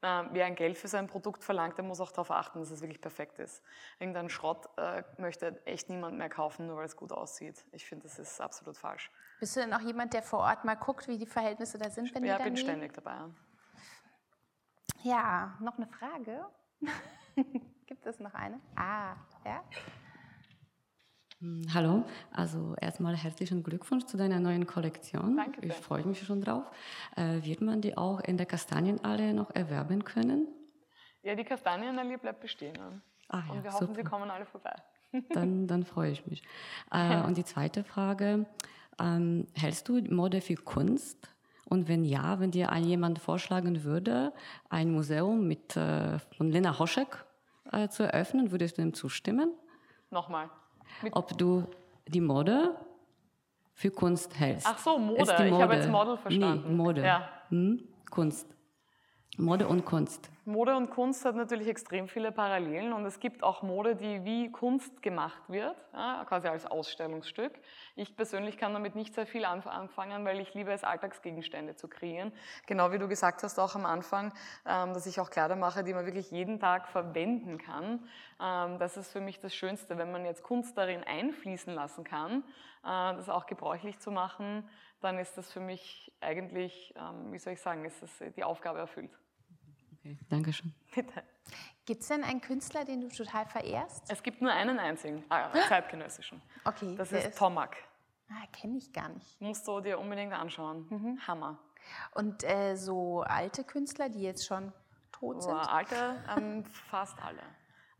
wer 0.00 0.46
ein 0.46 0.54
Geld 0.54 0.78
für 0.78 0.88
sein 0.88 1.06
Produkt 1.06 1.42
verlangt, 1.42 1.76
der 1.76 1.84
muss 1.84 2.00
auch 2.00 2.10
darauf 2.10 2.30
achten, 2.30 2.60
dass 2.60 2.70
es 2.70 2.80
wirklich 2.80 3.00
perfekt 3.00 3.38
ist. 3.38 3.62
Irgendein 3.98 4.28
Schrott 4.28 4.68
äh, 4.76 5.02
möchte 5.16 5.60
echt 5.66 5.88
niemand 5.88 6.18
mehr 6.18 6.28
kaufen, 6.28 6.66
nur 6.66 6.76
weil 6.76 6.86
es 6.86 6.96
gut 6.96 7.12
aussieht. 7.12 7.64
Ich 7.72 7.86
finde, 7.86 8.04
das 8.04 8.18
ist 8.18 8.40
absolut 8.40 8.76
falsch. 8.76 9.10
Bist 9.40 9.56
du 9.56 9.60
denn 9.60 9.74
auch 9.74 9.80
jemand, 9.80 10.14
der 10.14 10.22
vor 10.22 10.40
Ort 10.40 10.64
mal 10.64 10.76
guckt, 10.76 11.08
wie 11.08 11.18
die 11.18 11.26
Verhältnisse 11.26 11.78
da 11.78 11.90
sind, 11.90 12.14
wenn 12.14 12.24
ja, 12.24 12.34
die 12.34 12.38
da 12.38 12.44
bin 12.44 12.56
ständig 12.56 12.92
dabei. 12.92 13.18
Ja, 15.02 15.56
noch 15.60 15.76
eine 15.76 15.86
Frage. 15.86 16.46
Gibt 17.86 18.06
es 18.06 18.18
noch 18.18 18.34
eine? 18.34 18.60
Ah, 18.76 19.16
ja. 19.44 19.62
Hm, 21.40 21.62
hallo, 21.72 22.04
also 22.32 22.74
erstmal 22.80 23.16
herzlichen 23.16 23.62
Glückwunsch 23.62 24.06
zu 24.06 24.16
deiner 24.16 24.40
neuen 24.40 24.66
Kollektion. 24.66 25.36
Danke 25.36 25.64
Ich 25.64 25.72
freue 25.74 26.04
mich 26.04 26.20
schon 26.24 26.40
drauf. 26.40 26.64
Äh, 27.14 27.44
wird 27.44 27.60
man 27.60 27.80
die 27.80 27.96
auch 27.96 28.18
in 28.20 28.36
der 28.36 28.46
Kastanienallee 28.46 29.32
noch 29.32 29.54
erwerben 29.54 30.04
können? 30.04 30.48
Ja, 31.22 31.36
die 31.36 31.44
Kastanienallee 31.44 32.16
bleibt 32.16 32.40
bestehen. 32.40 32.76
Ah 33.28 33.42
ja, 33.46 33.52
Und 33.52 33.62
wir 33.62 33.72
hoffen, 33.72 33.86
sie 33.88 33.94
super. 33.94 34.10
kommen 34.10 34.30
alle 34.30 34.46
vorbei. 34.46 34.74
Dann, 35.32 35.66
dann 35.68 35.84
freue 35.84 36.10
ich 36.10 36.26
mich. 36.26 36.42
Äh, 36.90 37.22
und 37.26 37.36
die 37.36 37.44
zweite 37.44 37.84
Frage, 37.84 38.46
ähm, 38.98 39.46
hältst 39.54 39.88
du 39.88 40.02
Mode 40.12 40.40
für 40.40 40.56
Kunst? 40.56 41.30
Und 41.66 41.86
wenn 41.86 42.04
ja, 42.04 42.40
wenn 42.40 42.50
dir 42.50 42.72
ein 42.72 42.82
jemand 42.82 43.20
vorschlagen 43.20 43.84
würde, 43.84 44.32
ein 44.70 44.90
Museum 44.90 45.46
mit, 45.46 45.76
äh, 45.76 46.18
von 46.36 46.50
Lena 46.50 46.78
Hoschek 46.80 47.24
äh, 47.70 47.88
zu 47.88 48.02
eröffnen, 48.02 48.50
würdest 48.50 48.78
du 48.78 48.82
ihm 48.82 48.92
zustimmen? 48.92 49.52
Nochmal. 50.10 50.50
Ob 51.12 51.36
du 51.38 51.64
die 52.06 52.20
Mode 52.20 52.76
für 53.74 53.90
Kunst 53.90 54.38
hältst? 54.38 54.66
Ach 54.68 54.78
so, 54.78 54.98
Mode. 54.98 55.22
Ist 55.22 55.38
die 55.38 55.44
Ich 55.44 55.52
habe 55.52 55.74
jetzt 55.74 55.88
Model 55.88 56.16
verstanden. 56.16 56.64
Nee, 56.68 56.74
Mode. 56.74 57.02
Ja. 57.02 57.28
Hm? 57.50 57.82
Kunst. 58.10 58.46
Mode 59.36 59.68
und 59.68 59.84
Kunst. 59.84 60.30
Mode 60.48 60.74
und 60.76 60.88
Kunst 60.88 61.26
hat 61.26 61.36
natürlich 61.36 61.68
extrem 61.68 62.08
viele 62.08 62.32
Parallelen 62.32 62.94
und 62.94 63.04
es 63.04 63.20
gibt 63.20 63.42
auch 63.42 63.62
Mode, 63.62 63.94
die 63.96 64.24
wie 64.24 64.50
Kunst 64.50 65.02
gemacht 65.02 65.42
wird, 65.48 65.76
ja, 65.92 66.24
quasi 66.26 66.48
als 66.48 66.64
Ausstellungsstück. 66.64 67.52
Ich 67.96 68.16
persönlich 68.16 68.56
kann 68.56 68.72
damit 68.72 68.94
nicht 68.94 69.14
sehr 69.14 69.26
viel 69.26 69.44
anf- 69.44 69.68
anfangen, 69.68 70.24
weil 70.24 70.40
ich 70.40 70.54
liebe 70.54 70.72
es, 70.72 70.84
Alltagsgegenstände 70.84 71.76
zu 71.76 71.86
kreieren. 71.86 72.32
Genau 72.66 72.90
wie 72.92 72.98
du 72.98 73.08
gesagt 73.08 73.42
hast 73.42 73.58
auch 73.58 73.74
am 73.74 73.84
Anfang, 73.84 74.32
ähm, 74.64 74.94
dass 74.94 75.04
ich 75.04 75.20
auch 75.20 75.28
Kleider 75.28 75.54
mache, 75.54 75.84
die 75.84 75.92
man 75.92 76.06
wirklich 76.06 76.30
jeden 76.30 76.58
Tag 76.58 76.88
verwenden 76.88 77.58
kann. 77.58 78.08
Ähm, 78.40 78.78
das 78.78 78.96
ist 78.96 79.12
für 79.12 79.20
mich 79.20 79.40
das 79.40 79.54
Schönste, 79.54 79.98
wenn 79.98 80.10
man 80.10 80.24
jetzt 80.24 80.42
Kunst 80.42 80.78
darin 80.78 81.04
einfließen 81.04 81.74
lassen 81.74 82.04
kann, 82.04 82.42
äh, 82.84 83.14
das 83.14 83.28
auch 83.28 83.44
gebräuchlich 83.44 83.98
zu 83.98 84.10
machen, 84.10 84.66
dann 85.02 85.18
ist 85.18 85.36
das 85.36 85.52
für 85.52 85.60
mich 85.60 86.10
eigentlich, 86.22 86.94
ähm, 86.96 87.32
wie 87.32 87.38
soll 87.38 87.52
ich 87.52 87.60
sagen, 87.60 87.84
ist 87.84 88.02
das 88.02 88.10
die 88.34 88.44
Aufgabe 88.44 88.78
erfüllt. 88.78 89.10
Okay, 90.00 90.16
Dankeschön. 90.28 90.74
Bitte. 90.94 91.22
Gibt 91.84 92.02
es 92.02 92.08
denn 92.08 92.22
einen 92.24 92.40
Künstler, 92.40 92.84
den 92.84 93.00
du 93.00 93.08
total 93.08 93.46
verehrst? 93.46 94.04
Es 94.10 94.22
gibt 94.22 94.42
nur 94.42 94.52
einen 94.52 94.78
einzigen, 94.78 95.24
ah, 95.30 95.50
zeitgenössischen. 95.68 96.42
Okay, 96.64 96.94
Das 96.96 97.10
wer 97.10 97.28
ist 97.28 97.38
Tomak. 97.38 97.76
Ah, 98.30 98.46
kenne 98.52 98.76
ich 98.76 98.92
gar 98.92 99.08
nicht. 99.08 99.40
Musst 99.40 99.66
du 99.66 99.80
dir 99.80 99.98
unbedingt 99.98 100.32
anschauen. 100.34 100.86
Mhm. 100.90 101.26
Hammer. 101.26 101.58
Und 102.14 102.44
äh, 102.44 102.76
so 102.76 103.22
alte 103.22 103.64
Künstler, 103.64 104.10
die 104.10 104.20
jetzt 104.20 104.46
schon 104.46 104.72
tot 105.12 105.42
sind? 105.42 105.52
Boah, 105.52 105.72
alte, 105.72 106.22
ähm, 106.36 106.64
fast 106.64 107.18
alle. 107.22 107.42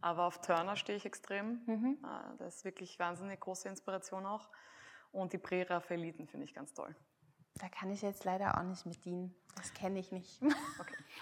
Aber 0.00 0.24
auf 0.26 0.40
Turner 0.42 0.76
stehe 0.76 0.96
ich 0.98 1.06
extrem. 1.06 1.62
Mhm. 1.66 1.98
Äh, 2.04 2.36
Das 2.38 2.56
ist 2.56 2.64
wirklich 2.64 2.98
wahnsinnig 2.98 3.40
große 3.40 3.68
Inspiration 3.68 4.26
auch. 4.26 4.48
Und 5.12 5.32
die 5.32 5.38
Prä-Raphaeliten 5.38 6.26
finde 6.28 6.44
ich 6.44 6.54
ganz 6.54 6.74
toll. 6.74 6.94
Da 7.54 7.68
kann 7.70 7.90
ich 7.90 8.02
jetzt 8.02 8.24
leider 8.24 8.58
auch 8.58 8.62
nicht 8.62 8.84
mit 8.86 9.04
dienen. 9.06 9.34
Das 9.58 9.74
kenne 9.74 9.98
ich 9.98 10.12
nicht. 10.12 10.40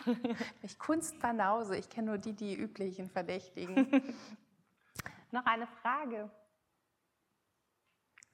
ich 0.62 0.78
Kunstbanause. 0.78 1.76
Ich 1.76 1.88
kenne 1.88 2.08
nur 2.08 2.18
die, 2.18 2.34
die 2.34 2.54
üblichen 2.54 3.08
Verdächtigen. 3.08 3.90
Noch 5.30 5.46
eine 5.46 5.66
Frage. 5.66 6.30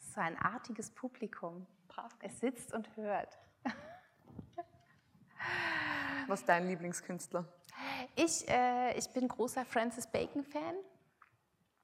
So 0.01 0.21
ein 0.21 0.37
artiges 0.39 0.91
Publikum. 0.91 1.67
Brav. 1.89 2.13
Es 2.21 2.41
sitzt 2.41 2.75
und 2.75 2.97
hört. 2.97 3.39
Was 6.27 6.41
ist 6.41 6.49
dein 6.49 6.67
Lieblingskünstler? 6.67 7.45
Ich, 8.17 8.49
äh, 8.49 8.97
ich 8.99 9.13
bin 9.13 9.29
großer 9.29 9.65
Francis 9.65 10.07
Bacon-Fan. 10.07 10.75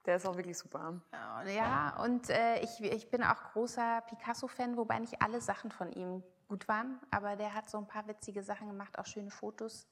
Der 0.06 0.16
ist 0.16 0.26
auch 0.26 0.36
wirklich 0.36 0.56
super. 0.56 1.00
Ja, 1.46 1.96
und 2.02 2.30
äh, 2.30 2.60
ich, 2.60 2.80
ich 2.80 3.10
bin 3.10 3.22
auch 3.22 3.52
großer 3.52 4.02
Picasso-Fan, 4.02 4.76
wobei 4.76 4.98
nicht 4.98 5.20
alle 5.20 5.40
Sachen 5.40 5.70
von 5.70 5.92
ihm 5.92 6.22
gut 6.48 6.66
waren. 6.68 6.98
Aber 7.10 7.36
der 7.36 7.54
hat 7.54 7.70
so 7.70 7.78
ein 7.78 7.86
paar 7.86 8.06
witzige 8.08 8.42
Sachen 8.42 8.68
gemacht, 8.68 8.98
auch 8.98 9.06
schöne 9.06 9.30
Fotos. 9.30 9.86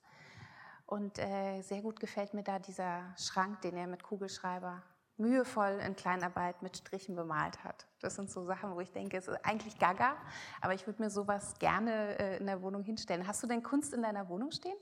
Und 0.87 1.19
äh, 1.19 1.63
sehr 1.63 1.83
gut 1.83 2.01
gefällt 2.01 2.35
mir 2.35 2.43
da 2.43 2.59
dieser 2.59 3.15
Schrank, 3.19 3.61
den 3.63 3.77
er 3.77 3.87
mit 3.87 4.03
Kugelschreiber 4.03 4.83
mühevoll 5.19 5.81
in 5.85 5.97
Kleinarbeit 5.97 6.63
mit 6.63 6.77
Strichen 6.77 7.17
bemalt 7.17 7.65
hat. 7.65 7.87
Das 8.01 8.17
sind 8.17 8.31
so 8.31 8.45
Sachen, 8.45 8.75
wo 8.75 8.81
ich 8.81 8.93
denke, 8.93 9.17
es 9.17 9.29
ist 9.29 9.45
eigentlich 9.45 9.79
gaga, 9.79 10.17
aber 10.61 10.75
ich 10.75 10.87
würde 10.87 11.03
mir 11.03 11.11
sowas 11.11 11.55
gerne 11.59 12.19
äh, 12.19 12.37
in 12.37 12.47
der 12.47 12.61
Wohnung 12.63 12.83
hinstellen. 12.83 13.27
Hast 13.27 13.43
du 13.43 13.47
denn 13.47 13.63
Kunst 13.63 13.95
in 13.95 14.03
deiner 14.03 14.29
Wohnung 14.29 14.51
stehen? 14.51 14.77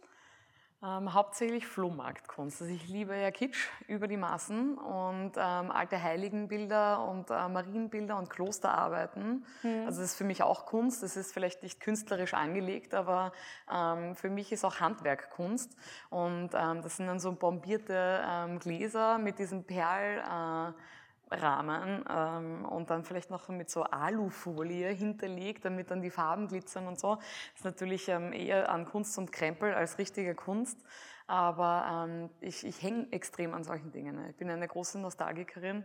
Ähm, 0.85 1.15
hauptsächlich 1.15 1.67
Flohmarktkunst. 1.67 2.61
Also 2.61 2.75
ich 2.75 2.89
liebe 2.89 3.17
ja 3.17 3.31
Kitsch 3.31 3.69
über 3.89 4.07
die 4.07 4.19
Maßen 4.19 4.77
und 4.77 5.33
ähm, 5.37 5.71
alte 5.71 6.03
Heiligenbilder 6.03 7.09
und 7.09 7.31
äh, 7.31 7.49
Marienbilder 7.49 8.19
und 8.19 8.29
Klosterarbeiten. 8.29 9.47
Also 9.87 10.03
das 10.03 10.11
ist 10.11 10.17
für 10.17 10.25
mich 10.25 10.43
auch 10.43 10.67
Kunst. 10.67 11.03
Das 11.03 11.17
ist 11.17 11.33
vielleicht 11.33 11.63
nicht 11.63 11.81
künstlerisch 11.81 12.35
angelegt, 12.35 12.93
aber 12.93 13.33
ähm, 13.73 14.15
für 14.15 14.29
mich 14.29 14.53
ist 14.53 14.63
auch 14.63 14.81
Handwerk 14.81 15.31
Kunst. 15.31 15.75
Und 16.11 16.51
ähm, 16.53 16.83
das 16.83 16.99
sind 16.99 17.07
dann 17.07 17.21
so 17.21 17.33
bombierte 17.33 18.23
ähm, 18.29 18.59
Gläser 18.59 19.17
mit 19.17 19.39
diesem 19.39 19.65
Perl. 19.65 20.19
Äh, 20.19 20.73
Rahmen 21.31 22.05
ähm, 22.09 22.65
und 22.65 22.91
dann 22.91 23.05
vielleicht 23.05 23.31
noch 23.31 23.49
mit 23.49 23.71
so 23.71 23.83
Alufolie 23.83 24.89
hinterlegt, 24.91 25.65
damit 25.65 25.91
dann 25.91 26.03
die 26.03 26.11
Farben 26.11 26.49
glitzern 26.49 26.87
und 26.87 26.99
so. 26.99 27.17
Das 27.17 27.57
ist 27.57 27.65
natürlich 27.65 28.09
ähm, 28.09 28.33
eher 28.33 28.71
an 28.71 28.85
Kunst 28.85 29.17
und 29.19 29.33
Krempel 29.33 29.75
als 29.75 29.99
richtige 29.99 30.35
Kunst, 30.35 30.79
aber 31.27 32.07
ähm, 32.09 32.31
ich, 32.41 32.65
ich 32.67 32.83
hänge 32.83 33.11
extrem 33.13 33.55
an 33.55 33.65
solchen 33.65 33.91
Dingen. 33.91 34.17
ne. 34.17 34.31
Ich 34.31 34.37
bin 34.37 34.51
eine 34.51 34.69
große 34.69 34.99
Nostalgikerin 34.99 35.85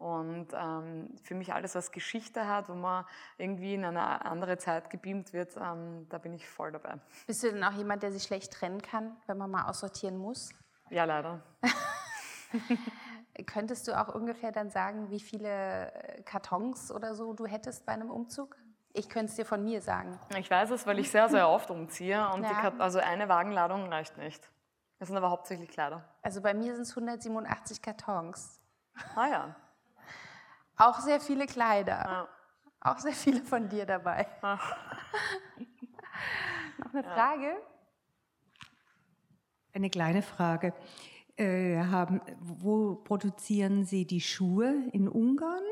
und 0.00 0.48
ähm, 0.54 1.14
für 1.22 1.34
mich 1.34 1.52
alles, 1.52 1.74
was 1.74 1.92
Geschichte 1.92 2.48
hat, 2.48 2.70
wo 2.70 2.74
man 2.74 3.04
irgendwie 3.36 3.74
in 3.74 3.84
eine 3.84 4.24
andere 4.24 4.56
Zeit 4.56 4.88
gebeamt 4.88 5.34
wird, 5.34 5.56
ähm, 5.58 6.06
da 6.08 6.16
bin 6.16 6.32
ich 6.32 6.48
voll 6.48 6.72
dabei. 6.72 6.94
Bist 7.26 7.42
du 7.42 7.52
denn 7.52 7.62
auch 7.62 7.74
jemand, 7.74 8.02
der 8.02 8.10
sich 8.10 8.22
schlecht 8.22 8.50
trennen 8.50 8.80
kann, 8.80 9.14
wenn 9.26 9.36
man 9.36 9.50
mal 9.50 9.68
aussortieren 9.68 10.16
muss? 10.16 10.54
Ja, 10.88 11.04
leider. 11.04 11.42
Könntest 13.44 13.88
du 13.88 13.98
auch 13.98 14.14
ungefähr 14.14 14.52
dann 14.52 14.70
sagen, 14.70 15.10
wie 15.10 15.20
viele 15.20 15.92
äh, 15.92 16.22
Kartons 16.22 16.90
oder 16.90 17.14
so 17.14 17.32
du 17.32 17.46
hättest 17.46 17.86
bei 17.86 17.92
einem 17.92 18.10
Umzug? 18.10 18.56
Ich 18.92 19.08
könnte 19.08 19.30
es 19.30 19.36
dir 19.36 19.46
von 19.46 19.62
mir 19.62 19.80
sagen. 19.80 20.18
Ich 20.36 20.50
weiß 20.50 20.70
es, 20.70 20.86
weil 20.86 20.98
ich 20.98 21.10
sehr, 21.10 21.28
sehr 21.28 21.48
oft 21.48 21.70
umziehe 21.70 22.28
und 22.30 22.42
Ja. 22.42 22.72
Also 22.78 22.98
eine 22.98 23.28
Wagenladung 23.28 23.88
reicht 23.88 24.18
nicht. 24.18 24.50
Das 24.98 25.08
sind 25.08 25.16
aber 25.16 25.30
hauptsächlich 25.30 25.70
Kleider. 25.70 26.04
Also 26.22 26.40
bei 26.42 26.54
mir 26.54 26.74
sind 26.74 26.82
es 26.82 26.90
187 26.90 27.80
Kartons. 27.80 28.60
Ah 29.14 29.28
ja. 29.28 29.56
Auch 30.76 30.98
sehr 31.00 31.20
viele 31.20 31.46
Kleider. 31.46 32.04
Ja. 32.04 32.28
Auch 32.80 32.98
sehr 32.98 33.12
viele 33.12 33.42
von 33.42 33.68
dir 33.68 33.86
dabei. 33.86 34.26
Ach. 34.42 34.76
Noch 36.78 36.92
eine 36.92 37.04
Frage? 37.04 37.56
Eine 39.72 39.90
kleine 39.90 40.22
Frage. 40.22 40.74
Äh, 41.40 41.78
haben, 41.90 42.20
wo 42.38 42.96
produzieren 42.96 43.86
Sie 43.86 44.04
die 44.06 44.20
Schuhe? 44.20 44.74
In 44.92 45.08
Ungarn? 45.08 45.62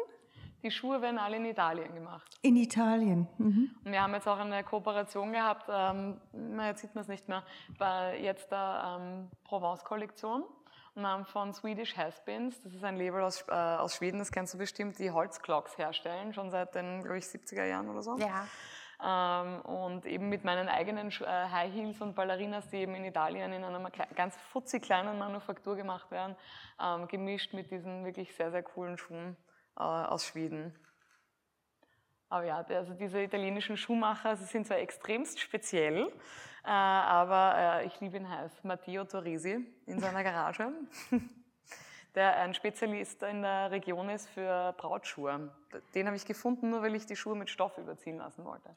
Die 0.63 0.71
Schuhe 0.71 1.03
werden 1.03 1.19
alle 1.19 1.37
in 1.37 1.45
Italien 1.45 1.95
gemacht. 1.95 2.39
In 2.41 2.57
Italien? 2.57 3.29
Mhm. 3.37 3.77
Und 3.85 3.93
wir 3.93 4.01
haben 4.01 4.15
jetzt 4.15 4.27
auch 4.27 4.39
eine 4.39 4.65
Kooperation 4.65 5.31
gehabt, 5.31 5.69
ähm, 5.71 6.19
jetzt 6.59 6.81
sieht 6.81 6.95
man 6.95 7.03
es 7.03 7.09
nicht 7.09 7.29
mehr, 7.29 7.45
bei 7.79 8.19
jetzt 8.19 8.51
der 8.51 8.99
ähm, 8.99 9.29
Provence-Kollektion. 9.45 10.43
Und 10.95 11.03
wir 11.03 11.09
haben 11.09 11.27
von 11.27 11.53
Swedish 11.53 11.99
Haspins, 11.99 12.63
das 12.63 12.73
ist 12.73 12.83
ein 12.83 12.97
Label 12.97 13.21
aus, 13.21 13.45
äh, 13.49 13.53
aus 13.53 13.95
Schweden, 13.95 14.21
das 14.21 14.33
kennst 14.33 14.55
du 14.55 14.59
bestimmt, 14.59 14.99
die 14.99 15.11
Holzclocks 15.11 15.77
herstellen, 15.77 16.33
schon 16.33 16.51
seit 16.51 16.75
den, 16.75 17.03
glaube 17.03 17.19
ich, 17.19 17.27
70er 17.27 17.67
Jahren 17.67 17.91
oder 17.91 18.01
so. 18.01 18.17
Ja. 18.17 18.47
Ähm, 19.01 19.61
und 19.61 20.07
eben 20.07 20.29
mit 20.29 20.43
meinen 20.43 20.69
eigenen 20.69 21.09
äh, 21.09 21.25
High 21.25 21.73
Heels 21.73 22.01
und 22.01 22.17
Ballerinas, 22.17 22.69
die 22.69 22.79
eben 22.79 22.97
in 22.97 23.05
Italien 23.05 23.53
in 23.53 23.63
einer 23.63 23.91
ganz 23.91 24.37
futzi 24.53 24.81
kleinen 24.81 25.19
Manufaktur 25.19 25.77
gemacht 25.77 26.11
werden, 26.11 26.35
ähm, 26.83 27.07
gemischt 27.07 27.53
mit 27.53 27.71
diesen 27.71 28.05
wirklich 28.05 28.35
sehr, 28.35 28.51
sehr 28.51 28.65
coolen 28.65 28.99
Schuhen 28.99 29.37
äh, 29.77 29.83
aus 29.83 30.27
Schweden. 30.27 30.75
Aber 32.29 32.45
ja, 32.45 32.59
also 32.59 32.93
diese 32.95 33.23
italienischen 33.23 33.77
Schuhmacher, 33.77 34.37
sie 34.37 34.45
sind 34.45 34.67
zwar 34.67 34.79
extremst 34.79 35.39
speziell, 35.41 36.09
äh, 36.65 36.69
aber 36.69 37.85
ich 37.85 37.99
liebe 38.01 38.17
ihn 38.17 38.29
heiß. 38.29 38.65
Matteo 38.65 39.05
Torresi 39.05 39.65
in 39.87 40.01
seiner 40.01 40.25
Garage, 40.25 40.73
der 42.15 42.37
ein 42.37 42.55
Spezialist 42.55 43.23
in 43.23 43.43
der 43.43 43.71
Region 43.71 44.09
ist 44.11 44.29
für 44.29 44.75
Brautschuhe. 44.79 45.53
Den 45.95 46.07
habe 46.07 46.17
ich 46.17 46.25
gefunden, 46.25 46.71
nur 46.71 46.83
weil 46.83 46.95
ich 46.95 47.07
die 47.07 47.17
Schuhe 47.17 47.37
mit 47.37 47.51
Stoff 47.51 47.79
überziehen 47.79 48.19
lassen 48.19 48.45
wollte. 48.45 48.75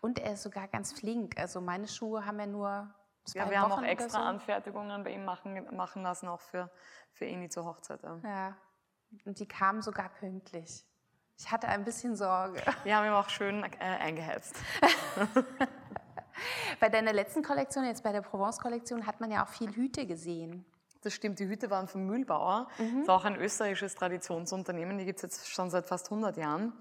Und 0.00 0.18
er 0.18 0.34
ist 0.34 0.42
sogar 0.42 0.68
ganz 0.68 0.92
flink. 0.92 1.38
Also 1.38 1.60
meine 1.60 1.88
Schuhe 1.88 2.24
haben 2.24 2.38
ja 2.38 2.46
nur 2.46 2.94
zwei 3.24 3.40
Ja, 3.40 3.50
wir 3.50 3.60
haben 3.60 3.70
Wochen 3.70 3.72
auch 3.72 3.78
oder 3.78 3.88
extra 3.88 4.18
so. 4.18 4.24
Anfertigungen 4.24 5.04
bei 5.04 5.10
ihm 5.10 5.24
machen, 5.24 5.66
machen 5.76 6.02
lassen, 6.02 6.28
auch 6.28 6.40
für, 6.40 6.70
für 7.12 7.26
Eni 7.26 7.48
zur 7.48 7.64
Hochzeit. 7.64 8.02
Ja. 8.02 8.18
Ja. 8.24 8.56
Und 9.24 9.38
die 9.38 9.46
kamen 9.46 9.82
sogar 9.82 10.08
pünktlich. 10.08 10.84
Ich 11.38 11.50
hatte 11.50 11.68
ein 11.68 11.84
bisschen 11.84 12.16
Sorge. 12.16 12.62
Wir 12.84 12.96
haben 12.96 13.06
ihn 13.06 13.12
auch 13.12 13.28
schön 13.28 13.64
äh, 13.64 13.68
eingeheizt. 13.78 14.56
Bei 16.80 16.88
deiner 16.88 17.12
letzten 17.12 17.42
Kollektion, 17.42 17.84
jetzt 17.84 18.02
bei 18.02 18.10
der 18.10 18.22
Provence-Kollektion, 18.22 19.06
hat 19.06 19.20
man 19.20 19.30
ja 19.30 19.44
auch 19.44 19.48
viel 19.48 19.70
Hüte 19.74 20.06
gesehen. 20.06 20.64
Das 21.02 21.12
stimmt, 21.14 21.38
die 21.38 21.46
Hüte 21.48 21.70
waren 21.70 21.88
vom 21.88 22.06
Mühlbauer. 22.06 22.68
Das 22.78 22.86
ist 23.02 23.08
auch 23.10 23.24
ein 23.24 23.36
österreichisches 23.36 23.94
Traditionsunternehmen, 23.94 24.98
die 24.98 25.04
gibt 25.04 25.18
es 25.18 25.22
jetzt 25.22 25.48
schon 25.50 25.68
seit 25.70 25.86
fast 25.86 26.06
100 26.10 26.36
Jahren. 26.36 26.72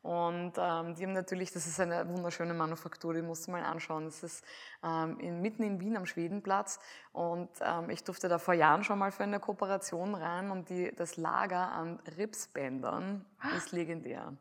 Und 0.00 0.52
ähm, 0.56 0.94
die 0.94 1.02
haben 1.02 1.12
natürlich, 1.12 1.52
das 1.52 1.66
ist 1.66 1.80
eine 1.80 2.08
wunderschöne 2.08 2.54
Manufaktur, 2.54 3.12
die 3.14 3.20
musst 3.20 3.46
du 3.46 3.50
mal 3.50 3.64
anschauen. 3.64 4.04
Das 4.04 4.22
ist 4.22 4.44
ähm, 4.82 5.18
in, 5.18 5.42
mitten 5.42 5.64
in 5.64 5.80
Wien 5.80 5.96
am 5.96 6.06
Schwedenplatz. 6.06 6.78
Und 7.12 7.48
ähm, 7.60 7.90
ich 7.90 8.04
durfte 8.04 8.28
da 8.28 8.38
vor 8.38 8.54
Jahren 8.54 8.84
schon 8.84 8.98
mal 8.98 9.10
für 9.10 9.24
eine 9.24 9.40
Kooperation 9.40 10.14
rein 10.14 10.50
und 10.50 10.70
die, 10.70 10.94
das 10.94 11.16
Lager 11.16 11.72
an 11.72 11.98
Ripsbändern 12.16 13.24
ist 13.56 13.72
legendär. 13.72 14.32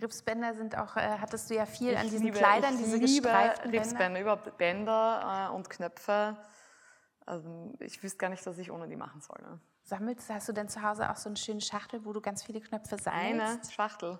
Ripsbänder 0.00 0.54
sind 0.54 0.78
auch, 0.78 0.96
äh, 0.96 1.18
hattest 1.20 1.50
du 1.50 1.54
ja 1.54 1.66
viel 1.66 1.94
an 1.96 2.04
Ich 2.06 2.12
diesen 2.12 2.26
liebe- 2.26 2.38
Kleidern, 2.38 2.78
diese 2.78 2.96
liebe 2.96 3.06
gestreiften 3.28 3.70
Bänder. 3.70 3.84
Ripsbänder, 3.86 4.20
überhaupt 4.20 4.58
Bänder 4.58 5.48
äh, 5.50 5.54
und 5.54 5.68
Knöpfe. 5.68 6.36
Also, 7.30 7.72
ich 7.78 8.02
wüsste 8.02 8.18
gar 8.18 8.28
nicht, 8.28 8.44
was 8.44 8.58
ich 8.58 8.72
ohne 8.72 8.88
die 8.88 8.96
machen 8.96 9.20
soll. 9.20 9.38
Ne? 9.42 9.60
Sammelst, 9.84 10.28
hast 10.30 10.48
du 10.48 10.52
denn 10.52 10.68
zu 10.68 10.82
Hause 10.82 11.08
auch 11.08 11.16
so 11.16 11.28
eine 11.28 11.36
schöne 11.36 11.60
Schachtel, 11.60 12.04
wo 12.04 12.12
du 12.12 12.20
ganz 12.20 12.42
viele 12.42 12.60
Knöpfe 12.60 12.96
Eine 13.08 13.38
sammelst? 13.46 13.72
Schachtel. 13.72 14.18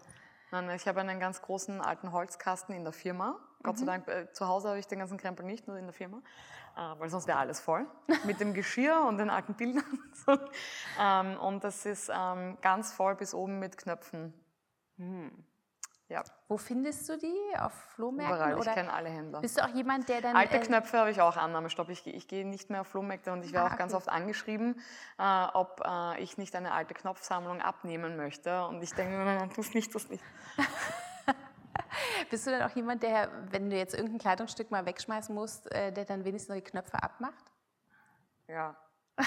Nein, 0.53 0.71
ich 0.77 0.87
habe 0.87 1.01
einen 1.01 1.19
ganz 1.19 1.43
großen 1.43 1.81
alten 1.81 2.13
Holzkasten 2.13 2.73
in 2.75 2.85
der 2.85 2.93
Firma. 2.93 3.37
Gott 3.65 3.75
Mhm. 3.75 3.79
sei 3.79 3.87
Dank, 3.87 4.09
äh, 4.09 4.33
zu 4.33 4.47
Hause 4.47 4.69
habe 4.69 4.79
ich 4.79 4.87
den 4.87 5.01
ganzen 5.01 5.19
Krempel 5.19 5.45
nicht, 5.45 5.67
nur 5.67 5.77
in 5.77 5.87
der 5.87 5.93
Firma. 5.93 6.19
Äh, 6.77 7.01
weil 7.01 7.09
sonst 7.11 7.27
wäre 7.27 7.39
alles 7.39 7.59
voll. 7.59 7.85
Mit 8.25 8.39
dem 8.39 8.55
Geschirr 8.55 9.05
und 9.09 9.19
den 9.19 9.29
alten 9.29 9.55
Bildern. 9.55 9.85
So. 10.25 10.39
ähm, 11.01 11.37
und 11.41 11.65
das 11.65 11.87
ist 11.87 12.13
ähm, 12.15 12.59
ganz 12.61 12.93
voll 12.93 13.17
bis 13.17 13.35
oben 13.35 13.59
mit 13.59 13.77
Knöpfen. 13.77 14.35
Ja, 16.11 16.25
Wo 16.49 16.57
findest 16.57 17.09
du 17.09 17.17
die? 17.17 17.33
Auf 17.57 17.73
Flohmärkten? 17.95 18.35
überall. 18.37 18.53
Ich 18.55 18.59
oder 18.61 18.75
kenne 18.75 18.93
alle 18.93 19.09
Händler. 19.11 19.41
bist 19.41 19.57
du 19.57 19.63
auch 19.65 19.69
jemand, 19.69 20.09
der 20.09 20.21
dann... 20.21 20.35
Alte 20.35 20.57
äh, 20.57 20.61
Knöpfe 20.61 20.99
habe 20.99 21.13
ich 21.13 21.21
auch 21.21 21.37
Annahmestopp. 21.37 21.89
Ich, 21.89 22.05
ich 22.05 22.27
gehe 22.27 22.45
nicht 22.45 22.69
mehr 22.69 22.81
auf 22.81 22.89
Flohmärkte 22.89 23.33
und 23.33 23.45
ich 23.45 23.53
werde 23.53 23.71
Ah, 23.71 23.75
auch 23.75 23.79
ganz 23.79 23.93
okay. 23.95 23.99
oft 23.99 24.09
angeschrieben, 24.09 24.81
äh, 25.21 25.47
ob 25.55 25.81
äh, 25.87 26.21
ich 26.21 26.37
nicht 26.37 26.57
eine 26.57 26.73
alte 26.73 26.95
Knopfsammlung 26.95 27.61
abnehmen 27.61 28.17
möchte. 28.17 28.67
Und 28.67 28.83
ich 28.83 28.93
denke, 28.93 29.17
nein, 29.17 29.39
nein, 29.39 29.51
tu's 29.53 29.73
nicht, 29.73 29.93
tu's 29.93 30.09
nicht. 30.09 30.25
Bist 32.31 32.45
du 32.45 32.51
dann 32.51 32.69
auch 32.69 32.75
jemand, 32.75 33.05
der, 33.05 33.31
wenn 33.53 33.71
du 33.71 33.77
jetzt 33.77 33.95
irgendein 33.95 34.19
Kleidungsstück 34.19 34.73
mal 34.73 34.85
wegschmeißen 34.87 35.33
musst, 35.33 35.71
äh, 35.73 35.93
der 35.93 36.07
dann 36.07 36.25
wenigstens 36.25 36.49
noch 36.49 36.57
die 36.57 36.69
Knöpfe 36.69 37.01
abmacht? 37.01 37.45
Ja. 38.49 38.75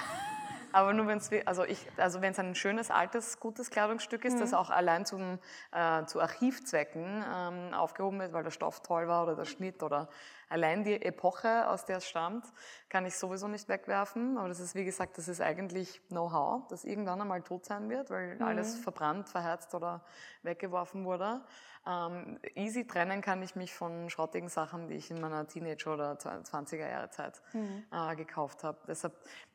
Aber 0.73 0.91
nur 0.93 1.07
wenn 1.07 1.19
es 1.19 1.29
also 1.45 1.63
ich, 1.63 1.87
also 1.97 2.21
wenn 2.21 2.31
es 2.31 2.39
ein 2.39 2.55
schönes, 2.55 2.91
altes, 2.91 3.39
gutes 3.39 3.69
Kleidungsstück 3.69 4.25
ist, 4.25 4.39
das 4.39 4.53
auch 4.53 4.71
allein 4.71 5.05
zum, 5.05 5.39
äh, 5.71 6.03
zu 6.05 6.19
Archivzwecken 6.19 7.23
ähm, 7.23 7.73
aufgehoben 7.73 8.19
wird, 8.19 8.33
weil 8.33 8.43
der 8.43 8.51
Stoff 8.51 8.81
toll 8.81 9.07
war 9.07 9.23
oder 9.23 9.35
der 9.35 9.45
Schnitt 9.45 9.83
oder 9.83 10.09
allein 10.53 10.83
die 10.83 11.01
Epoche, 11.01 11.67
aus 11.67 11.85
der 11.85 11.97
es 11.97 12.07
stammt, 12.07 12.45
kann 12.87 13.05
ich 13.05 13.17
sowieso 13.17 13.47
nicht 13.47 13.67
wegwerfen. 13.67 14.37
Aber 14.37 14.47
das 14.47 14.59
ist, 14.59 14.75
wie 14.75 14.85
gesagt, 14.85 15.17
das 15.17 15.27
ist 15.27 15.41
eigentlich 15.41 15.99
Know-how, 16.09 16.67
das 16.67 16.85
irgendwann 16.85 17.19
einmal 17.19 17.41
tot 17.41 17.65
sein 17.65 17.89
wird, 17.89 18.11
weil 18.11 18.41
alles 18.41 18.77
verbrannt, 18.77 19.29
verherzt 19.29 19.73
oder 19.73 20.05
weggeworfen 20.43 21.05
wurde. 21.05 21.41
Ähm, 21.85 22.39
easy 22.55 22.85
trennen 22.85 23.21
kann 23.21 23.41
ich 23.41 23.55
mich 23.55 23.73
von 23.73 24.09
schrottigen 24.09 24.47
Sachen, 24.47 24.87
die 24.87 24.95
ich 24.95 25.09
in 25.09 25.19
meiner 25.19 25.47
Teenager- 25.47 25.95
oder 25.95 26.13
20er 26.13 26.87
Jahre 26.87 27.09
Zeit 27.09 27.41
äh, 27.91 28.15
gekauft 28.15 28.63
habe. 28.63 28.77
Deshalb 28.87 29.13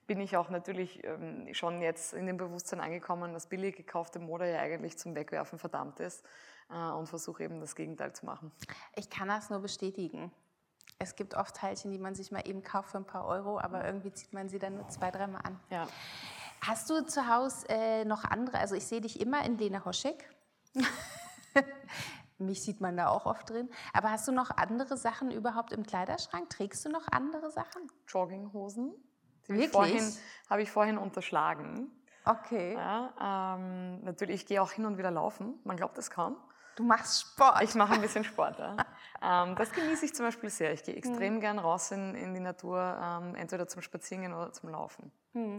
bin 0.09 0.21
ich 0.21 0.37
auch 0.37 0.51
natürlich 0.51 1.05
ähm, 1.05 1.47
schon 1.55 1.81
jetzt 1.81 2.13
in 2.13 2.27
dem 2.27 2.39
Bewusstsein 2.39 2.81
angekommen, 2.81 3.33
dass 3.33 3.47
billig 3.47 3.77
gekaufte 3.77 4.19
Mode 4.19 4.51
ja 4.51 4.59
eigentlich 4.59 4.99
zum 4.99 5.15
Wegwerfen 5.15 5.59
verdammt 5.59 6.01
ist 6.01 6.25
äh, 6.71 6.91
und 6.91 7.07
versuche 7.07 7.45
eben 7.45 7.61
das 7.61 7.77
Gegenteil 7.77 8.13
zu 8.15 8.27
machen. 8.27 8.51
Ich 8.97 9.09
kann 9.11 9.29
das 9.29 9.49
nur 9.51 9.61
bestätigen. 9.61 10.33
Es 11.01 11.15
gibt 11.15 11.35
oft 11.35 11.55
Teilchen, 11.55 11.93
die 11.93 11.99
man 11.99 12.15
sich 12.15 12.33
mal 12.33 12.47
eben 12.47 12.63
kauft 12.63 12.91
für 12.91 12.99
ein 12.99 13.07
paar 13.07 13.27
Euro, 13.27 13.61
aber 13.61 13.85
irgendwie 13.85 14.13
zieht 14.13 14.33
man 14.33 14.49
sie 14.49 14.59
dann 14.59 14.75
nur 14.75 14.89
zwei, 14.89 15.13
dreimal 15.13 15.43
an. 15.45 15.61
Ja. 15.71 15.87
Hast 16.61 16.91
du 16.91 17.05
zu 17.07 17.29
Hause 17.29 17.69
äh, 17.69 18.05
noch 18.05 18.25
andere, 18.25 18.59
also 18.59 18.75
ich 18.75 18.85
sehe 18.85 19.01
dich 19.01 19.21
immer 19.21 19.45
in 19.45 19.59
Lena 19.59 19.85
Hoschek. 19.85 20.29
Mich 22.39 22.63
sieht 22.63 22.81
man 22.81 22.97
da 22.97 23.09
auch 23.09 23.27
oft 23.27 23.51
drin. 23.51 23.69
Aber 23.93 24.11
hast 24.11 24.27
du 24.27 24.33
noch 24.33 24.51
andere 24.51 24.97
Sachen 24.97 25.31
überhaupt 25.31 25.73
im 25.73 25.85
Kleiderschrank? 25.85 26.51
Trägst 26.51 26.85
du 26.85 26.89
noch 26.89 27.07
andere 27.11 27.51
Sachen? 27.51 27.83
Jogginghosen. 28.07 28.93
Die 29.49 29.55
Wirklich? 29.55 29.75
Habe 29.75 29.87
ich, 29.87 29.93
vorhin, 29.93 30.17
habe 30.51 30.63
ich 30.63 30.71
vorhin 30.71 30.99
unterschlagen. 30.99 31.91
Okay. 32.25 32.75
Ja, 32.75 33.57
ähm, 33.57 34.05
natürlich, 34.05 34.43
ich 34.43 34.47
gehe 34.47 34.61
auch 34.63 34.73
hin 34.73 34.85
und 34.85 34.99
wieder 34.99 35.11
laufen. 35.11 35.59
Man 35.65 35.77
glaubt 35.77 35.97
es 35.99 36.11
kaum. 36.11 36.37
Du 36.77 36.85
machst 36.85 37.23
Sport. 37.23 37.63
Ich 37.63 37.75
mache 37.75 37.95
ein 37.95 38.01
bisschen 38.01 38.23
Sport. 38.23 38.59
Ja. 38.59 38.77
Ähm, 39.23 39.57
das 39.57 39.73
genieße 39.73 40.05
ich 40.05 40.15
zum 40.15 40.27
Beispiel 40.27 40.51
sehr. 40.51 40.73
Ich 40.73 40.85
gehe 40.85 40.95
extrem 40.95 41.41
gern 41.41 41.59
raus 41.59 41.91
in, 41.91 42.15
in 42.15 42.35
die 42.35 42.41
Natur, 42.41 42.99
ähm, 43.03 43.35
entweder 43.35 43.67
zum 43.67 43.83
Spazierengehen 43.83 44.33
oder 44.33 44.53
zum 44.53 44.71
Laufen. 44.71 45.11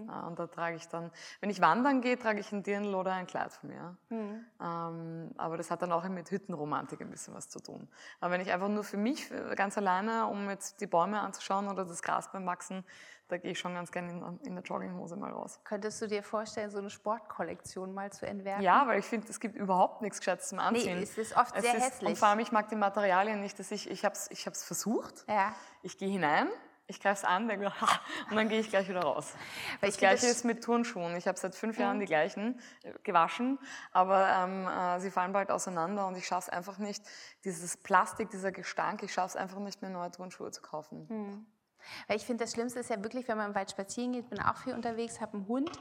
Äh, 0.10 0.28
und 0.28 0.40
da 0.40 0.48
trage 0.48 0.76
ich 0.76 0.88
dann, 0.88 1.12
wenn 1.42 1.50
ich 1.50 1.62
wandern 1.62 2.02
gehe, 2.02 2.18
trage 2.18 2.40
ich 2.40 2.52
ein 2.52 2.64
Dirndl 2.64 2.96
oder 2.96 3.14
ein 3.14 3.28
Kleid 3.28 3.54
von 3.54 3.70
mir. 3.70 3.98
Ähm, 4.12 5.32
aber 5.38 5.58
das 5.58 5.72
hat 5.72 5.82
dann 5.82 5.92
auch 5.92 6.08
mit 6.10 6.32
Hüttenromantik 6.32 7.02
ein 7.02 7.10
bisschen 7.10 7.34
was 7.34 7.50
zu 7.50 7.60
tun. 7.60 7.88
Aber 8.20 8.32
wenn 8.32 8.42
ich 8.42 8.52
einfach 8.52 8.70
nur 8.70 8.84
für 8.84 8.98
mich, 8.98 9.32
äh, 9.32 9.56
ganz 9.56 9.78
alleine, 9.78 10.28
um 10.28 10.50
jetzt 10.50 10.82
die 10.82 10.88
Bäume 10.88 11.20
anzuschauen 11.22 11.68
oder 11.68 11.86
das 11.86 12.02
Gras 12.02 12.32
beim 12.32 12.46
Wachsen, 12.46 12.84
da 13.30 13.38
gehe 13.38 13.52
ich 13.52 13.60
schon 13.60 13.76
ganz 13.76 13.92
gerne 13.92 14.12
in, 14.12 14.40
in 14.48 14.56
der 14.56 14.64
Jogginghose 14.64 15.16
mal 15.16 15.32
raus. 15.32 15.60
Könntest 15.64 16.02
du 16.02 16.08
dir 16.08 16.24
vorstellen, 16.24 16.72
so 16.72 16.80
eine 16.80 16.90
Sportkollektion 16.90 17.94
mal 17.94 18.12
zu 18.12 18.26
entwerfen? 18.26 18.64
Ja, 18.64 18.88
weil 18.88 19.00
ich 19.00 19.06
finde, 19.06 19.28
es 19.30 19.40
gibt 19.40 19.56
überhaupt 19.56 20.02
nichts 20.02 20.18
Gescheites 20.20 20.50
zum 20.50 20.58
Anziehen. 20.60 20.98
es 21.02 21.16
ist 21.18 21.38
oft 21.38 21.54
sehr 21.62 21.76
Und 21.76 21.80
hässlich. 21.80 22.18
vor 22.20 22.30
allem, 22.30 22.40
ich 22.40 22.52
mag 22.52 22.70
die 22.70 22.76
Materialien 22.76 23.40
nicht, 23.40 23.60
dass 23.60 23.70
ich, 23.70 23.90
ich 23.90 24.04
habe 24.04 24.16
es 24.16 24.32
ich 24.32 24.48
hab's 24.48 24.64
versucht. 24.64 25.26
Ja. 25.28 25.54
Ich 25.84 25.98
gehe 26.00 26.10
hinein, 26.10 26.48
ich 26.90 27.00
greife 27.00 27.20
es 27.20 27.24
an, 27.24 27.48
denke 27.48 27.66
mir, 27.66 27.72
ha, 27.82 27.88
und 28.30 28.36
dann 28.36 28.50
gehe 28.50 28.60
ich 28.60 28.70
gleich 28.70 28.90
wieder 28.90 29.02
raus. 29.02 29.34
Weil 29.80 29.90
Das 29.90 29.98
Gleiche 29.98 30.26
das- 30.28 30.38
ist 30.38 30.46
mit 30.46 30.64
Turnschuhen. 30.64 31.16
Ich 31.16 31.28
habe 31.28 31.38
seit 31.38 31.56
fünf 31.56 31.78
Jahren 31.78 32.00
die 32.00 32.06
gleichen 32.06 32.60
äh, 32.84 32.94
gewaschen, 33.04 33.60
aber 33.92 34.28
ähm, 34.30 34.68
äh, 34.68 35.00
sie 35.00 35.12
fallen 35.12 35.32
bald 35.32 35.52
auseinander 35.52 36.08
und 36.08 36.18
ich 36.18 36.26
schaffe 36.28 36.50
es 36.50 36.58
einfach 36.58 36.78
nicht, 36.80 37.04
dieses 37.46 37.78
Plastik, 37.78 38.30
dieser 38.32 38.52
Gestank, 38.52 39.04
ich 39.04 39.14
schaffe 39.14 39.30
es 39.30 39.36
einfach 39.36 39.60
nicht 39.60 39.82
mehr, 39.82 39.92
neue 39.92 40.12
Turnschuhe 40.12 40.52
zu 40.52 40.62
kaufen. 40.62 41.08
Hm. 41.08 41.46
Weil 42.08 42.18
ich 42.18 42.26
finde, 42.26 42.44
das 42.44 42.52
Schlimmste 42.54 42.80
ist 42.80 42.90
ja 42.90 43.02
wirklich, 43.04 43.28
wenn 43.28 43.38
man 43.38 43.50
im 43.50 43.56
Wald 43.56 43.72
spazieren 43.72 44.12
geht, 44.12 44.30
bin 44.30 44.40
auch 44.42 44.58
viel 44.58 44.74
unterwegs, 44.74 45.22
habe 45.22 45.38
einen 45.38 45.48
Hund 45.48 45.72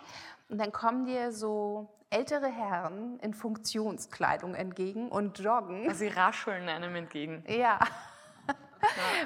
und 0.48 0.58
dann 0.58 0.70
kommen 0.72 1.06
dir 1.06 1.32
so 1.32 1.88
ältere 2.10 2.46
Herren 2.46 3.18
in 3.20 3.34
Funktionskleidung 3.34 4.54
entgegen 4.54 5.08
und 5.08 5.38
joggen. 5.40 5.86
Also 5.88 5.98
sie 5.98 6.08
rascheln 6.08 6.68
einem 6.68 6.94
entgegen. 6.94 7.44
Ja. 7.48 7.78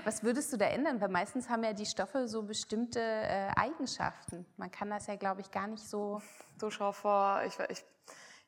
Was 0.04 0.22
würdest 0.22 0.52
du 0.52 0.56
da 0.56 0.66
ändern? 0.66 1.00
Weil 1.00 1.08
meistens 1.08 1.48
haben 1.48 1.64
ja 1.64 1.72
die 1.72 1.86
Stoffe 1.86 2.28
so 2.28 2.42
bestimmte 2.42 3.00
äh, 3.00 3.48
Eigenschaften. 3.56 4.46
Man 4.56 4.70
kann 4.70 4.90
das 4.90 5.06
ja, 5.06 5.16
glaube 5.16 5.40
ich, 5.40 5.50
gar 5.50 5.66
nicht 5.66 5.82
so. 5.84 6.20
Du 6.58 6.70
schau 6.70 6.92
vor, 6.92 7.42
ich, 7.46 7.58
ich 7.70 7.84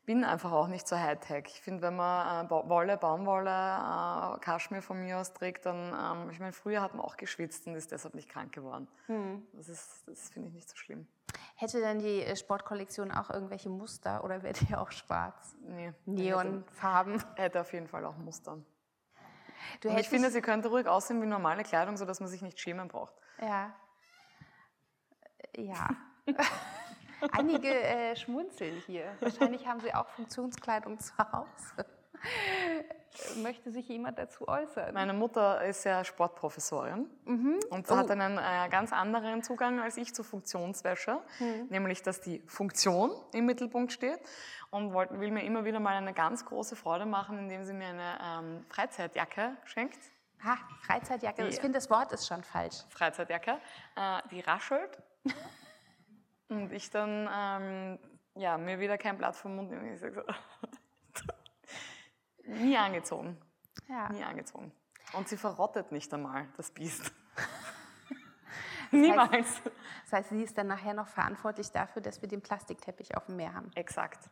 bin 0.06 0.22
einfach 0.24 0.52
auch 0.52 0.68
nicht 0.68 0.86
so 0.86 0.96
Hightech. 0.98 1.44
Ich 1.46 1.60
finde, 1.62 1.82
wenn 1.82 1.96
man 1.96 2.46
äh, 2.46 2.50
Wolle, 2.50 2.96
Baumwolle, 2.96 3.50
äh, 3.50 4.38
Kaschmir 4.40 4.82
von 4.82 5.00
mir 5.00 5.18
aus 5.18 5.32
trägt, 5.32 5.66
dann, 5.66 5.92
ähm, 6.24 6.30
ich 6.30 6.40
meine, 6.40 6.52
früher 6.52 6.82
hat 6.82 6.94
man 6.94 7.04
auch 7.04 7.16
geschwitzt 7.16 7.66
und 7.66 7.74
ist 7.74 7.90
deshalb 7.92 8.14
nicht 8.14 8.28
krank 8.28 8.52
geworden. 8.52 8.86
Das, 9.54 9.68
ist- 9.68 10.04
das 10.06 10.28
finde 10.30 10.48
ich 10.48 10.54
nicht 10.54 10.68
so 10.68 10.76
schlimm. 10.76 11.06
Hätte 11.56 11.80
dann 11.80 12.00
die 12.00 12.22
äh, 12.22 12.36
Sportkollektion 12.36 13.10
auch 13.12 13.30
irgendwelche 13.30 13.70
Muster 13.70 14.22
oder 14.24 14.42
wäre 14.42 14.54
die 14.54 14.74
auch 14.74 14.90
schwarz? 14.92 15.56
Nee, 15.66 15.92
Neonfarben. 16.04 17.14
Hätte, 17.20 17.42
hätte 17.42 17.60
auf 17.62 17.72
jeden 17.72 17.88
Fall 17.88 18.04
auch 18.04 18.16
Muster. 18.16 18.58
Du 19.80 19.88
Und 19.88 19.98
ich 19.98 20.08
finde, 20.08 20.30
sie 20.30 20.40
könnte 20.40 20.68
ruhig 20.68 20.86
aussehen 20.86 21.20
wie 21.22 21.26
normale 21.26 21.62
Kleidung, 21.62 21.96
sodass 21.96 22.20
man 22.20 22.28
sich 22.28 22.42
nicht 22.42 22.60
schämen 22.60 22.88
braucht. 22.88 23.14
Ja. 23.40 23.74
Ja. 25.56 25.88
Einige 27.32 27.68
äh, 27.68 28.16
schmunzeln 28.16 28.82
hier. 28.86 29.16
Wahrscheinlich 29.20 29.66
haben 29.66 29.80
sie 29.80 29.94
auch 29.94 30.08
Funktionskleidung 30.08 30.98
zu 30.98 31.16
Hause. 31.18 31.86
Möchte 33.42 33.70
sich 33.70 33.88
jemand 33.88 34.18
dazu 34.18 34.48
äußern? 34.48 34.92
Meine 34.92 35.12
Mutter 35.12 35.64
ist 35.64 35.84
ja 35.84 36.04
Sportprofessorin 36.04 37.08
und 37.26 37.90
Oh. 37.90 37.96
hat 37.96 38.10
einen 38.10 38.38
äh, 38.38 38.68
ganz 38.70 38.92
anderen 38.92 39.42
Zugang 39.44 39.78
als 39.80 39.96
ich 39.96 40.12
zur 40.14 40.24
Funktionswäsche, 40.24 41.20
Hm. 41.38 41.66
nämlich 41.68 42.02
dass 42.02 42.20
die 42.20 42.40
Funktion 42.48 43.12
im 43.32 43.46
Mittelpunkt 43.46 43.92
steht 43.92 44.18
und 44.70 44.92
wollt, 44.92 45.10
will 45.20 45.30
mir 45.30 45.44
immer 45.44 45.64
wieder 45.64 45.78
mal 45.78 45.94
eine 45.94 46.12
ganz 46.12 46.44
große 46.44 46.74
Freude 46.74 47.06
machen, 47.06 47.38
indem 47.38 47.64
sie 47.64 47.72
mir 47.72 47.86
eine 47.88 48.18
ähm, 48.20 48.66
Freizeitjacke 48.68 49.56
schenkt. 49.64 49.98
Ha, 50.44 50.56
Freizeitjacke. 50.82 51.42
Die- 51.44 51.48
Ich 51.50 51.60
finde, 51.60 51.78
das 51.78 51.88
Wort 51.90 52.10
ist 52.12 52.26
schon 52.26 52.42
falsch. 52.42 52.78
Freizeitjacke, 52.90 53.58
äh, 53.96 54.18
die 54.32 54.40
raschelt 54.40 54.98
und 56.48 56.72
ich 56.72 56.90
dann 56.90 57.28
ähm, 57.32 57.98
ja, 58.34 58.58
mir 58.58 58.80
wieder 58.80 58.98
kein 58.98 59.16
Blatt 59.16 59.36
vom 59.36 59.54
Mund 59.54 59.70
nehme. 59.70 59.92
Ich 59.94 60.00
sag 60.00 60.14
so, 60.14 60.22
nie 62.46 62.76
angezogen. 62.76 63.36
Ja. 63.88 64.08
Nie 64.10 64.24
angezogen. 64.24 64.72
Und 65.12 65.28
sie 65.28 65.36
verrottet 65.36 65.92
nicht 65.92 66.12
einmal, 66.14 66.48
das 66.56 66.70
Biest. 66.70 67.12
Niemals. 68.90 69.60
Das 70.04 70.12
heißt, 70.12 70.28
sie 70.30 70.42
ist 70.42 70.56
dann 70.56 70.68
nachher 70.68 70.94
noch 70.94 71.08
verantwortlich 71.08 71.70
dafür, 71.72 72.00
dass 72.00 72.22
wir 72.22 72.28
den 72.28 72.42
Plastikteppich 72.42 73.16
auf 73.16 73.26
dem 73.26 73.36
Meer 73.36 73.52
haben. 73.52 73.70
Exakt. 73.74 74.30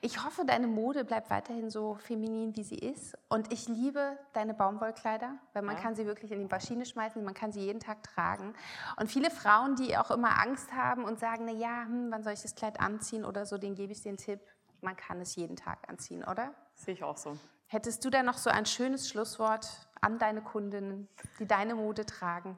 Ich 0.00 0.24
hoffe, 0.24 0.44
deine 0.44 0.66
Mode 0.66 1.04
bleibt 1.04 1.30
weiterhin 1.30 1.70
so 1.70 1.94
feminin, 1.94 2.56
wie 2.56 2.64
sie 2.64 2.76
ist. 2.78 3.16
Und 3.28 3.52
ich 3.52 3.68
liebe 3.68 4.18
deine 4.32 4.52
Baumwollkleider, 4.54 5.38
weil 5.52 5.62
man 5.62 5.76
Ja. 5.76 5.82
kann 5.82 5.94
sie 5.94 6.06
wirklich 6.06 6.32
in 6.32 6.40
die 6.40 6.46
Maschine 6.46 6.84
schmeißen, 6.86 7.22
man 7.24 7.34
kann 7.34 7.52
sie 7.52 7.60
jeden 7.60 7.80
Tag 7.80 8.02
tragen. 8.02 8.54
Und 8.96 9.10
viele 9.10 9.30
Frauen, 9.30 9.76
die 9.76 9.96
auch 9.96 10.10
immer 10.10 10.40
Angst 10.42 10.72
haben 10.72 11.04
und 11.04 11.20
sagen, 11.20 11.44
na 11.46 11.52
ja, 11.52 11.84
hm, 11.84 12.10
wann 12.10 12.22
soll 12.24 12.32
ich 12.32 12.42
das 12.42 12.54
Kleid 12.56 12.80
anziehen 12.80 13.24
oder 13.24 13.46
so, 13.46 13.58
denen 13.58 13.76
gebe 13.76 13.92
ich 13.92 14.02
den 14.02 14.16
Tipp, 14.16 14.40
man 14.80 14.96
kann 14.96 15.20
es 15.20 15.34
jeden 15.36 15.56
Tag 15.56 15.88
anziehen, 15.88 16.24
oder? 16.24 16.54
Sehe 16.74 16.94
ich 16.94 17.02
auch 17.04 17.16
so. 17.16 17.36
Hättest 17.66 18.04
du 18.04 18.10
da 18.10 18.22
noch 18.22 18.38
so 18.38 18.50
ein 18.50 18.64
schönes 18.66 19.08
Schlusswort 19.08 19.68
an 20.00 20.18
deine 20.18 20.40
Kundinnen, 20.42 21.08
die 21.38 21.46
deine 21.46 21.74
Mode 21.74 22.06
tragen? 22.06 22.56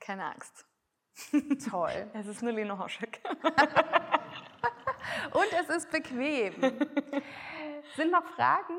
Keine 0.00 0.24
Angst. 0.26 0.66
Toll. 1.70 2.10
Es 2.14 2.26
ist 2.26 2.42
nur 2.42 2.52
Lena 2.52 2.78
Hoschek. 2.78 3.22
Und 5.32 5.46
es 5.60 5.68
ist 5.76 5.90
bequem. 5.90 6.54
Sind 7.96 8.10
noch 8.12 8.24
Fragen? 8.34 8.74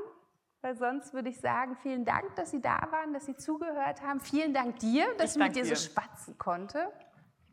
Weil 0.62 0.76
sonst 0.78 1.14
würde 1.14 1.30
ich 1.30 1.40
sagen, 1.42 1.76
vielen 1.82 2.06
Dank, 2.06 2.36
dass 2.36 2.52
Sie 2.52 2.62
da 2.62 2.88
waren, 2.92 3.14
dass 3.14 3.26
Sie 3.26 3.36
zugehört 3.36 4.02
haben. 4.02 4.20
Vielen 4.22 4.54
Dank 4.54 4.80
dir, 4.80 5.06
dass 5.18 5.32
Ich 5.32 5.42
ich 5.42 5.48
mit 5.48 5.56
danke 5.56 5.60
dir 5.62 5.66
so 5.66 5.70
dir. 5.74 5.76
spatzen 5.92 6.38
konnte. 6.38 6.92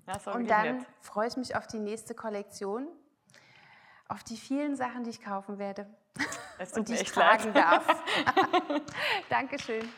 Das 0.06 0.26
war 0.26 0.36
Und 0.36 0.48
dann 0.48 0.78
nett. 0.78 0.86
freue 1.00 1.26
ich 1.28 1.36
mich 1.36 1.56
auf 1.56 1.66
die 1.66 1.78
nächste 1.80 2.14
Kollektion, 2.14 2.86
auf 4.10 4.24
die 4.24 4.36
vielen 4.36 4.76
Sachen, 4.76 5.04
die 5.04 5.10
ich 5.10 5.22
kaufen 5.22 5.58
werde 5.58 5.86
und 6.74 6.88
die 6.88 6.94
ich 6.94 7.02
echt 7.02 7.16
leid. 7.16 7.42
tragen 7.42 7.54
darf. 7.54 7.86
Dankeschön. 9.30 9.88